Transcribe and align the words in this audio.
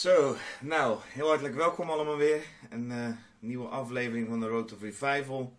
Zo, 0.00 0.36
nou, 0.60 0.98
heel 1.02 1.28
hartelijk 1.28 1.54
welkom 1.54 1.90
allemaal 1.90 2.16
weer. 2.16 2.46
Een 2.70 2.90
eh, 2.90 3.16
nieuwe 3.38 3.68
aflevering 3.68 4.28
van 4.28 4.40
de 4.40 4.46
Road 4.46 4.68
to 4.68 4.76
Revival. 4.80 5.56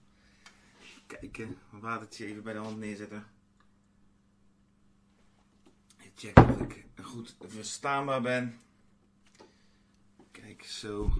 Kijken, 1.07 1.57
een 1.73 1.79
watertje 1.79 2.25
even 2.25 2.43
bij 2.43 2.53
de 2.53 2.59
hand 2.59 2.77
neerzetten. 2.77 3.25
Checken 6.15 6.49
of 6.49 6.59
ik 6.59 6.85
goed 7.01 7.35
verstaanbaar 7.39 8.21
ben. 8.21 8.59
Kijk, 10.31 10.63
zo. 10.63 11.11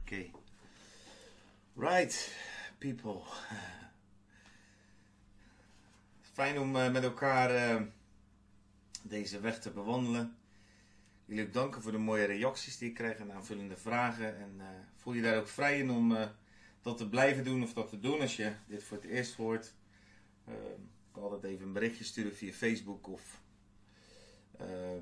Oké. 0.00 0.30
Right, 1.76 2.34
people. 2.78 3.20
Fijn 6.20 6.58
om 6.58 6.76
eh, 6.76 6.92
met 6.92 7.02
elkaar 7.02 7.50
eh, 7.50 7.82
deze 9.02 9.40
weg 9.40 9.60
te 9.60 9.70
bewandelen. 9.70 10.39
Jullie 11.30 11.46
ook 11.46 11.52
danken 11.52 11.82
voor 11.82 11.92
de 11.92 11.98
mooie 11.98 12.24
reacties 12.24 12.78
die 12.78 12.88
ik 12.88 12.94
krijg 12.94 13.18
en 13.18 13.32
aanvullende 13.32 13.76
vragen. 13.76 14.36
En 14.36 14.54
uh, 14.56 14.64
voel 14.96 15.14
je 15.14 15.22
daar 15.22 15.38
ook 15.38 15.48
vrij 15.48 15.78
in 15.78 15.90
om 15.90 16.12
uh, 16.12 16.26
dat 16.82 16.96
te 16.98 17.08
blijven 17.08 17.44
doen 17.44 17.62
of 17.62 17.72
dat 17.72 17.88
te 17.88 18.00
doen 18.00 18.20
als 18.20 18.36
je 18.36 18.52
dit 18.66 18.84
voor 18.84 18.96
het 18.96 19.06
eerst 19.06 19.34
hoort. 19.34 19.74
Uh, 20.48 20.54
ik 20.54 21.12
kan 21.12 21.22
altijd 21.22 21.44
even 21.44 21.66
een 21.66 21.72
berichtje 21.72 22.04
sturen 22.04 22.34
via 22.34 22.52
Facebook 22.52 23.08
of 23.08 23.42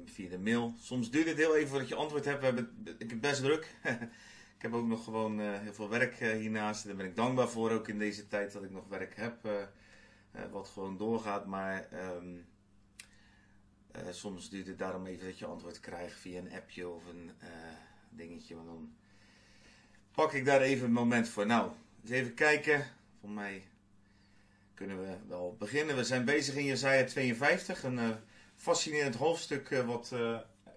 via 0.04 0.28
de 0.28 0.38
mail. 0.38 0.74
Soms 0.78 1.10
duurt 1.10 1.26
het 1.26 1.36
heel 1.36 1.56
even 1.56 1.68
voordat 1.68 1.88
je 1.88 1.94
antwoord 1.94 2.24
hebt. 2.24 2.38
We 2.38 2.44
hebben, 2.44 2.96
ik 2.98 3.10
heb 3.10 3.20
best 3.20 3.40
druk. 3.40 3.74
ik 4.56 4.62
heb 4.62 4.72
ook 4.72 4.86
nog 4.86 5.04
gewoon 5.04 5.40
heel 5.40 5.74
veel 5.74 5.88
werk 5.88 6.14
hiernaast. 6.14 6.84
Daar 6.84 6.96
ben 6.96 7.06
ik 7.06 7.16
dankbaar 7.16 7.48
voor, 7.48 7.70
ook 7.70 7.88
in 7.88 7.98
deze 7.98 8.26
tijd 8.26 8.52
dat 8.52 8.62
ik 8.62 8.70
nog 8.70 8.88
werk 8.88 9.16
heb. 9.16 9.68
wat 10.50 10.68
gewoon 10.68 10.96
doorgaat, 10.96 11.46
maar... 11.46 11.88
Um, 11.92 12.46
uh, 13.96 14.02
soms 14.10 14.50
duurt 14.50 14.66
het 14.66 14.78
daarom 14.78 15.06
even 15.06 15.26
dat 15.26 15.38
je 15.38 15.46
antwoord 15.46 15.80
krijgt 15.80 16.18
via 16.18 16.38
een 16.38 16.52
appje 16.52 16.88
of 16.88 17.06
een 17.06 17.30
uh, 17.42 17.48
dingetje. 18.10 18.54
Maar 18.54 18.64
dan 18.64 18.92
pak 20.12 20.32
ik 20.32 20.44
daar 20.44 20.60
even 20.60 20.86
een 20.86 20.92
moment 20.92 21.28
voor. 21.28 21.46
Nou, 21.46 21.70
eens 22.02 22.10
even 22.10 22.34
kijken. 22.34 22.86
Voor 23.20 23.30
mij 23.30 23.62
kunnen 24.74 25.00
we 25.00 25.16
wel 25.28 25.56
beginnen. 25.58 25.96
We 25.96 26.04
zijn 26.04 26.24
bezig 26.24 26.54
in 26.54 26.64
Jezaja 26.64 27.04
52. 27.04 27.82
Een 27.82 27.98
uh, 27.98 28.08
fascinerend 28.56 29.14
hoofdstuk 29.14 29.68
wat 29.68 30.14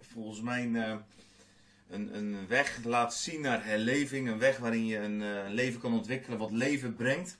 volgens 0.02 0.42
mij 0.42 0.64
een, 0.64 2.16
een, 2.16 2.48
weg 2.48 2.84
laat 2.84 3.16
zien 3.16 3.42
naar 3.42 3.66
herleving. 3.66 4.28
Een 4.30 4.40
weg 4.40 4.58
waarin 4.58 4.86
je 4.86 4.98
een 4.98 5.54
leven 5.54 5.80
kan 5.80 5.94
ontwikkelen 5.94 6.38
wat 6.38 6.52
leven 6.52 6.96
brengt. 6.96 7.38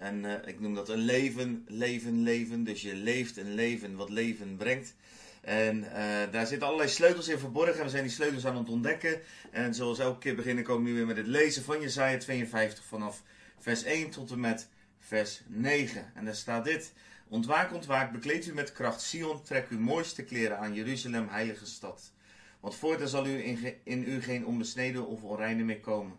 En 0.00 0.24
uh, 0.24 0.32
ik 0.44 0.60
noem 0.60 0.74
dat 0.74 0.88
een 0.88 0.98
leven, 0.98 1.64
leven, 1.68 2.22
leven. 2.22 2.64
Dus 2.64 2.82
je 2.82 2.94
leeft 2.94 3.36
een 3.36 3.54
leven 3.54 3.96
wat 3.96 4.10
leven 4.10 4.56
brengt. 4.56 4.94
En 5.40 5.76
uh, 5.76 5.92
daar 6.30 6.46
zitten 6.46 6.66
allerlei 6.66 6.90
sleutels 6.90 7.28
in 7.28 7.38
verborgen. 7.38 7.84
We 7.84 7.90
zijn 7.90 8.02
die 8.02 8.12
sleutels 8.12 8.46
aan 8.46 8.56
het 8.56 8.68
ontdekken. 8.68 9.20
En 9.50 9.74
zoals 9.74 9.98
elke 9.98 10.18
keer 10.18 10.34
beginnen 10.34 10.64
ik 10.64 10.70
ook 10.70 10.80
nu 10.80 10.94
weer 10.94 11.06
met 11.06 11.16
het 11.16 11.26
lezen 11.26 11.62
van 11.62 11.80
Jezaja 11.80 12.18
52 12.18 12.84
vanaf 12.84 13.22
vers 13.58 13.82
1 13.82 14.10
tot 14.10 14.30
en 14.30 14.40
met 14.40 14.68
vers 14.98 15.40
9. 15.46 16.12
En 16.14 16.24
daar 16.24 16.34
staat 16.34 16.64
dit. 16.64 16.92
Ontwaak, 17.28 17.72
ontwaak, 17.72 18.12
bekleed 18.12 18.46
u 18.46 18.54
met 18.54 18.72
kracht. 18.72 19.00
Sion, 19.00 19.42
trek 19.42 19.68
uw 19.70 19.78
mooiste 19.78 20.24
kleren 20.24 20.58
aan, 20.58 20.74
Jeruzalem, 20.74 21.28
heilige 21.28 21.66
stad. 21.66 22.12
Want 22.60 22.74
voortaan 22.74 23.08
zal 23.08 23.26
u 23.26 23.44
in, 23.44 23.74
in 23.84 24.04
u 24.08 24.22
geen 24.22 24.46
onbesneden 24.46 25.06
of 25.06 25.22
onreine 25.22 25.62
meer 25.62 25.80
komen. 25.80 26.16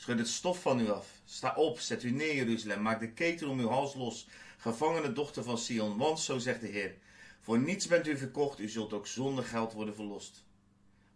Schud 0.00 0.18
het 0.18 0.28
stof 0.28 0.62
van 0.62 0.80
u 0.80 0.90
af. 0.90 1.06
Sta 1.24 1.54
op, 1.54 1.78
zet 1.80 2.02
u 2.02 2.10
neer, 2.10 2.34
Jeruzalem. 2.34 2.82
Maak 2.82 3.00
de 3.00 3.12
keten 3.12 3.48
om 3.48 3.60
uw 3.60 3.68
hals 3.68 3.94
los. 3.94 4.28
Gevangene 4.58 5.12
dochter 5.12 5.44
van 5.44 5.58
Sion. 5.58 5.96
Want, 5.96 6.20
zo 6.20 6.38
zegt 6.38 6.60
de 6.60 6.66
Heer, 6.66 6.94
voor 7.40 7.58
niets 7.58 7.86
bent 7.86 8.06
u 8.06 8.16
verkocht, 8.16 8.58
u 8.58 8.68
zult 8.68 8.92
ook 8.92 9.06
zonder 9.06 9.44
geld 9.44 9.72
worden 9.72 9.94
verlost. 9.94 10.44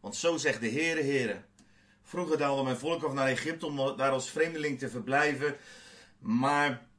Want 0.00 0.16
zo 0.16 0.36
zegt 0.36 0.60
de 0.60 0.70
Heere, 0.70 1.02
Heere. 1.02 1.42
Vroeger 2.02 2.38
daalde 2.38 2.62
mijn 2.62 2.76
volk 2.76 3.02
af 3.02 3.12
naar 3.12 3.28
Egypte 3.28 3.66
om 3.66 3.96
daar 3.96 4.10
als 4.10 4.30
vreemdeling 4.30 4.78
te 4.78 4.88
verblijven. 4.88 5.56
Maar. 6.18 6.90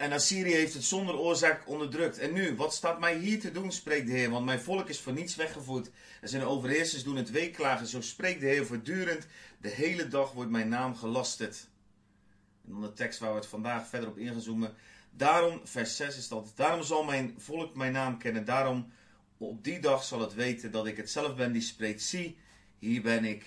En 0.00 0.12
Assyrië 0.12 0.52
heeft 0.52 0.74
het 0.74 0.84
zonder 0.84 1.18
oorzaak 1.18 1.68
onderdrukt. 1.68 2.18
En 2.18 2.32
nu, 2.32 2.56
wat 2.56 2.74
staat 2.74 3.00
mij 3.00 3.18
hier 3.18 3.40
te 3.40 3.52
doen, 3.52 3.72
spreekt 3.72 4.06
de 4.06 4.12
Heer? 4.12 4.30
Want 4.30 4.44
mijn 4.44 4.60
volk 4.60 4.88
is 4.88 5.00
voor 5.00 5.12
niets 5.12 5.36
weggevoerd. 5.36 5.90
En 6.20 6.28
zijn 6.28 6.42
overheersers 6.42 7.02
doen 7.02 7.16
het 7.16 7.30
weeklagen. 7.30 7.86
Zo 7.86 8.00
spreekt 8.00 8.40
de 8.40 8.46
Heer 8.46 8.66
voortdurend. 8.66 9.26
De 9.58 9.68
hele 9.68 10.08
dag 10.08 10.32
wordt 10.32 10.50
mijn 10.50 10.68
naam 10.68 10.96
gelasterd. 10.96 11.66
En 12.64 12.72
dan 12.72 12.80
de 12.80 12.92
tekst 12.92 13.18
waar 13.18 13.30
we 13.30 13.36
het 13.36 13.46
vandaag 13.46 13.88
verder 13.88 14.08
op 14.08 14.18
ingezoomen. 14.18 14.74
Daarom, 15.10 15.60
vers 15.64 15.96
6 15.96 16.16
is 16.16 16.28
dat. 16.28 16.52
Daarom 16.54 16.82
zal 16.82 17.04
mijn 17.04 17.34
volk 17.38 17.74
mijn 17.74 17.92
naam 17.92 18.18
kennen. 18.18 18.44
Daarom, 18.44 18.92
op 19.38 19.64
die 19.64 19.80
dag 19.80 20.04
zal 20.04 20.20
het 20.20 20.34
weten 20.34 20.70
dat 20.70 20.86
ik 20.86 20.96
het 20.96 21.10
zelf 21.10 21.36
ben 21.36 21.52
die 21.52 21.62
spreekt. 21.62 22.02
Zie, 22.02 22.38
hier 22.78 23.02
ben 23.02 23.24
ik. 23.24 23.44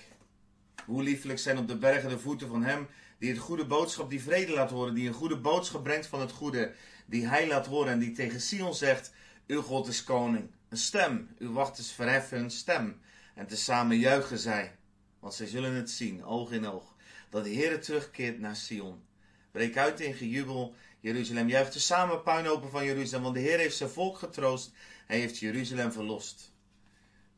Hoe 0.86 1.02
liefelijk 1.02 1.38
zijn 1.38 1.58
op 1.58 1.68
de 1.68 1.76
bergen 1.76 2.08
de 2.08 2.18
voeten 2.18 2.48
van 2.48 2.62
hem 2.62 2.88
die 3.18 3.30
het 3.30 3.38
goede 3.38 3.66
boodschap, 3.66 4.10
die 4.10 4.22
vrede 4.22 4.52
laat 4.52 4.70
horen, 4.70 4.94
die 4.94 5.08
een 5.08 5.14
goede 5.14 5.36
boodschap 5.36 5.82
brengt 5.82 6.06
van 6.06 6.20
het 6.20 6.32
goede, 6.32 6.72
die 7.06 7.26
hij 7.26 7.46
laat 7.46 7.66
horen 7.66 7.92
en 7.92 7.98
die 7.98 8.12
tegen 8.12 8.40
Sion 8.40 8.74
zegt, 8.74 9.12
uw 9.46 9.62
God 9.62 9.88
is 9.88 10.04
koning. 10.04 10.50
Een 10.68 10.76
stem, 10.76 11.28
uw 11.38 11.52
wachters 11.52 11.92
verheffen 11.92 12.38
een 12.38 12.50
stem. 12.50 13.00
En 13.34 13.46
tezamen 13.46 13.98
juichen 13.98 14.38
zij, 14.38 14.76
want 15.18 15.34
zij 15.34 15.46
zullen 15.46 15.74
het 15.74 15.90
zien, 15.90 16.24
oog 16.24 16.50
in 16.50 16.66
oog, 16.66 16.94
dat 17.30 17.44
de 17.44 17.50
Heer 17.50 17.80
terugkeert 17.80 18.38
naar 18.38 18.56
Sion. 18.56 19.02
Breek 19.50 19.76
uit 19.76 20.00
in 20.00 20.14
gejubel, 20.14 20.74
Jeruzalem. 21.00 21.48
Juicht 21.48 21.72
de 21.72 21.78
samen 21.78 22.22
puinhopen 22.22 22.70
van 22.70 22.84
Jeruzalem, 22.84 23.22
want 23.22 23.34
de 23.34 23.40
Heer 23.40 23.58
heeft 23.58 23.76
zijn 23.76 23.90
volk 23.90 24.18
getroost. 24.18 24.72
Hij 25.06 25.18
heeft 25.18 25.38
Jeruzalem 25.38 25.92
verlost. 25.92 26.52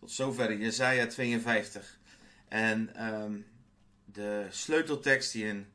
Tot 0.00 0.10
zover 0.10 0.56
Jezaja 0.56 1.06
52. 1.06 1.98
En 2.48 3.04
um, 3.06 3.46
de 4.16 4.46
sleuteltekst 4.50 5.32
die 5.32 5.44
in 5.44 5.66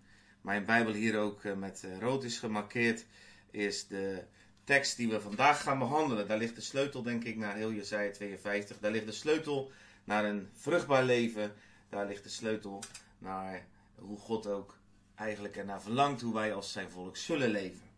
mijn 0.41 0.65
Bijbel 0.65 0.93
hier 0.93 1.19
ook 1.19 1.43
uh, 1.43 1.53
met 1.53 1.83
uh, 1.85 1.99
rood 1.99 2.23
is 2.23 2.39
gemarkeerd, 2.39 3.05
is 3.51 3.87
de 3.87 4.23
tekst 4.63 4.97
die 4.97 5.09
we 5.09 5.21
vandaag 5.21 5.61
gaan 5.61 5.79
behandelen. 5.79 6.27
Daar 6.27 6.37
ligt 6.37 6.55
de 6.55 6.61
sleutel, 6.61 7.03
denk 7.03 7.23
ik, 7.23 7.37
naar 7.37 7.55
heel 7.55 7.71
Jezaja 7.71 8.11
52. 8.11 8.79
Daar 8.79 8.91
ligt 8.91 9.05
de 9.05 9.11
sleutel 9.11 9.71
naar 10.03 10.25
een 10.25 10.49
vruchtbaar 10.55 11.03
leven. 11.03 11.53
Daar 11.89 12.07
ligt 12.07 12.23
de 12.23 12.29
sleutel 12.29 12.83
naar 13.17 13.65
hoe 13.95 14.19
God 14.19 14.47
ook 14.47 14.77
eigenlijk 15.15 15.57
ernaar 15.57 15.81
verlangt 15.81 16.21
hoe 16.21 16.33
wij 16.33 16.53
als 16.53 16.71
zijn 16.71 16.89
volk 16.89 17.17
zullen 17.17 17.49
leven. 17.49 17.89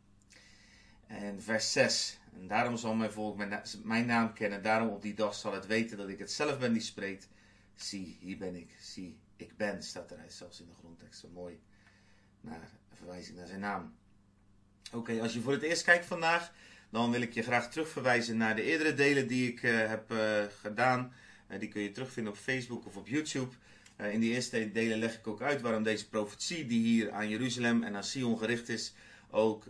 En 1.07 1.41
vers 1.41 1.71
6. 1.71 2.19
En 2.39 2.47
daarom 2.47 2.77
zal 2.77 2.93
mijn 2.93 3.11
volk 3.11 3.37
mijn, 3.37 3.61
mijn, 3.83 4.05
naam 4.05 4.33
kennen. 4.33 4.63
Daarom 4.63 4.89
op 4.89 5.01
die 5.01 5.13
dag 5.13 5.35
zal 5.35 5.53
het 5.53 5.65
weten 5.65 5.97
dat 5.97 6.09
ik 6.09 6.19
het 6.19 6.31
zelf 6.31 6.59
ben 6.59 6.73
die 6.73 6.81
spreekt. 6.81 7.27
Zie, 7.75 8.17
hier 8.19 8.37
ben 8.37 8.55
ik. 8.55 8.69
Zie, 8.81 9.17
ik 9.43 9.57
ben. 9.57 9.83
Staat 9.83 10.11
er 10.11 10.17
zelfs 10.27 10.59
in 10.59 10.67
de 10.67 10.75
grondtekst. 10.79 11.25
Mooi. 11.33 11.59
Naar, 12.41 12.69
verwijzing 12.93 13.37
naar 13.37 13.47
zijn 13.47 13.59
naam. 13.59 13.95
Oké, 14.91 15.21
als 15.21 15.33
je 15.33 15.41
voor 15.41 15.51
het 15.51 15.61
eerst 15.61 15.83
kijkt 15.83 16.05
vandaag. 16.05 16.51
Dan 16.89 17.11
wil 17.11 17.21
ik 17.21 17.33
je 17.33 17.43
graag 17.43 17.71
terugverwijzen 17.71 18.37
naar 18.37 18.55
de 18.55 18.61
eerdere 18.61 18.93
delen 18.93 19.27
die 19.27 19.51
ik 19.51 19.63
uh, 19.63 19.87
heb 19.87 20.11
uh, 20.11 20.43
gedaan. 20.61 21.13
Uh, 21.49 21.59
die 21.59 21.69
kun 21.69 21.81
je 21.81 21.91
terugvinden 21.91 22.33
op 22.33 22.39
Facebook 22.39 22.85
of 22.85 22.95
op 22.95 23.07
YouTube. 23.07 23.55
In 23.97 24.19
die 24.19 24.33
eerste 24.33 24.71
delen 24.71 24.99
leg 24.99 25.17
ik 25.17 25.27
ook 25.27 25.41
uit 25.41 25.61
waarom 25.61 25.83
deze 25.83 26.09
profetie, 26.09 26.65
die 26.65 26.83
hier 26.83 27.11
aan 27.11 27.29
Jeruzalem 27.29 27.83
en 27.83 27.95
aan 27.95 28.03
Sion 28.03 28.37
gericht 28.37 28.69
is, 28.69 28.93
ook 29.29 29.65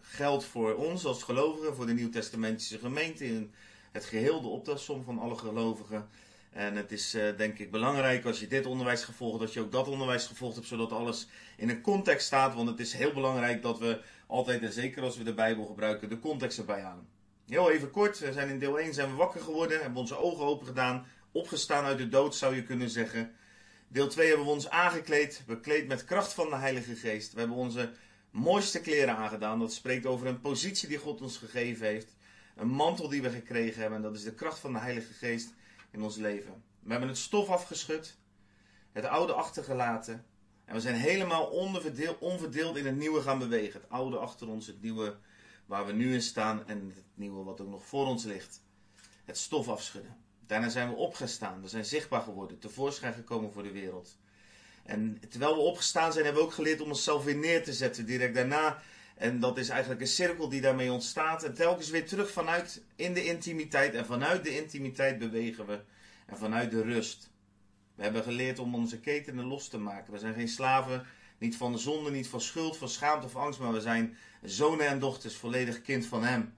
geldt 0.00 0.44
voor 0.44 0.74
ons 0.74 1.04
als 1.04 1.22
gelovigen, 1.22 1.74
voor 1.74 1.86
de 1.86 1.92
Nieuwtestamentische 1.92 2.78
gemeente, 2.78 3.26
in 3.26 3.52
het 3.92 4.04
geheel, 4.04 4.40
de 4.40 4.48
optelsom 4.48 5.04
van 5.04 5.18
alle 5.18 5.36
gelovigen. 5.36 6.08
En 6.58 6.76
het 6.76 6.92
is 6.92 7.16
denk 7.36 7.58
ik 7.58 7.70
belangrijk 7.70 8.24
als 8.24 8.40
je 8.40 8.46
dit 8.46 8.66
onderwijs 8.66 9.04
gevolgd, 9.04 9.40
dat 9.40 9.52
je 9.52 9.60
ook 9.60 9.72
dat 9.72 9.88
onderwijs 9.88 10.26
gevolgd 10.26 10.54
hebt, 10.54 10.66
zodat 10.66 10.92
alles 10.92 11.28
in 11.56 11.68
een 11.68 11.80
context 11.80 12.26
staat. 12.26 12.54
Want 12.54 12.68
het 12.68 12.80
is 12.80 12.92
heel 12.92 13.12
belangrijk 13.12 13.62
dat 13.62 13.78
we 13.78 14.00
altijd, 14.26 14.62
en 14.62 14.72
zeker 14.72 15.02
als 15.02 15.16
we 15.16 15.24
de 15.24 15.34
Bijbel 15.34 15.64
gebruiken, 15.64 16.08
de 16.08 16.18
context 16.18 16.58
erbij 16.58 16.80
halen. 16.80 17.06
Heel 17.48 17.70
even 17.70 17.90
kort, 17.90 18.18
we 18.18 18.32
zijn 18.32 18.48
in 18.48 18.58
deel 18.58 18.78
1 18.78 18.94
zijn 18.94 19.10
we 19.10 19.16
wakker 19.16 19.40
geworden, 19.40 19.80
hebben 19.80 19.98
onze 19.98 20.16
ogen 20.16 20.44
open 20.44 20.66
gedaan, 20.66 21.06
opgestaan 21.32 21.84
uit 21.84 21.98
de 21.98 22.08
dood, 22.08 22.34
zou 22.34 22.54
je 22.54 22.62
kunnen 22.62 22.90
zeggen. 22.90 23.32
Deel 23.88 24.08
2 24.08 24.28
hebben 24.28 24.46
we 24.46 24.52
ons 24.52 24.70
aangekleed, 24.70 25.42
bekleed 25.46 25.88
met 25.88 26.04
kracht 26.04 26.32
van 26.32 26.50
de 26.50 26.56
Heilige 26.56 26.94
Geest. 26.94 27.32
We 27.32 27.38
hebben 27.38 27.56
onze 27.56 27.90
mooiste 28.30 28.80
kleren 28.80 29.16
aangedaan. 29.16 29.58
Dat 29.58 29.72
spreekt 29.72 30.06
over 30.06 30.26
een 30.26 30.40
positie 30.40 30.88
die 30.88 30.98
God 30.98 31.20
ons 31.20 31.36
gegeven 31.36 31.86
heeft. 31.86 32.16
Een 32.56 32.68
mantel 32.68 33.08
die 33.08 33.22
we 33.22 33.30
gekregen 33.30 33.80
hebben. 33.80 33.98
En 33.98 34.04
dat 34.04 34.14
is 34.14 34.22
de 34.22 34.34
kracht 34.34 34.58
van 34.58 34.72
de 34.72 34.78
Heilige 34.78 35.12
Geest 35.12 35.52
in 35.90 36.02
ons 36.02 36.16
leven. 36.16 36.62
We 36.80 36.90
hebben 36.90 37.08
het 37.08 37.18
stof 37.18 37.48
afgeschud, 37.48 38.16
het 38.92 39.04
oude 39.04 39.32
achtergelaten. 39.32 40.24
En 40.64 40.74
we 40.74 40.80
zijn 40.80 40.94
helemaal 40.94 41.46
onverdeeld 42.20 42.76
in 42.76 42.86
het 42.86 42.96
nieuwe 42.96 43.20
gaan 43.20 43.38
bewegen. 43.38 43.80
Het 43.80 43.90
oude 43.90 44.16
achter 44.16 44.48
ons, 44.48 44.66
het 44.66 44.82
nieuwe 44.82 45.16
waar 45.66 45.86
we 45.86 45.92
nu 45.92 46.14
in 46.14 46.22
staan 46.22 46.66
en 46.66 46.92
het 46.94 47.04
nieuwe 47.14 47.44
wat 47.44 47.60
ook 47.60 47.68
nog 47.68 47.86
voor 47.86 48.06
ons 48.06 48.24
ligt. 48.24 48.62
Het 49.24 49.38
stof 49.38 49.68
afschudden. 49.68 50.16
Daarna 50.46 50.68
zijn 50.68 50.88
we 50.88 50.94
opgestaan. 50.94 51.62
We 51.62 51.68
zijn 51.68 51.84
zichtbaar 51.84 52.20
geworden, 52.20 52.58
tevoorschijn 52.58 53.12
gekomen 53.12 53.52
voor 53.52 53.62
de 53.62 53.72
wereld. 53.72 54.16
En 54.84 55.20
terwijl 55.28 55.54
we 55.54 55.60
opgestaan 55.60 56.12
zijn, 56.12 56.24
hebben 56.24 56.42
we 56.42 56.48
ook 56.48 56.54
geleerd 56.54 56.80
om 56.80 56.88
onszelf 56.88 57.24
weer 57.24 57.36
neer 57.36 57.64
te 57.64 57.72
zetten 57.72 58.06
direct 58.06 58.34
daarna. 58.34 58.82
En 59.18 59.40
dat 59.40 59.58
is 59.58 59.68
eigenlijk 59.68 60.00
een 60.00 60.06
cirkel 60.06 60.48
die 60.48 60.60
daarmee 60.60 60.92
ontstaat. 60.92 61.42
En 61.42 61.54
telkens 61.54 61.90
weer 61.90 62.06
terug 62.06 62.30
vanuit 62.30 62.82
in 62.96 63.14
de 63.14 63.24
intimiteit. 63.24 63.94
En 63.94 64.06
vanuit 64.06 64.44
de 64.44 64.56
intimiteit 64.56 65.18
bewegen 65.18 65.66
we. 65.66 65.80
en 66.26 66.36
vanuit 66.36 66.70
de 66.70 66.82
rust. 66.82 67.30
We 67.94 68.02
hebben 68.02 68.22
geleerd 68.22 68.58
om 68.58 68.74
onze 68.74 69.00
ketenen 69.00 69.44
los 69.44 69.68
te 69.68 69.78
maken. 69.78 70.12
We 70.12 70.18
zijn 70.18 70.34
geen 70.34 70.48
slaven, 70.48 71.06
niet 71.38 71.56
van 71.56 71.72
de 71.72 71.78
zonde, 71.78 72.10
niet 72.10 72.28
van 72.28 72.40
schuld, 72.40 72.76
van 72.76 72.88
schaamte 72.88 73.26
of 73.26 73.36
angst, 73.36 73.60
maar 73.60 73.72
we 73.72 73.80
zijn 73.80 74.16
zonen 74.42 74.86
en 74.86 74.98
dochters, 74.98 75.36
volledig 75.36 75.82
kind 75.82 76.06
van 76.06 76.24
Hem. 76.24 76.54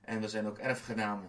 En 0.00 0.20
we 0.20 0.28
zijn 0.28 0.46
ook 0.46 0.58
erfgenamen. 0.58 1.28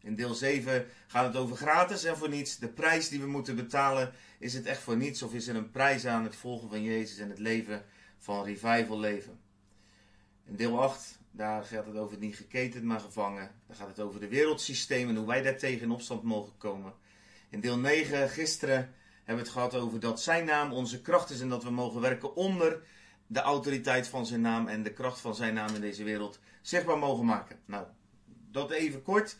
In 0.00 0.14
deel 0.14 0.34
7 0.34 0.86
gaat 1.06 1.26
het 1.26 1.36
over 1.36 1.56
gratis 1.56 2.04
en 2.04 2.16
voor 2.16 2.28
niets. 2.28 2.58
De 2.58 2.68
prijs 2.68 3.08
die 3.08 3.20
we 3.20 3.26
moeten 3.26 3.56
betalen, 3.56 4.12
is 4.38 4.54
het 4.54 4.66
echt 4.66 4.80
voor 4.80 4.96
niets 4.96 5.22
of 5.22 5.34
is 5.34 5.48
er 5.48 5.56
een 5.56 5.70
prijs 5.70 6.06
aan 6.06 6.24
het 6.24 6.36
volgen 6.36 6.68
van 6.68 6.82
Jezus 6.82 7.18
en 7.18 7.28
het 7.28 7.38
leven 7.38 7.84
van 8.18 8.44
revival 8.44 8.98
leven? 9.00 9.45
In 10.48 10.56
deel 10.56 10.82
8, 10.82 11.18
daar 11.30 11.64
gaat 11.64 11.86
het 11.86 11.96
over 11.96 12.18
niet 12.18 12.36
geketend, 12.36 12.84
maar 12.84 13.00
gevangen. 13.00 13.50
Daar 13.66 13.76
gaat 13.76 13.88
het 13.88 14.00
over 14.00 14.20
de 14.20 14.28
wereldsystemen 14.28 15.08
en 15.08 15.16
hoe 15.16 15.26
wij 15.26 15.42
daartegen 15.42 15.82
in 15.82 15.90
opstand 15.90 16.22
mogen 16.22 16.52
komen. 16.58 16.92
In 17.48 17.60
deel 17.60 17.78
9, 17.78 18.28
gisteren, 18.28 18.94
hebben 19.24 19.44
we 19.44 19.50
het 19.50 19.50
gehad 19.50 19.74
over 19.74 20.00
dat 20.00 20.20
zijn 20.20 20.44
naam 20.44 20.72
onze 20.72 21.00
kracht 21.00 21.30
is 21.30 21.40
en 21.40 21.48
dat 21.48 21.62
we 21.62 21.70
mogen 21.70 22.00
werken 22.00 22.36
onder 22.36 22.82
de 23.26 23.40
autoriteit 23.40 24.08
van 24.08 24.26
zijn 24.26 24.40
naam 24.40 24.68
en 24.68 24.82
de 24.82 24.92
kracht 24.92 25.20
van 25.20 25.34
zijn 25.34 25.54
naam 25.54 25.74
in 25.74 25.80
deze 25.80 26.04
wereld 26.04 26.38
zichtbaar 26.62 26.98
mogen 26.98 27.24
maken. 27.24 27.58
Nou, 27.64 27.86
dat 28.50 28.70
even 28.70 29.02
kort. 29.02 29.36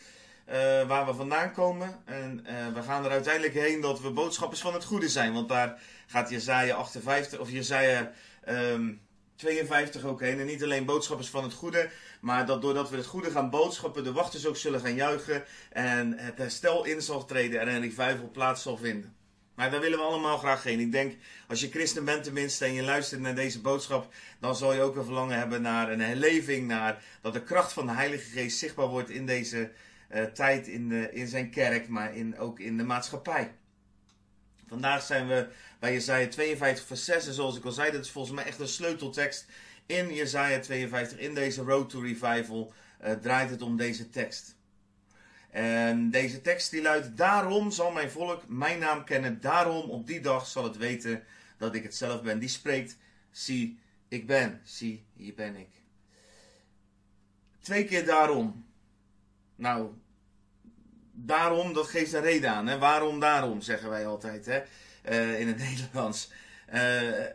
Uh, 0.49 0.55
waar 0.89 1.07
we 1.07 1.15
vandaan 1.15 1.53
komen. 1.53 2.01
En 2.05 2.47
uh, 2.47 2.75
we 2.75 2.83
gaan 2.83 3.05
er 3.05 3.11
uiteindelijk 3.11 3.55
heen 3.55 3.81
dat 3.81 4.01
we 4.01 4.11
boodschappers 4.11 4.61
van 4.61 4.75
het 4.75 4.85
goede 4.85 5.09
zijn. 5.09 5.33
Want 5.33 5.49
daar 5.49 5.83
gaat 6.07 6.31
Jezaja 6.31 6.75
58 6.75 7.39
of 7.39 7.51
Jezaja 7.51 8.13
um, 8.49 9.01
52 9.37 10.05
ook 10.05 10.21
heen. 10.21 10.41
En 10.41 10.47
niet 10.47 10.63
alleen 10.63 10.85
boodschappers 10.85 11.29
van 11.29 11.43
het 11.43 11.53
goede, 11.53 11.91
maar 12.21 12.47
dat 12.47 12.63
doordat 12.63 12.91
we 12.91 12.97
het 12.97 13.07
goede 13.07 13.31
gaan 13.31 13.51
boodschappen, 13.51 14.05
de 14.05 14.13
wachters 14.13 14.47
ook 14.47 14.57
zullen 14.57 14.81
gaan 14.81 14.95
juichen. 14.95 15.45
En 15.73 16.19
het 16.19 16.39
herstel 16.39 16.85
in 16.85 17.03
zal 17.03 17.25
treden 17.25 17.61
en 17.61 17.69
een 17.69 17.81
revival 17.81 18.31
plaats 18.33 18.63
zal 18.63 18.77
vinden. 18.77 19.15
Maar 19.55 19.71
daar 19.71 19.81
willen 19.81 19.99
we 19.99 20.05
allemaal 20.05 20.39
graag 20.39 20.63
heen. 20.63 20.81
Ik 20.81 20.93
denk, 20.93 21.15
als 21.49 21.61
je 21.61 21.71
christen 21.71 22.05
bent 22.05 22.25
tenminste 22.25 22.65
en 22.65 22.73
je 22.73 22.83
luistert 22.83 23.21
naar 23.21 23.35
deze 23.35 23.61
boodschap, 23.61 24.15
dan 24.41 24.57
zal 24.57 24.73
je 24.73 24.81
ook 24.81 24.97
een 24.97 25.05
verlangen 25.05 25.39
hebben 25.39 25.63
naar 25.63 25.93
een 25.93 26.01
herleving, 26.01 26.67
naar 26.67 27.03
dat 27.21 27.33
de 27.33 27.43
kracht 27.43 27.73
van 27.73 27.87
de 27.87 27.93
Heilige 27.93 28.31
Geest 28.31 28.59
zichtbaar 28.59 28.87
wordt 28.87 29.11
in 29.11 29.27
deze 29.27 29.71
uh, 30.15 30.25
tijd 30.25 30.67
in, 30.67 31.13
in 31.13 31.27
zijn 31.27 31.51
kerk, 31.51 31.89
maar 31.89 32.15
in, 32.15 32.39
ook 32.39 32.61
in 32.61 32.77
de 32.77 32.85
maatschappij. 32.85 33.55
Vandaag 34.69 35.03
zijn 35.03 35.29
we 35.29 35.49
bij 35.79 35.93
Jezaja 35.93 36.29
52 36.29 36.87
vers 36.87 37.05
6 37.05 37.27
en 37.27 37.33
zoals 37.33 37.57
ik 37.57 37.65
al 37.65 37.73
zei, 37.73 37.91
dat 37.91 38.05
is 38.05 38.11
volgens 38.11 38.35
mij 38.35 38.45
echt 38.45 38.61
een 38.61 38.69
sleuteltekst 38.69 39.47
in 39.87 40.15
Jezaja 40.15 40.61
52, 40.61 41.19
in 41.19 41.35
deze 41.35 41.63
Road 41.63 41.91
to 41.91 42.01
Revival, 42.01 42.73
uh, 43.05 43.13
draait 43.13 43.51
het 43.51 43.63
om 43.63 43.77
deze 43.77 44.11
tekst. 44.11 44.55
En 45.51 46.11
deze 46.11 46.41
tekst 46.41 46.71
die 46.71 46.83
luidt, 46.83 47.17
daarom 47.17 47.71
zal 47.71 47.91
mijn 47.91 48.11
volk 48.11 48.49
mijn 48.49 48.79
naam 48.79 49.05
kennen, 49.05 49.41
daarom 49.41 49.91
op 49.91 50.07
die 50.07 50.21
dag 50.21 50.47
zal 50.47 50.65
het 50.65 50.77
weten 50.77 51.25
dat 51.59 51.75
ik 51.75 51.83
het 51.83 51.95
zelf 51.95 52.23
ben. 52.23 52.39
Die 52.39 52.49
spreekt, 52.49 52.97
zie, 53.31 53.79
ik 54.09 54.27
ben, 54.27 54.61
zie, 54.65 55.05
hier 55.13 55.35
ben 55.35 55.57
ik. 55.57 55.69
Twee 57.61 57.85
keer 57.85 58.07
daarom. 58.07 58.67
Nou, 59.55 59.91
daarom, 61.13 61.73
dat 61.73 61.87
geeft 61.87 62.13
een 62.13 62.21
reden 62.21 62.51
aan. 62.51 62.67
Hè? 62.67 62.79
Waarom 62.79 63.21
daarom, 63.21 63.61
zeggen 63.61 63.89
wij 63.89 64.07
altijd 64.07 64.47
hè? 64.47 64.63
Uh, 65.11 65.41
in 65.41 65.49
het 65.49 65.59
Nederlands. 65.69 66.31
Uh, 66.75 67.03
uh, 67.03 67.27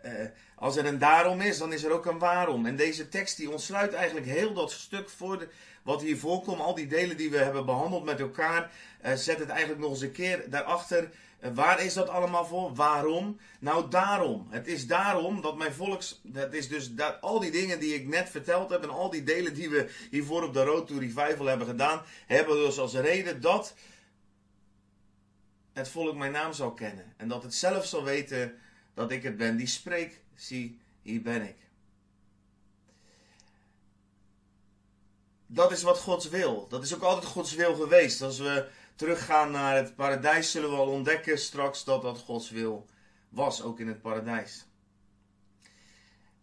als 0.56 0.76
er 0.76 0.86
een 0.86 1.00
daarom 1.00 1.42
is, 1.42 1.58
dan 1.58 1.74
is 1.74 1.84
er 1.84 1.92
ook 1.92 2.06
een 2.06 2.20
waarom. 2.20 2.66
En 2.66 2.76
deze 2.76 3.10
tekst 3.10 3.38
die 3.38 3.52
ontsluit 3.52 3.94
eigenlijk 3.94 4.26
heel 4.26 4.54
dat 4.54 4.72
stuk 4.72 5.10
voor 5.10 5.48
wat 5.84 6.02
hier 6.02 6.18
voorkomt. 6.18 6.60
Al 6.60 6.76
die 6.76 6.88
delen 6.88 7.18
die 7.18 7.30
we 7.30 7.38
hebben 7.38 7.66
behandeld 7.66 8.04
met 8.04 8.20
elkaar. 8.20 8.72
zet 9.16 9.40
het 9.40 9.50
eigenlijk 9.50 9.82
nog 9.82 9.90
eens 9.90 10.02
een 10.02 10.12
keer 10.12 10.44
daarachter. 10.50 11.10
waar 11.54 11.84
is 11.84 11.94
dat 11.94 12.10
allemaal 12.10 12.46
voor? 12.46 12.74
Waarom? 12.74 13.40
Nou, 13.60 13.90
daarom. 13.90 14.48
Het 14.50 14.68
is 14.68 14.88
daarom 14.88 15.42
dat 15.42 15.58
mijn 15.58 15.74
volks. 15.74 16.22
Het 16.34 16.54
is 16.54 16.68
dus 16.68 16.94
dat, 16.94 17.22
al 17.22 17.40
die 17.40 17.52
dingen 17.52 17.80
die 17.80 17.94
ik 17.94 18.08
net 18.08 18.30
verteld 18.30 18.70
heb. 18.70 18.84
En 18.84 18.90
al 18.90 19.10
die 19.10 19.24
delen 19.24 19.54
die 19.54 19.70
we 19.70 19.90
hiervoor 20.12 20.44
op 20.44 20.54
de 20.54 20.64
Road 20.64 20.88
to 20.88 20.98
Revival 20.98 21.46
hebben 21.46 21.68
gedaan. 21.68 22.02
Hebben 22.28 22.56
dus 22.56 22.80
als 22.80 22.94
reden 22.94 23.42
dat 23.42 23.74
het 25.74 25.90
volk 25.90 26.16
mijn 26.16 26.32
naam 26.32 26.54
zal 26.54 26.74
kennen. 26.74 27.14
En 27.18 27.28
dat 27.28 27.44
het 27.44 27.54
zelf 27.54 27.86
zal 27.86 28.04
weten 28.04 28.58
dat 28.94 29.12
ik 29.12 29.24
het 29.24 29.38
ben 29.38 29.58
die 29.58 29.68
spreekt. 29.68 30.20
Zie, 30.36 30.80
hier 31.02 31.22
ben 31.22 31.42
ik. 31.42 31.56
Dat 35.46 35.72
is 35.72 35.82
wat 35.82 35.98
Gods 35.98 36.30
wil. 36.30 36.68
Dat 36.68 36.84
is 36.84 36.96
ook 36.96 37.02
altijd 37.02 37.26
Gods 37.26 37.56
wil 37.56 37.76
geweest. 37.76 38.22
Als 38.22 38.40
we 38.40 38.68
teruggaan 38.96 39.52
naar 39.52 39.76
het 39.76 39.96
paradijs, 39.96 40.52
zullen 40.52 40.70
we 40.70 40.76
al 40.76 40.88
ontdekken 40.88 41.40
straks 41.40 41.84
dat 41.84 42.02
dat 42.02 42.20
Gods 42.20 42.50
wil 42.50 42.88
was, 43.30 43.62
ook 43.62 43.80
in 43.80 43.88
het 43.88 44.02
paradijs. 44.02 44.66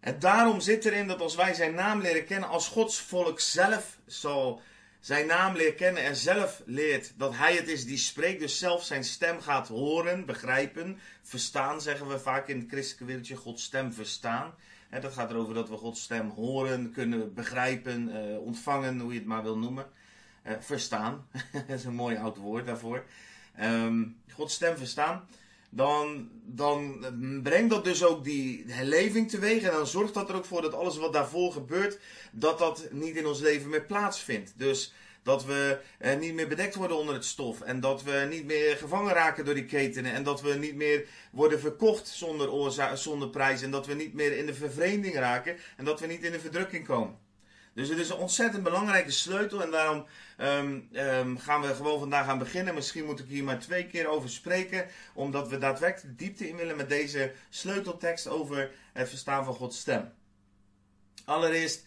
En 0.01 0.19
daarom 0.19 0.61
zit 0.61 0.85
erin 0.85 1.07
dat 1.07 1.21
als 1.21 1.35
wij 1.35 1.55
zijn 1.55 1.75
naam 1.75 2.01
leren 2.01 2.25
kennen, 2.25 2.49
als 2.49 2.69
Gods 2.69 3.01
volk 3.01 3.41
zelf 3.41 3.99
zal 4.07 4.61
zijn 5.01 5.27
naam 5.27 5.57
leert 5.57 5.75
kennen 5.75 6.03
en 6.03 6.17
zelf 6.17 6.63
leert 6.67 7.13
dat 7.17 7.37
hij 7.37 7.57
het 7.57 7.69
is 7.69 7.87
die 7.87 7.97
spreekt, 7.97 8.41
dus 8.41 8.59
zelf 8.59 8.85
zijn 8.85 9.05
stem 9.05 9.41
gaat 9.41 9.69
horen, 9.69 10.27
begrijpen, 10.27 10.99
verstaan, 11.23 11.81
zeggen 11.81 12.09
we 12.09 12.19
vaak 12.19 12.49
in 12.49 12.59
het 12.59 12.69
christelijke 12.69 13.05
wereldje, 13.05 13.37
Gods 13.37 13.65
stem 13.65 13.93
verstaan. 13.93 14.55
Dat 15.01 15.13
gaat 15.13 15.31
erover 15.31 15.55
dat 15.55 15.69
we 15.69 15.77
Gods 15.77 16.03
stem 16.03 16.29
horen, 16.29 16.93
kunnen 16.93 17.35
begrijpen, 17.35 18.09
uh, 18.09 18.39
ontvangen, 18.39 19.01
hoe 19.01 19.13
je 19.13 19.19
het 19.19 19.29
maar 19.29 19.43
wil 19.43 19.59
noemen. 19.59 19.87
Uh, 20.47 20.53
verstaan, 20.61 21.27
dat 21.53 21.79
is 21.79 21.85
een 21.85 21.95
mooi 21.95 22.17
oud 22.17 22.37
woord 22.37 22.67
daarvoor. 22.67 23.05
Um, 23.61 24.17
Gods 24.33 24.55
stem 24.55 24.77
verstaan. 24.77 25.29
Dan, 25.71 26.29
dan 26.45 27.07
brengt 27.43 27.71
dat 27.71 27.85
dus 27.85 28.05
ook 28.05 28.25
die 28.25 28.65
herleving 28.67 29.31
teweeg. 29.31 29.63
En 29.63 29.73
dan 29.73 29.87
zorgt 29.87 30.15
dat 30.15 30.29
er 30.29 30.37
ook 30.37 30.45
voor 30.45 30.63
dat 30.63 30.75
alles 30.75 30.97
wat 30.97 31.13
daarvoor 31.13 31.53
gebeurt, 31.53 31.99
dat 32.33 32.59
dat 32.59 32.89
niet 32.91 33.17
in 33.17 33.27
ons 33.27 33.41
leven 33.41 33.71
meer 33.71 33.85
plaatsvindt. 33.85 34.53
Dus 34.57 34.93
dat 35.23 35.45
we 35.45 35.79
eh, 35.99 36.19
niet 36.19 36.35
meer 36.35 36.49
bedekt 36.49 36.75
worden 36.75 36.97
onder 36.97 37.15
het 37.15 37.25
stof. 37.25 37.61
En 37.61 37.81
dat 37.81 38.03
we 38.03 38.27
niet 38.31 38.45
meer 38.45 38.77
gevangen 38.77 39.15
raken 39.15 39.45
door 39.45 39.55
die 39.55 39.65
ketenen. 39.65 40.13
En 40.13 40.23
dat 40.23 40.41
we 40.41 40.55
niet 40.55 40.75
meer 40.75 41.07
worden 41.33 41.61
verkocht 41.61 42.09
zonder, 42.09 42.73
zonder 42.95 43.29
prijs. 43.29 43.63
En 43.63 43.71
dat 43.71 43.87
we 43.87 43.95
niet 43.95 44.15
meer 44.15 44.37
in 44.37 44.47
de 44.47 44.55
vervreemding 44.55 45.15
raken. 45.15 45.57
En 45.77 45.85
dat 45.85 46.01
we 46.01 46.07
niet 46.07 46.23
in 46.23 46.33
de 46.33 46.41
verdrukking 46.41 46.87
komen. 46.87 47.28
Dus 47.79 47.89
het 47.89 47.99
is 47.99 48.09
een 48.09 48.17
ontzettend 48.17 48.63
belangrijke 48.63 49.11
sleutel. 49.11 49.63
En 49.63 49.71
daarom 49.71 50.07
um, 50.39 50.89
um, 50.93 51.39
gaan 51.39 51.61
we 51.61 51.75
gewoon 51.75 51.99
vandaag 51.99 52.27
aan 52.27 52.39
beginnen. 52.39 52.75
Misschien 52.75 53.05
moet 53.05 53.19
ik 53.19 53.27
hier 53.29 53.45
maar 53.45 53.59
twee 53.59 53.87
keer 53.87 54.07
over 54.09 54.31
spreken. 54.31 54.87
Omdat 55.15 55.49
we 55.49 55.59
daadwerkelijk 55.59 56.19
de 56.19 56.25
diepte 56.25 56.49
in 56.49 56.57
willen 56.57 56.77
met 56.77 56.89
deze 56.89 57.33
sleuteltekst 57.49 58.29
over 58.29 58.71
het 58.93 59.09
verstaan 59.09 59.45
van 59.45 59.55
Gods 59.55 59.79
stem. 59.79 60.13
Allereerst 61.25 61.85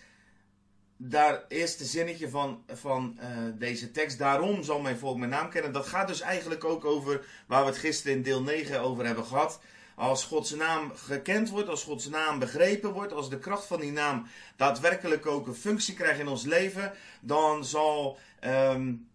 daar 0.97 1.43
eerste 1.47 1.85
zinnetje 1.85 2.29
van, 2.29 2.63
van 2.67 3.19
uh, 3.19 3.27
deze 3.55 3.91
tekst. 3.91 4.17
Daarom 4.17 4.63
zal 4.63 4.79
mijn 4.79 4.97
volk 4.97 5.17
mijn 5.17 5.29
naam 5.29 5.49
kennen. 5.49 5.73
Dat 5.73 5.87
gaat 5.87 6.07
dus 6.07 6.21
eigenlijk 6.21 6.63
ook 6.63 6.85
over 6.85 7.25
waar 7.47 7.61
we 7.61 7.69
het 7.69 7.79
gisteren 7.79 8.17
in 8.17 8.23
deel 8.23 8.43
9 8.43 8.81
over 8.81 9.05
hebben 9.05 9.25
gehad. 9.25 9.59
Als 9.95 10.25
Gods 10.25 10.51
naam 10.51 10.91
gekend 10.95 11.49
wordt, 11.49 11.69
als 11.69 11.83
Gods 11.83 12.07
naam 12.09 12.39
begrepen 12.39 12.91
wordt, 12.91 13.13
als 13.13 13.29
de 13.29 13.39
kracht 13.39 13.65
van 13.65 13.79
die 13.79 13.91
naam 13.91 14.27
daadwerkelijk 14.55 15.25
ook 15.25 15.47
een 15.47 15.55
functie 15.55 15.93
krijgt 15.93 16.19
in 16.19 16.27
ons 16.27 16.43
leven, 16.43 16.93
dan 17.21 17.65
zal, 17.65 18.17
um, 18.43 19.09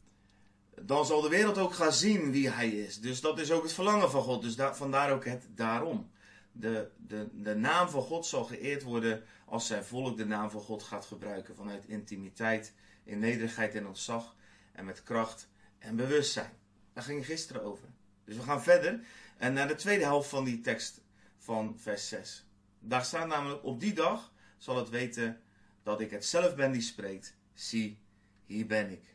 dan 0.80 1.06
zal 1.06 1.20
de 1.20 1.28
wereld 1.28 1.58
ook 1.58 1.74
gaan 1.74 1.92
zien 1.92 2.30
wie 2.30 2.50
Hij 2.50 2.68
is. 2.68 3.00
Dus 3.00 3.20
dat 3.20 3.38
is 3.38 3.50
ook 3.50 3.62
het 3.62 3.72
verlangen 3.72 4.10
van 4.10 4.22
God. 4.22 4.42
Dus 4.42 4.56
da 4.56 4.74
vandaar 4.74 5.12
ook 5.12 5.24
het 5.24 5.46
daarom. 5.54 6.10
De, 6.52 6.88
de, 6.96 7.28
de 7.32 7.54
naam 7.54 7.88
van 7.88 8.02
God 8.02 8.26
zal 8.26 8.44
geëerd 8.44 8.82
worden 8.82 9.24
als 9.44 9.66
zijn 9.66 9.84
volk 9.84 10.16
de 10.16 10.26
naam 10.26 10.50
van 10.50 10.60
God 10.60 10.82
gaat 10.82 11.04
gebruiken 11.04 11.56
vanuit 11.56 11.84
intimiteit, 11.86 12.72
in 13.04 13.18
nederigheid 13.18 13.74
en 13.74 13.86
ontzag 13.86 14.34
en 14.72 14.84
met 14.84 15.02
kracht 15.02 15.48
en 15.78 15.96
bewustzijn. 15.96 16.52
Daar 16.92 17.04
ging 17.04 17.26
gisteren 17.26 17.62
over. 17.62 17.88
Dus 18.24 18.36
we 18.36 18.42
gaan 18.42 18.62
verder 18.62 19.00
en 19.36 19.52
naar 19.52 19.68
de 19.68 19.74
tweede 19.74 20.04
helft 20.04 20.28
van 20.28 20.44
die 20.44 20.60
tekst 20.60 21.00
van 21.38 21.78
vers 21.78 22.08
6. 22.08 22.46
Daar 22.78 23.04
staat 23.04 23.26
namelijk: 23.26 23.64
Op 23.64 23.80
die 23.80 23.92
dag 23.94 24.32
zal 24.56 24.76
het 24.76 24.88
weten 24.88 25.40
dat 25.82 26.00
ik 26.00 26.10
het 26.10 26.24
zelf 26.24 26.54
ben 26.54 26.72
die 26.72 26.80
spreekt. 26.80 27.36
Zie, 27.54 27.98
hier 28.44 28.66
ben 28.66 28.90
ik. 28.90 29.14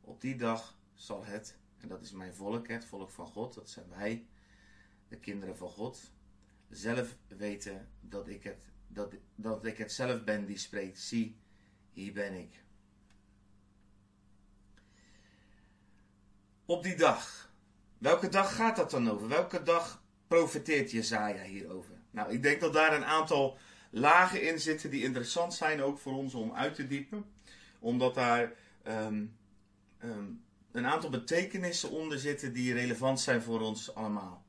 Op 0.00 0.20
die 0.20 0.36
dag 0.36 0.78
zal 0.94 1.24
het, 1.24 1.56
en 1.80 1.88
dat 1.88 2.02
is 2.02 2.12
mijn 2.12 2.34
volk, 2.34 2.68
het 2.68 2.84
volk 2.84 3.10
van 3.10 3.26
God, 3.26 3.54
dat 3.54 3.70
zijn 3.70 3.88
wij, 3.88 4.26
de 5.08 5.16
kinderen 5.16 5.56
van 5.56 5.68
God, 5.68 6.12
zelf 6.68 7.16
weten 7.28 7.88
dat 8.00 8.28
ik 8.28 8.42
het, 8.42 8.64
dat, 8.86 9.14
dat 9.34 9.64
ik 9.64 9.78
het 9.78 9.92
zelf 9.92 10.24
ben 10.24 10.46
die 10.46 10.58
spreekt. 10.58 10.98
Zie, 10.98 11.36
hier 11.92 12.12
ben 12.12 12.34
ik. 12.34 12.62
Op 16.64 16.82
die 16.82 16.96
dag 16.96 17.53
Welke 18.04 18.28
dag 18.28 18.54
gaat 18.56 18.76
dat 18.76 18.90
dan 18.90 19.10
over? 19.10 19.28
Welke 19.28 19.62
dag 19.62 20.02
profeteert 20.28 20.90
Jezaja 20.90 21.42
hierover? 21.42 21.94
Nou, 22.10 22.32
ik 22.32 22.42
denk 22.42 22.60
dat 22.60 22.72
daar 22.72 22.96
een 22.96 23.04
aantal 23.04 23.58
lagen 23.90 24.42
in 24.42 24.60
zitten 24.60 24.90
die 24.90 25.02
interessant 25.02 25.54
zijn 25.54 25.82
ook 25.82 25.98
voor 25.98 26.12
ons 26.12 26.34
om 26.34 26.52
uit 26.52 26.74
te 26.74 26.86
diepen. 26.86 27.24
Omdat 27.78 28.14
daar 28.14 28.52
um, 28.86 29.36
um, 30.02 30.42
een 30.72 30.86
aantal 30.86 31.10
betekenissen 31.10 31.90
onder 31.90 32.18
zitten 32.18 32.52
die 32.52 32.74
relevant 32.74 33.20
zijn 33.20 33.42
voor 33.42 33.60
ons 33.60 33.94
allemaal. 33.94 34.43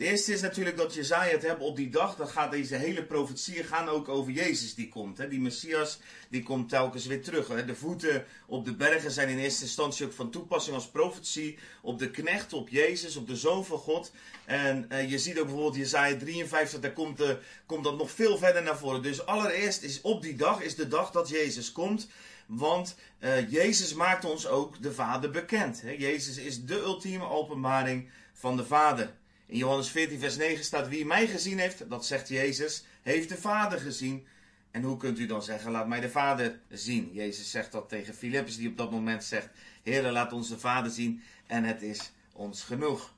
De 0.00 0.06
eerste 0.06 0.32
is 0.32 0.40
natuurlijk 0.40 0.76
dat 0.76 0.94
Jezaja 0.94 1.32
het 1.32 1.42
hebben 1.42 1.66
op 1.66 1.76
die 1.76 1.90
dag. 1.90 2.16
Dan 2.16 2.28
gaat 2.28 2.50
deze 2.50 2.74
hele 2.74 3.04
profetieën 3.04 3.64
gaan 3.64 3.88
ook 3.88 4.08
over 4.08 4.32
Jezus 4.32 4.74
die 4.74 4.88
komt. 4.88 5.18
Hè. 5.18 5.28
Die 5.28 5.40
Messias 5.40 5.98
die 6.28 6.42
komt 6.42 6.68
telkens 6.68 7.06
weer 7.06 7.22
terug. 7.22 7.48
Hè. 7.48 7.64
De 7.64 7.74
voeten 7.74 8.24
op 8.46 8.64
de 8.64 8.74
bergen 8.74 9.10
zijn 9.10 9.28
in 9.28 9.38
eerste 9.38 9.62
instantie 9.62 10.06
ook 10.06 10.12
van 10.12 10.30
toepassing 10.30 10.74
als 10.74 10.88
profetie. 10.88 11.58
Op 11.82 11.98
de 11.98 12.10
knecht, 12.10 12.52
op 12.52 12.68
Jezus, 12.68 13.16
op 13.16 13.26
de 13.26 13.36
Zoon 13.36 13.64
van 13.64 13.78
God. 13.78 14.12
En 14.44 14.90
eh, 14.90 15.10
je 15.10 15.18
ziet 15.18 15.38
ook 15.38 15.44
bijvoorbeeld 15.44 15.76
Jezaja 15.76 16.16
53, 16.16 16.80
daar 16.80 16.92
komt, 16.92 17.22
komt 17.66 17.84
dat 17.84 17.96
nog 17.96 18.10
veel 18.10 18.38
verder 18.38 18.62
naar 18.62 18.78
voren. 18.78 19.02
Dus 19.02 19.26
allereerst 19.26 19.82
is 19.82 20.00
op 20.00 20.22
die 20.22 20.36
dag, 20.36 20.62
is 20.62 20.74
de 20.74 20.88
dag 20.88 21.10
dat 21.10 21.28
Jezus 21.28 21.72
komt. 21.72 22.08
Want 22.46 22.96
uh, 23.20 23.50
Jezus 23.50 23.94
maakt 23.94 24.24
ons 24.24 24.46
ook 24.46 24.82
de 24.82 24.92
Vader 24.92 25.30
bekend. 25.30 25.82
Hè. 25.82 25.90
Jezus 25.90 26.36
is 26.36 26.64
de 26.64 26.78
ultieme 26.78 27.28
openbaring 27.28 28.08
van 28.32 28.56
de 28.56 28.64
Vader. 28.64 29.18
In 29.50 29.58
Johannes 29.58 29.88
14, 29.88 30.18
vers 30.18 30.36
9 30.36 30.64
staat: 30.64 30.88
Wie 30.88 31.06
mij 31.06 31.26
gezien 31.26 31.58
heeft, 31.58 31.90
dat 31.90 32.06
zegt 32.06 32.28
Jezus, 32.28 32.84
heeft 33.02 33.28
de 33.28 33.36
Vader 33.36 33.78
gezien. 33.80 34.26
En 34.70 34.82
hoe 34.82 34.96
kunt 34.96 35.18
u 35.18 35.26
dan 35.26 35.42
zeggen: 35.42 35.70
Laat 35.70 35.88
mij 35.88 36.00
de 36.00 36.10
Vader 36.10 36.60
zien? 36.68 37.10
Jezus 37.12 37.50
zegt 37.50 37.72
dat 37.72 37.88
tegen 37.88 38.14
Filippus, 38.14 38.56
die 38.56 38.68
op 38.68 38.76
dat 38.76 38.90
moment 38.90 39.24
zegt: 39.24 39.48
Heer, 39.82 40.10
laat 40.10 40.32
ons 40.32 40.48
de 40.48 40.58
Vader 40.58 40.90
zien 40.90 41.22
en 41.46 41.64
het 41.64 41.82
is 41.82 42.12
ons 42.32 42.62
genoeg. 42.62 43.14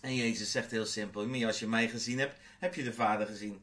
En 0.00 0.14
Jezus 0.14 0.50
zegt 0.50 0.70
heel 0.70 0.86
simpel: 0.86 1.44
als 1.46 1.58
je 1.58 1.66
mij 1.66 1.88
gezien 1.88 2.18
hebt, 2.18 2.38
heb 2.58 2.74
je 2.74 2.84
de 2.84 2.92
Vader 2.92 3.26
gezien. 3.26 3.60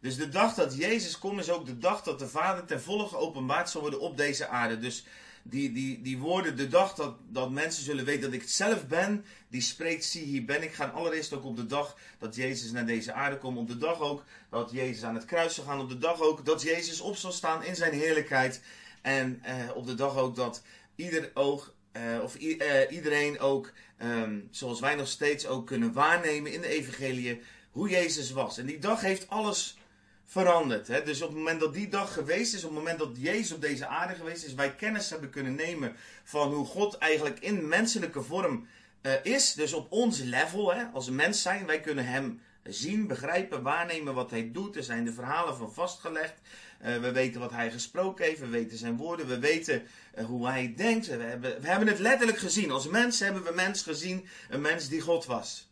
Dus 0.00 0.16
de 0.16 0.28
dag 0.28 0.54
dat 0.54 0.76
Jezus 0.76 1.18
komt 1.18 1.40
is 1.40 1.50
ook 1.50 1.66
de 1.66 1.78
dag 1.78 2.02
dat 2.02 2.18
de 2.18 2.28
Vader 2.28 2.64
ten 2.64 2.82
volle 2.82 3.08
geopenbaard 3.08 3.70
zal 3.70 3.80
worden 3.80 4.00
op 4.00 4.16
deze 4.16 4.48
aarde. 4.48 4.78
Dus 4.78 5.04
die, 5.46 5.72
die, 5.72 6.02
die 6.02 6.18
woorden, 6.18 6.56
de 6.56 6.68
dag 6.68 6.94
dat, 6.94 7.16
dat 7.28 7.50
mensen 7.50 7.84
zullen 7.84 8.04
weten 8.04 8.22
dat 8.22 8.32
ik 8.32 8.40
het 8.40 8.50
zelf 8.50 8.86
ben, 8.86 9.24
die 9.48 9.60
spreekt, 9.60 10.04
zie 10.04 10.24
hier 10.24 10.44
ben 10.44 10.62
ik, 10.62 10.72
gaan 10.72 10.92
allereerst 10.92 11.32
ook 11.32 11.44
op 11.44 11.56
de 11.56 11.66
dag 11.66 11.96
dat 12.18 12.34
Jezus 12.34 12.70
naar 12.70 12.86
deze 12.86 13.12
aarde 13.12 13.38
komt. 13.38 13.58
Op 13.58 13.68
de 13.68 13.78
dag 13.78 14.00
ook 14.00 14.24
dat 14.50 14.70
Jezus 14.70 15.04
aan 15.04 15.14
het 15.14 15.24
kruis 15.24 15.54
zal 15.54 15.64
gaan. 15.64 15.80
Op 15.80 15.88
de 15.88 15.98
dag 15.98 16.20
ook 16.20 16.44
dat 16.44 16.62
Jezus 16.62 17.00
op 17.00 17.16
zal 17.16 17.32
staan 17.32 17.64
in 17.64 17.76
zijn 17.76 17.92
heerlijkheid. 17.92 18.60
En 19.02 19.40
eh, 19.42 19.54
op 19.74 19.86
de 19.86 19.94
dag 19.94 20.16
ook 20.16 20.36
dat 20.36 20.62
ieder 20.94 21.30
oog, 21.34 21.74
eh, 21.92 22.02
of 22.22 22.36
eh, 22.36 22.90
iedereen 22.90 23.38
ook, 23.40 23.72
ehm, 23.96 24.40
zoals 24.50 24.80
wij 24.80 24.94
nog 24.94 25.08
steeds 25.08 25.46
ook 25.46 25.66
kunnen 25.66 25.92
waarnemen 25.92 26.52
in 26.52 26.60
de 26.60 26.68
evangelie, 26.68 27.40
hoe 27.70 27.88
Jezus 27.88 28.30
was. 28.30 28.58
En 28.58 28.66
die 28.66 28.78
dag 28.78 29.00
heeft 29.00 29.28
alles 29.28 29.76
veranderd. 30.24 30.88
Hè? 30.88 31.02
Dus 31.02 31.22
op 31.22 31.28
het 31.28 31.38
moment 31.38 31.60
dat 31.60 31.74
die 31.74 31.88
dag 31.88 32.12
geweest 32.12 32.54
is, 32.54 32.64
op 32.64 32.70
het 32.70 32.78
moment 32.78 32.98
dat 32.98 33.10
Jezus 33.14 33.52
op 33.52 33.60
deze 33.60 33.86
aarde 33.86 34.14
geweest 34.14 34.44
is, 34.44 34.54
wij 34.54 34.74
kennis 34.74 35.10
hebben 35.10 35.30
kunnen 35.30 35.54
nemen 35.54 35.96
van 36.24 36.52
hoe 36.52 36.66
God 36.66 36.98
eigenlijk 36.98 37.40
in 37.40 37.68
menselijke 37.68 38.22
vorm 38.22 38.66
uh, 39.02 39.12
is. 39.22 39.54
Dus 39.54 39.72
op 39.72 39.92
ons 39.92 40.18
level, 40.18 40.74
hè, 40.74 40.84
als 40.92 41.10
mens 41.10 41.42
zijn, 41.42 41.66
wij 41.66 41.80
kunnen 41.80 42.06
Hem 42.06 42.40
zien, 42.62 43.06
begrijpen, 43.06 43.62
waarnemen 43.62 44.14
wat 44.14 44.30
Hij 44.30 44.50
doet. 44.52 44.76
Er 44.76 44.82
zijn 44.82 45.04
de 45.04 45.12
verhalen 45.12 45.56
van 45.56 45.72
vastgelegd. 45.72 46.34
Uh, 46.82 46.96
we 46.96 47.12
weten 47.12 47.40
wat 47.40 47.50
Hij 47.50 47.70
gesproken 47.70 48.24
heeft, 48.24 48.40
we 48.40 48.46
weten 48.46 48.78
Zijn 48.78 48.96
woorden, 48.96 49.26
we 49.26 49.38
weten 49.38 49.82
uh, 50.18 50.24
hoe 50.24 50.48
Hij 50.48 50.74
denkt. 50.76 51.06
We 51.06 51.22
hebben, 51.22 51.60
we 51.60 51.68
hebben 51.68 51.88
het 51.88 51.98
letterlijk 51.98 52.38
gezien. 52.38 52.70
Als 52.70 52.88
mens 52.88 53.20
hebben 53.20 53.44
we 53.44 53.52
mens 53.52 53.82
gezien, 53.82 54.26
een 54.50 54.60
mens 54.60 54.88
die 54.88 55.00
God 55.00 55.24
was. 55.24 55.68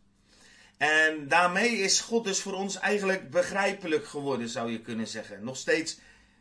En 0.82 1.28
daarmee 1.28 1.70
is 1.70 2.00
God 2.00 2.24
dus 2.24 2.40
voor 2.40 2.54
ons 2.54 2.78
eigenlijk 2.78 3.30
begrijpelijk 3.30 4.06
geworden, 4.06 4.48
zou 4.48 4.70
je 4.70 4.80
kunnen 4.80 5.06
zeggen. 5.06 5.44
Nog 5.44 5.56
steeds 5.56 5.98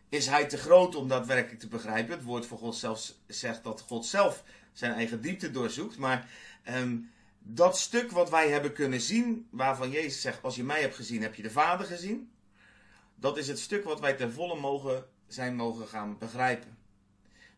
is 0.09 0.27
hij 0.27 0.45
te 0.45 0.57
groot 0.57 0.95
om 0.95 1.07
daadwerkelijk 1.07 1.59
te 1.59 1.67
begrijpen. 1.67 2.15
Het 2.15 2.23
woord 2.23 2.45
van 2.45 2.57
God 2.57 2.75
zelfs 2.75 3.19
zegt 3.27 3.63
dat 3.63 3.81
God 3.81 4.05
zelf 4.05 4.43
zijn 4.73 4.93
eigen 4.93 5.21
diepte 5.21 5.51
doorzoekt. 5.51 5.97
Maar 5.97 6.29
um, 6.69 7.11
dat 7.39 7.77
stuk 7.77 8.11
wat 8.11 8.29
wij 8.29 8.49
hebben 8.49 8.73
kunnen 8.73 9.01
zien, 9.01 9.47
waarvan 9.51 9.91
Jezus 9.91 10.21
zegt: 10.21 10.43
Als 10.43 10.55
je 10.55 10.63
mij 10.63 10.81
hebt 10.81 10.95
gezien, 10.95 11.21
heb 11.21 11.35
je 11.35 11.43
de 11.43 11.51
Vader 11.51 11.85
gezien. 11.85 12.31
Dat 13.15 13.37
is 13.37 13.47
het 13.47 13.59
stuk 13.59 13.83
wat 13.83 13.99
wij 13.99 14.13
ten 14.13 14.33
volle 14.33 14.59
mogen 14.59 15.05
zijn 15.27 15.55
mogen 15.55 15.87
gaan 15.87 16.17
begrijpen. 16.17 16.77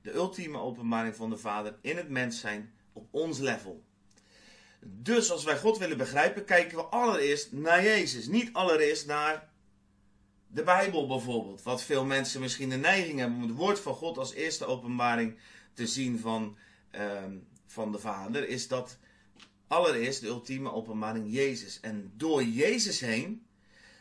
De 0.01 0.13
ultieme 0.13 0.57
openbaring 0.57 1.15
van 1.15 1.29
de 1.29 1.37
Vader 1.37 1.77
in 1.81 1.97
het 1.97 2.09
mens 2.09 2.39
zijn 2.39 2.73
op 2.93 3.07
ons 3.11 3.39
level. 3.39 3.83
Dus 4.85 5.31
als 5.31 5.43
wij 5.43 5.57
God 5.57 5.77
willen 5.77 5.97
begrijpen, 5.97 6.45
kijken 6.45 6.77
we 6.77 6.83
allereerst 6.83 7.51
naar 7.51 7.83
Jezus. 7.83 8.27
Niet 8.27 8.53
allereerst 8.53 9.05
naar 9.05 9.49
de 10.47 10.63
Bijbel 10.63 11.07
bijvoorbeeld. 11.07 11.63
Wat 11.63 11.83
veel 11.83 12.05
mensen 12.05 12.41
misschien 12.41 12.69
de 12.69 12.75
neiging 12.75 13.19
hebben 13.19 13.37
om 13.37 13.47
het 13.47 13.57
woord 13.57 13.79
van 13.79 13.93
God 13.93 14.17
als 14.17 14.33
eerste 14.33 14.65
openbaring 14.65 15.37
te 15.73 15.87
zien 15.87 16.19
van, 16.19 16.57
uh, 16.95 17.23
van 17.67 17.91
de 17.91 17.99
Vader, 17.99 18.47
is 18.47 18.67
dat 18.67 18.97
allereerst 19.67 20.21
de 20.21 20.27
ultieme 20.27 20.71
openbaring 20.71 21.33
Jezus. 21.33 21.79
En 21.79 22.11
door 22.17 22.43
Jezus 22.43 22.99
heen, 22.99 23.45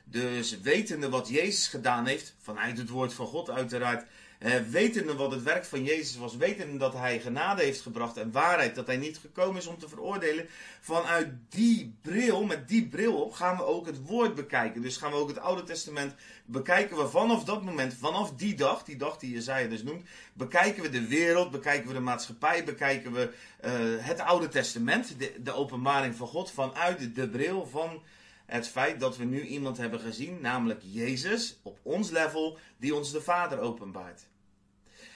dus 0.04 0.60
wetende 0.60 1.08
wat 1.08 1.28
Jezus 1.28 1.68
gedaan 1.68 2.06
heeft, 2.06 2.34
vanuit 2.38 2.78
het 2.78 2.88
woord 2.88 3.12
van 3.12 3.26
God 3.26 3.50
uiteraard, 3.50 4.06
uh, 4.44 4.56
wetende 4.70 5.14
wat 5.14 5.30
het 5.30 5.42
werk 5.42 5.64
van 5.64 5.84
Jezus 5.84 6.16
was, 6.16 6.36
wetende 6.36 6.76
dat 6.76 6.92
hij 6.92 7.20
genade 7.20 7.62
heeft 7.62 7.80
gebracht 7.80 8.16
en 8.16 8.32
waarheid, 8.32 8.74
dat 8.74 8.86
hij 8.86 8.96
niet 8.96 9.18
gekomen 9.18 9.56
is 9.56 9.66
om 9.66 9.78
te 9.78 9.88
veroordelen, 9.88 10.46
vanuit 10.80 11.28
die 11.48 11.94
bril, 12.02 12.44
met 12.44 12.68
die 12.68 12.88
bril 12.88 13.22
op, 13.22 13.32
gaan 13.32 13.56
we 13.56 13.64
ook 13.64 13.86
het 13.86 14.06
woord 14.06 14.34
bekijken. 14.34 14.82
Dus 14.82 14.96
gaan 14.96 15.10
we 15.10 15.16
ook 15.16 15.28
het 15.28 15.38
Oude 15.38 15.62
Testament 15.62 16.14
bekijken 16.44 16.96
we 16.96 17.08
vanaf 17.08 17.44
dat 17.44 17.62
moment, 17.62 17.94
vanaf 17.94 18.32
die 18.32 18.54
dag, 18.54 18.84
die 18.84 18.96
dag 18.96 19.18
die 19.18 19.32
Jezaja 19.32 19.68
dus 19.68 19.82
noemt, 19.82 20.08
bekijken 20.32 20.82
we 20.82 20.88
de 20.88 21.06
wereld, 21.06 21.50
bekijken 21.50 21.88
we 21.88 21.94
de 21.94 22.00
maatschappij, 22.00 22.64
bekijken 22.64 23.12
we 23.12 23.32
uh, 23.64 23.70
het 24.06 24.20
Oude 24.20 24.48
Testament, 24.48 25.16
de, 25.42 25.52
openbaring 25.52 26.14
van 26.14 26.26
God, 26.26 26.50
vanuit 26.50 27.14
de 27.14 27.28
bril 27.28 27.66
van 27.66 28.02
het 28.46 28.68
feit 28.68 29.00
dat 29.00 29.16
we 29.16 29.24
nu 29.24 29.42
iemand 29.46 29.76
hebben 29.76 30.00
gezien, 30.00 30.40
namelijk 30.40 30.80
Jezus, 30.84 31.58
op 31.62 31.78
ons 31.82 32.10
level, 32.10 32.58
die 32.76 32.94
ons 32.94 33.12
de 33.12 33.22
Vader 33.22 33.60
openbaart. 33.60 34.30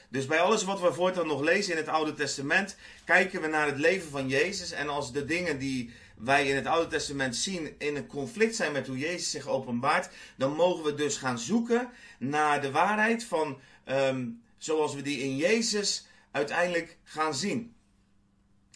Dus 0.09 0.27
bij 0.27 0.41
alles 0.41 0.65
wat 0.65 0.81
we 0.81 0.93
voortaan 0.93 1.27
nog 1.27 1.41
lezen 1.41 1.73
in 1.73 1.79
het 1.79 1.89
Oude 1.89 2.15
Testament, 2.15 2.77
kijken 3.05 3.41
we 3.41 3.47
naar 3.47 3.67
het 3.67 3.79
leven 3.79 4.11
van 4.11 4.29
Jezus. 4.29 4.71
En 4.71 4.89
als 4.89 5.13
de 5.13 5.25
dingen 5.25 5.59
die 5.59 5.91
wij 6.17 6.49
in 6.49 6.57
het 6.57 6.67
Oude 6.67 6.91
Testament 6.91 7.37
zien 7.37 7.75
in 7.79 7.97
een 7.97 8.07
conflict 8.07 8.57
zijn 8.57 8.73
met 8.73 8.87
hoe 8.87 8.99
Jezus 8.99 9.31
zich 9.31 9.49
openbaart, 9.49 10.09
dan 10.37 10.53
mogen 10.53 10.85
we 10.85 10.95
dus 10.95 11.17
gaan 11.17 11.39
zoeken 11.39 11.91
naar 12.19 12.61
de 12.61 12.71
waarheid 12.71 13.25
van 13.25 13.59
um, 13.89 14.43
zoals 14.59 14.95
we 14.95 15.03
die 15.03 15.19
in 15.19 15.37
Jezus 15.37 16.07
uiteindelijk 16.31 16.97
gaan 17.05 17.35
zien. 17.35 17.75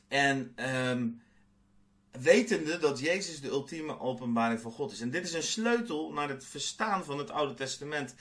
En 0.08 0.54
um, 0.56 1.22
wetende 2.10 2.78
dat 2.78 2.98
Jezus 2.98 3.40
de 3.40 3.48
ultieme 3.48 4.00
openbaring 4.00 4.60
van 4.60 4.72
God 4.72 4.92
is. 4.92 5.00
En 5.00 5.10
dit 5.10 5.24
is 5.24 5.32
een 5.32 5.42
sleutel 5.42 6.12
naar 6.12 6.28
het 6.28 6.44
verstaan 6.44 7.04
van 7.04 7.18
het 7.18 7.30
Oude 7.30 7.54
Testament. 7.54 8.14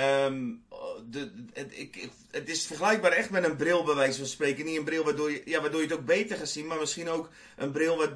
Um, 0.00 0.64
de, 1.10 1.30
het, 1.52 1.78
ik, 1.78 2.08
het, 2.30 2.48
is 2.48 2.66
vergelijkbaar 2.66 3.12
echt 3.12 3.30
met 3.30 3.44
een 3.44 3.56
bril, 3.56 3.84
bij 3.84 3.94
wijze 3.94 4.18
van 4.18 4.26
spreken. 4.26 4.64
Niet 4.64 4.76
een 4.76 4.84
bril 4.84 5.04
waardoor 5.04 5.30
je, 5.30 5.42
ja, 5.44 5.60
waardoor 5.60 5.80
je 5.80 5.86
het 5.86 5.96
ook 5.96 6.04
beter 6.04 6.36
gaat 6.36 6.48
zien, 6.48 6.66
maar 6.66 6.78
misschien 6.78 7.08
ook 7.08 7.30
een 7.56 7.72
bril. 7.72 7.96
Waar, 7.96 8.10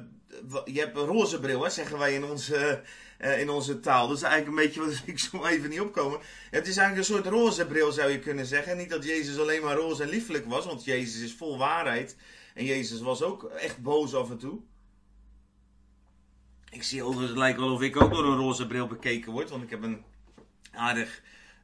je 0.65 0.79
hebt 0.79 0.97
een 0.97 1.05
roze 1.05 1.39
bril, 1.39 1.63
hè, 1.63 1.69
zeggen 1.69 1.97
wij 1.97 2.13
in 2.13 2.23
onze, 2.23 2.81
uh, 3.21 3.39
in 3.39 3.49
onze 3.49 3.79
taal. 3.79 4.07
Dat 4.07 4.17
is 4.17 4.23
eigenlijk 4.23 4.57
een 4.57 4.65
beetje 4.65 4.85
wat 4.85 5.01
ik 5.13 5.19
zo 5.19 5.45
even 5.45 5.69
niet 5.69 5.79
opkomen. 5.79 6.19
Het 6.49 6.67
is 6.67 6.77
eigenlijk 6.77 7.07
een 7.07 7.15
soort 7.15 7.33
roze 7.33 7.65
bril, 7.65 7.91
zou 7.91 8.11
je 8.11 8.19
kunnen 8.19 8.45
zeggen. 8.45 8.77
Niet 8.77 8.89
dat 8.89 9.03
Jezus 9.03 9.37
alleen 9.37 9.63
maar 9.63 9.75
roze 9.75 10.03
en 10.03 10.09
lieflijk 10.09 10.45
was, 10.45 10.65
want 10.65 10.83
Jezus 10.83 11.21
is 11.21 11.33
vol 11.33 11.57
waarheid. 11.57 12.15
En 12.53 12.65
Jezus 12.65 13.01
was 13.01 13.21
ook 13.21 13.43
echt 13.43 13.81
boos 13.81 14.15
af 14.15 14.29
en 14.29 14.37
toe. 14.37 14.59
Ik 16.69 16.83
zie 16.83 17.03
overigens, 17.03 17.29
het 17.29 17.39
lijkt 17.39 17.59
wel 17.59 17.73
of 17.73 17.81
ik 17.81 18.01
ook 18.01 18.13
door 18.13 18.25
een 18.25 18.37
roze 18.37 18.67
bril 18.67 18.87
bekeken 18.87 19.31
word, 19.31 19.49
want 19.49 19.63
ik 19.63 19.69
heb 19.69 19.83
een 19.83 20.03
aardig 20.71 21.21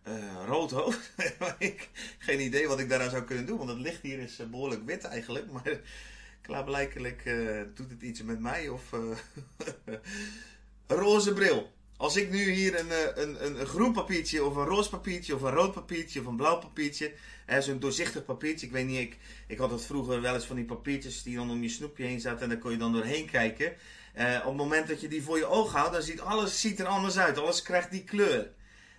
uh, 0.07 0.45
rood 0.45 0.71
hoofd. 0.71 1.11
ik, 1.59 1.89
geen 2.17 2.39
idee 2.39 2.67
wat 2.67 2.79
ik 2.79 2.89
daaraan 2.89 3.09
zou 3.09 3.23
kunnen 3.23 3.45
doen, 3.45 3.57
want 3.57 3.69
het 3.69 3.79
licht 3.79 4.01
hier 4.01 4.19
is 4.19 4.39
uh, 4.39 4.47
behoorlijk 4.47 4.85
wit 4.85 5.03
eigenlijk. 5.03 5.51
Maar 5.51 5.79
klaarblijkelijk 6.41 7.25
uh, 7.25 7.61
doet 7.75 7.89
het 7.89 8.01
iets 8.01 8.23
met 8.23 8.39
mij 8.39 8.69
of 8.69 8.91
een 8.91 9.99
roze 10.87 11.33
bril. 11.33 11.73
Als 11.97 12.15
ik 12.15 12.31
nu 12.31 12.51
hier 12.51 12.79
een, 12.79 12.91
een, 13.21 13.45
een, 13.45 13.59
een, 13.59 13.65
groen 13.65 13.93
papiertje 13.93 14.43
of 14.43 14.55
een 14.55 14.65
roze 14.65 14.89
papiertje 14.89 15.35
of 15.35 15.41
een 15.41 15.53
rood 15.53 15.73
papiertje 15.73 16.19
of 16.19 16.25
een 16.25 16.35
blauw 16.35 16.57
papiertje, 16.57 17.13
zo'n 17.59 17.79
doorzichtig 17.79 18.25
papiertje, 18.25 18.65
ik 18.65 18.71
weet 18.71 18.85
niet, 18.85 18.99
ik, 18.99 19.17
ik 19.47 19.57
had 19.57 19.71
het 19.71 19.85
vroeger 19.85 20.21
wel 20.21 20.33
eens 20.33 20.45
van 20.45 20.55
die 20.55 20.65
papiertjes 20.65 21.23
die 21.23 21.35
dan 21.35 21.51
om 21.51 21.61
je 21.61 21.69
snoepje 21.69 22.05
heen 22.05 22.19
zaten 22.19 22.41
en 22.41 22.49
daar 22.49 22.57
kon 22.57 22.71
je 22.71 22.77
dan 22.77 22.93
doorheen 22.93 23.29
kijken. 23.29 23.73
Uh, 24.17 24.37
op 24.39 24.45
het 24.45 24.55
moment 24.55 24.87
dat 24.87 25.01
je 25.01 25.07
die 25.07 25.23
voor 25.23 25.37
je 25.37 25.45
oog 25.45 25.71
houdt, 25.71 25.93
dan 25.93 26.01
ziet 26.01 26.21
alles 26.21 26.61
ziet 26.61 26.79
er 26.79 26.85
anders 26.85 27.17
uit. 27.17 27.37
Alles 27.37 27.61
krijgt 27.61 27.91
die 27.91 28.03
kleur. 28.03 28.51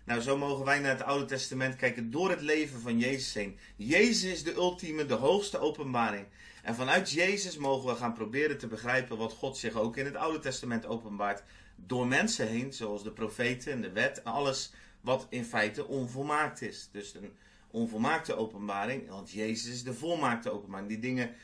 Nou, 0.07 0.21
zo 0.21 0.37
mogen 0.37 0.65
wij 0.65 0.79
naar 0.79 0.91
het 0.91 1.03
Oude 1.03 1.25
Testament 1.25 1.77
kijken 1.77 2.11
door 2.11 2.31
het 2.31 2.41
leven 2.41 2.81
van 2.81 2.99
Jezus 2.99 3.35
heen. 3.35 3.59
Jezus 3.77 4.33
is 4.33 4.45
de 4.45 4.55
ultieme, 4.55 5.07
de 5.07 5.15
hoogste 5.15 5.59
openbaring. 5.59 6.27
En 6.63 6.75
vanuit 6.75 7.11
Jezus 7.11 7.57
mogen 7.57 7.89
we 7.89 7.95
gaan 7.95 8.13
proberen 8.13 8.59
te 8.59 8.67
begrijpen 8.67 9.17
wat 9.17 9.33
God 9.33 9.57
zich 9.57 9.75
ook 9.75 9.97
in 9.97 10.05
het 10.05 10.17
Oude 10.17 10.39
Testament 10.39 10.87
openbaart. 10.87 11.43
Door 11.77 12.07
mensen 12.07 12.49
heen, 12.49 12.73
zoals 12.73 13.03
de 13.03 13.11
profeten 13.11 13.73
en 13.73 13.81
de 13.81 13.93
wet 13.93 14.23
en 14.23 14.33
alles 14.33 14.73
wat 15.01 15.27
in 15.29 15.45
feite 15.45 15.87
onvolmaakt 15.87 16.63
is. 16.63 16.89
Dus 16.93 17.15
een 17.15 17.33
onvolmaakte 17.71 18.35
openbaring, 18.35 19.09
want 19.09 19.31
Jezus 19.31 19.73
is 19.73 19.83
de 19.83 19.95
volmaakte 19.95 20.51
openbaring. 20.51 20.89
Die 20.89 20.99
dingen 20.99 21.35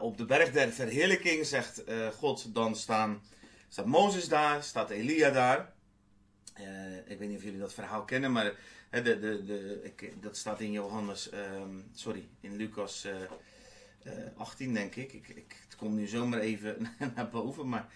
op 0.00 0.18
de 0.18 0.24
berg 0.24 0.52
der 0.52 0.72
verheerlijking 0.72 1.46
zegt 1.46 1.84
God, 2.18 2.54
dan 2.54 2.76
staan, 2.76 3.22
staat 3.68 3.86
Mozes 3.86 4.28
daar, 4.28 4.62
staat 4.62 4.90
Elia 4.90 5.30
daar. 5.30 5.74
Ik 7.06 7.18
weet 7.18 7.28
niet 7.28 7.36
of 7.36 7.44
jullie 7.44 7.58
dat 7.58 7.74
verhaal 7.74 8.04
kennen, 8.04 8.32
maar 8.32 8.52
de, 8.90 9.02
de, 9.02 9.44
de, 9.44 9.80
ik, 9.82 10.22
dat 10.22 10.36
staat 10.36 10.60
in 10.60 10.70
Johannes, 10.70 11.30
ehm, 11.30 11.80
sorry, 11.92 12.28
in 12.40 12.56
Lucas 12.56 13.06
18 14.36 14.74
denk 14.74 14.94
ik. 14.94 15.12
ik. 15.12 15.28
ik. 15.28 15.56
Het 15.64 15.76
komt 15.76 15.94
nu 15.94 16.06
zomaar 16.06 16.40
even 16.40 16.86
naar 17.14 17.28
boven, 17.28 17.68
maar 17.68 17.88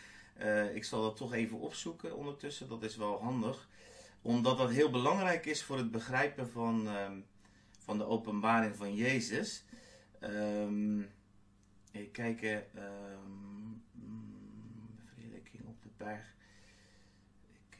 ik 0.74 0.84
zal 0.84 1.02
dat 1.02 1.16
toch 1.16 1.32
even 1.34 1.58
opzoeken 1.58 2.16
ondertussen. 2.16 2.68
Dat 2.68 2.82
is 2.82 2.96
wel 2.96 3.22
handig 3.22 3.68
omdat 4.22 4.58
dat 4.58 4.70
heel 4.70 4.90
belangrijk 4.90 5.46
is 5.46 5.62
voor 5.62 5.76
het 5.76 5.90
begrijpen 5.90 6.50
van, 6.50 6.88
ehm, 6.88 7.20
van 7.78 7.98
de 7.98 8.04
openbaring 8.04 8.76
van 8.76 8.94
Jezus. 8.94 9.64
Um, 10.20 11.10
even 11.92 12.10
kijken. 12.10 12.64
Um, 12.76 13.82
verheerlijking 15.04 15.66
op 15.66 15.82
de 15.82 15.88
berg. 15.96 16.34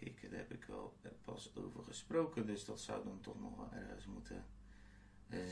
Kijk, 0.01 0.31
daar 0.31 0.39
heb 0.39 0.53
ik 0.53 0.65
wel 0.65 0.93
pas 1.25 1.51
over 1.55 1.83
gesproken. 1.83 2.47
Dus 2.47 2.65
dat 2.65 2.81
zou 2.81 3.05
dan 3.05 3.19
toch 3.21 3.41
nog 3.41 3.57
wel 3.57 3.71
ergens 3.73 4.07
moeten 4.07 4.45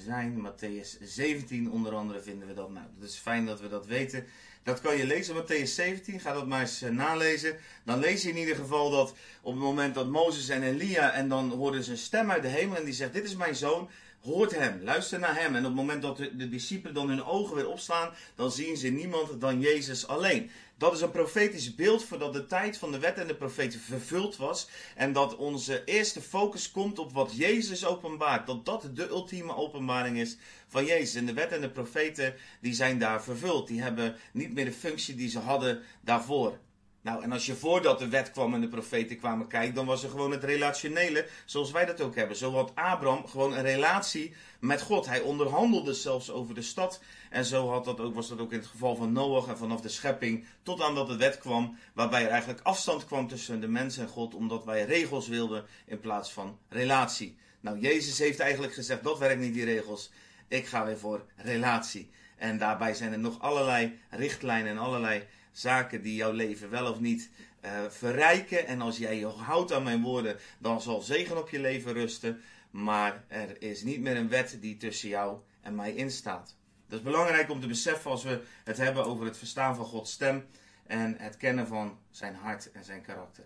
zijn. 0.04 0.40
Matthäus 0.46 1.02
17 1.02 1.70
onder 1.70 1.94
andere 1.94 2.20
vinden 2.20 2.48
we 2.48 2.54
dat. 2.54 2.70
Nou, 2.70 2.86
het 2.94 3.08
is 3.08 3.16
fijn 3.16 3.46
dat 3.46 3.60
we 3.60 3.68
dat 3.68 3.86
weten. 3.86 4.26
Dat 4.62 4.80
kan 4.80 4.96
je 4.96 5.06
lezen, 5.06 5.34
Matthäus 5.34 5.74
17. 5.74 6.20
Ga 6.20 6.32
dat 6.32 6.46
maar 6.46 6.60
eens 6.60 6.82
eh, 6.82 6.90
nalezen. 6.90 7.56
Dan 7.84 7.98
lees 7.98 8.22
je 8.22 8.28
in 8.28 8.36
ieder 8.36 8.56
geval 8.56 8.90
dat 8.90 9.14
op 9.42 9.52
het 9.52 9.62
moment 9.62 9.94
dat 9.94 10.08
Mozes 10.08 10.48
en 10.48 10.62
Elia... 10.62 11.12
en 11.12 11.28
dan 11.28 11.50
hoorden 11.50 11.84
ze 11.84 11.90
een 11.90 11.96
stem 11.96 12.30
uit 12.30 12.42
de 12.42 12.48
hemel 12.48 12.76
en 12.76 12.84
die 12.84 12.94
zegt... 12.94 13.12
Dit 13.12 13.24
is 13.24 13.36
mijn 13.36 13.56
zoon, 13.56 13.88
hoort 14.28 14.54
hem, 14.54 14.82
luister 14.82 15.18
naar 15.18 15.40
hem. 15.40 15.54
En 15.54 15.61
op 15.61 15.66
het 15.66 15.75
moment 15.75 16.02
dat 16.02 16.16
de, 16.16 16.49
discipelen 16.49 16.94
dan 16.94 17.08
hun 17.08 17.25
ogen 17.25 17.56
weer 17.56 17.68
opslaan... 17.68 18.14
dan 18.35 18.50
zien 18.50 18.76
ze 18.76 18.88
niemand 18.88 19.40
dan 19.40 19.61
Jezus 19.61 20.06
alleen. 20.06 20.50
Dat 20.76 20.92
is 20.92 21.00
een 21.00 21.11
profetisch 21.11 21.75
beeld 21.75 22.04
voordat 22.04 22.32
de 22.32 22.47
tijd 22.47 22.78
van 22.78 22.92
de 22.92 22.99
wet 22.99 23.18
en 23.18 23.26
de 23.26 23.35
profeten 23.35 23.80
vervuld 23.80 24.37
was. 24.37 24.68
En 24.97 25.12
dat 25.12 25.37
onze 25.37 25.85
eerste 25.85 26.20
focus 26.20 26.70
komt 26.70 26.99
op 26.99 27.12
wat 27.12 27.37
Jezus 27.37 27.87
openbaart. 27.87 28.47
Dat 28.47 28.64
dat 28.64 28.88
de 28.94 29.08
ultieme 29.08 29.56
openbaring 29.56 30.18
is 30.18 30.37
van 30.68 30.85
Jezus. 30.85 31.14
En 31.14 31.26
de 31.26 31.32
wet 31.32 31.52
en 31.52 31.61
de 31.61 31.70
profeten 31.70 32.35
die 32.61 32.75
zijn 32.75 32.99
daar 32.99 33.23
vervuld. 33.23 33.68
Die 33.68 33.82
hebben 33.82 34.16
niet 34.32 34.54
meer 34.54 34.64
de 34.64 34.73
functie 34.73 35.14
die 35.14 35.30
ze 35.30 35.38
hadden 35.38 35.82
daarvoor. 36.00 36.58
Nou, 37.00 37.22
en 37.22 37.32
als 37.32 37.46
je 37.46 37.54
voordat 37.54 37.98
de 37.98 38.08
wet 38.08 38.30
kwam 38.30 38.54
en 38.54 38.60
de 38.60 38.68
profeten 38.68 39.18
kwamen 39.18 39.46
kijken, 39.46 39.74
dan 39.74 39.86
was 39.86 40.02
er 40.02 40.10
gewoon 40.10 40.30
het 40.30 40.44
relationele, 40.44 41.26
zoals 41.44 41.70
wij 41.70 41.84
dat 41.84 42.00
ook 42.00 42.14
hebben. 42.14 42.36
Zo 42.36 42.52
had 42.52 42.72
Abraham 42.74 43.26
gewoon 43.26 43.52
een 43.52 43.62
relatie 43.62 44.34
met 44.60 44.82
God. 44.82 45.06
Hij 45.06 45.20
onderhandelde 45.20 45.94
zelfs 45.94 46.30
over 46.30 46.54
de 46.54 46.62
stad. 46.62 47.00
En 47.30 47.44
zo 47.44 47.68
had 47.70 47.84
dat 47.84 48.00
ook, 48.00 48.14
was 48.14 48.28
dat 48.28 48.38
ook 48.38 48.52
in 48.52 48.58
het 48.58 48.66
geval 48.66 48.96
van 48.96 49.12
Noach 49.12 49.48
en 49.48 49.58
vanaf 49.58 49.80
de 49.80 49.88
schepping, 49.88 50.44
tot 50.62 50.82
aan 50.82 50.94
dat 50.94 51.08
de 51.08 51.16
wet 51.16 51.38
kwam, 51.38 51.78
waarbij 51.92 52.24
er 52.24 52.30
eigenlijk 52.30 52.60
afstand 52.62 53.04
kwam 53.04 53.28
tussen 53.28 53.60
de 53.60 53.68
mens 53.68 53.96
en 53.96 54.08
God, 54.08 54.34
omdat 54.34 54.64
wij 54.64 54.84
regels 54.84 55.28
wilden 55.28 55.64
in 55.86 56.00
plaats 56.00 56.32
van 56.32 56.58
relatie. 56.68 57.36
Nou, 57.60 57.78
Jezus 57.78 58.18
heeft 58.18 58.40
eigenlijk 58.40 58.74
gezegd, 58.74 59.02
dat 59.02 59.18
werkt 59.18 59.40
niet 59.40 59.54
die 59.54 59.64
regels. 59.64 60.10
Ik 60.48 60.66
ga 60.66 60.84
weer 60.84 60.98
voor 60.98 61.24
relatie. 61.36 62.10
En 62.36 62.58
daarbij 62.58 62.94
zijn 62.94 63.12
er 63.12 63.18
nog 63.18 63.40
allerlei 63.40 63.98
richtlijnen 64.10 64.70
en 64.70 64.78
allerlei 64.78 65.26
zaken 65.58 66.02
die 66.02 66.14
jouw 66.14 66.32
leven 66.32 66.70
wel 66.70 66.90
of 66.90 67.00
niet 67.00 67.30
uh, 67.64 67.70
verrijken. 67.88 68.66
En 68.66 68.80
als 68.80 68.98
jij 68.98 69.18
je 69.18 69.26
houdt 69.26 69.72
aan 69.72 69.82
mijn 69.82 70.02
woorden, 70.02 70.36
dan 70.58 70.80
zal 70.80 71.00
zegen 71.00 71.38
op 71.38 71.48
je 71.50 71.60
leven 71.60 71.92
rusten. 71.92 72.40
Maar 72.70 73.24
er 73.28 73.62
is 73.62 73.82
niet 73.82 74.00
meer 74.00 74.16
een 74.16 74.28
wet 74.28 74.58
die 74.60 74.76
tussen 74.76 75.08
jou 75.08 75.38
en 75.60 75.74
mij 75.74 75.94
instaat. 75.94 76.56
Dat 76.86 76.98
is 76.98 77.04
belangrijk 77.04 77.50
om 77.50 77.60
te 77.60 77.66
beseffen 77.66 78.10
als 78.10 78.24
we 78.24 78.42
het 78.64 78.76
hebben 78.76 79.04
over 79.04 79.24
het 79.24 79.38
verstaan 79.38 79.76
van 79.76 79.84
Gods 79.84 80.12
stem 80.12 80.46
en 80.86 81.16
het 81.18 81.36
kennen 81.36 81.66
van 81.66 81.98
zijn 82.10 82.34
hart 82.34 82.72
en 82.72 82.85
zijn 82.85 83.02
karakter. 83.02 83.44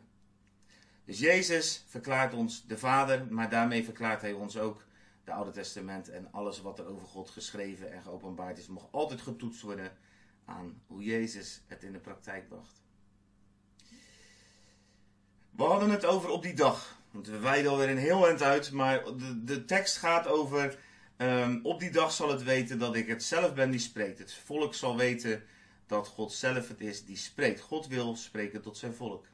Dus 1.05 1.19
Jezus 1.19 1.85
verklaart 1.89 2.35
ons 2.35 2.67
de 2.67 2.79
Vader, 2.79 3.27
maar 3.31 3.49
daarmee 3.49 3.85
verklaart 3.85 4.21
hij 4.21 4.33
ons 4.33 4.59
ook 4.59 4.85
de 5.25 5.33
Oude 5.33 5.51
Testament 5.51 6.09
en 6.09 6.29
alles 6.31 6.61
wat 6.61 6.79
er 6.79 6.87
over 6.87 7.07
God 7.07 7.31
geschreven 7.31 7.93
en 7.93 8.03
geopenbaard 8.03 8.59
is, 8.59 8.67
mag 8.67 8.89
altijd 8.91 9.21
getoetst 9.21 9.63
worden 9.63 9.93
aan 10.45 10.83
hoe 10.87 11.03
Jezus 11.03 11.63
het 11.67 11.83
in 11.83 11.93
de 11.93 11.99
praktijk 11.99 12.49
bracht. 12.49 12.83
We 15.51 15.63
hadden 15.63 15.91
het 15.91 16.05
over 16.05 16.31
op 16.31 16.43
die 16.43 16.55
dag. 16.55 17.01
Want 17.11 17.27
we 17.27 17.39
wijden 17.39 17.71
alweer 17.71 17.89
een 17.89 17.99
heel 17.99 18.27
eind 18.27 18.43
uit, 18.43 18.71
maar 18.71 19.05
de, 19.05 19.45
de 19.45 19.65
tekst 19.65 19.97
gaat 19.97 20.27
over. 20.27 20.79
Um, 21.17 21.61
op 21.63 21.81
die 21.81 21.91
dag 21.91 22.13
zal 22.13 22.29
het 22.29 22.43
weten 22.43 22.79
dat 22.79 22.97
ik 22.97 23.09
het 23.09 23.23
zelf 23.23 23.55
ben 23.55 23.71
die 23.71 23.81
spreekt. 23.81 24.19
Het 24.19 24.35
volk 24.35 24.75
zal 24.75 24.97
weten 24.97 25.43
dat 25.87 26.09
God 26.09 26.33
zelf 26.33 26.69
het 26.69 26.81
is 26.81 27.05
die 27.05 27.17
spreekt. 27.17 27.61
God 27.61 27.87
wil 27.87 28.17
spreken 28.17 28.63
tot 28.63 28.79
zijn 28.79 28.95
volk. 28.95 29.27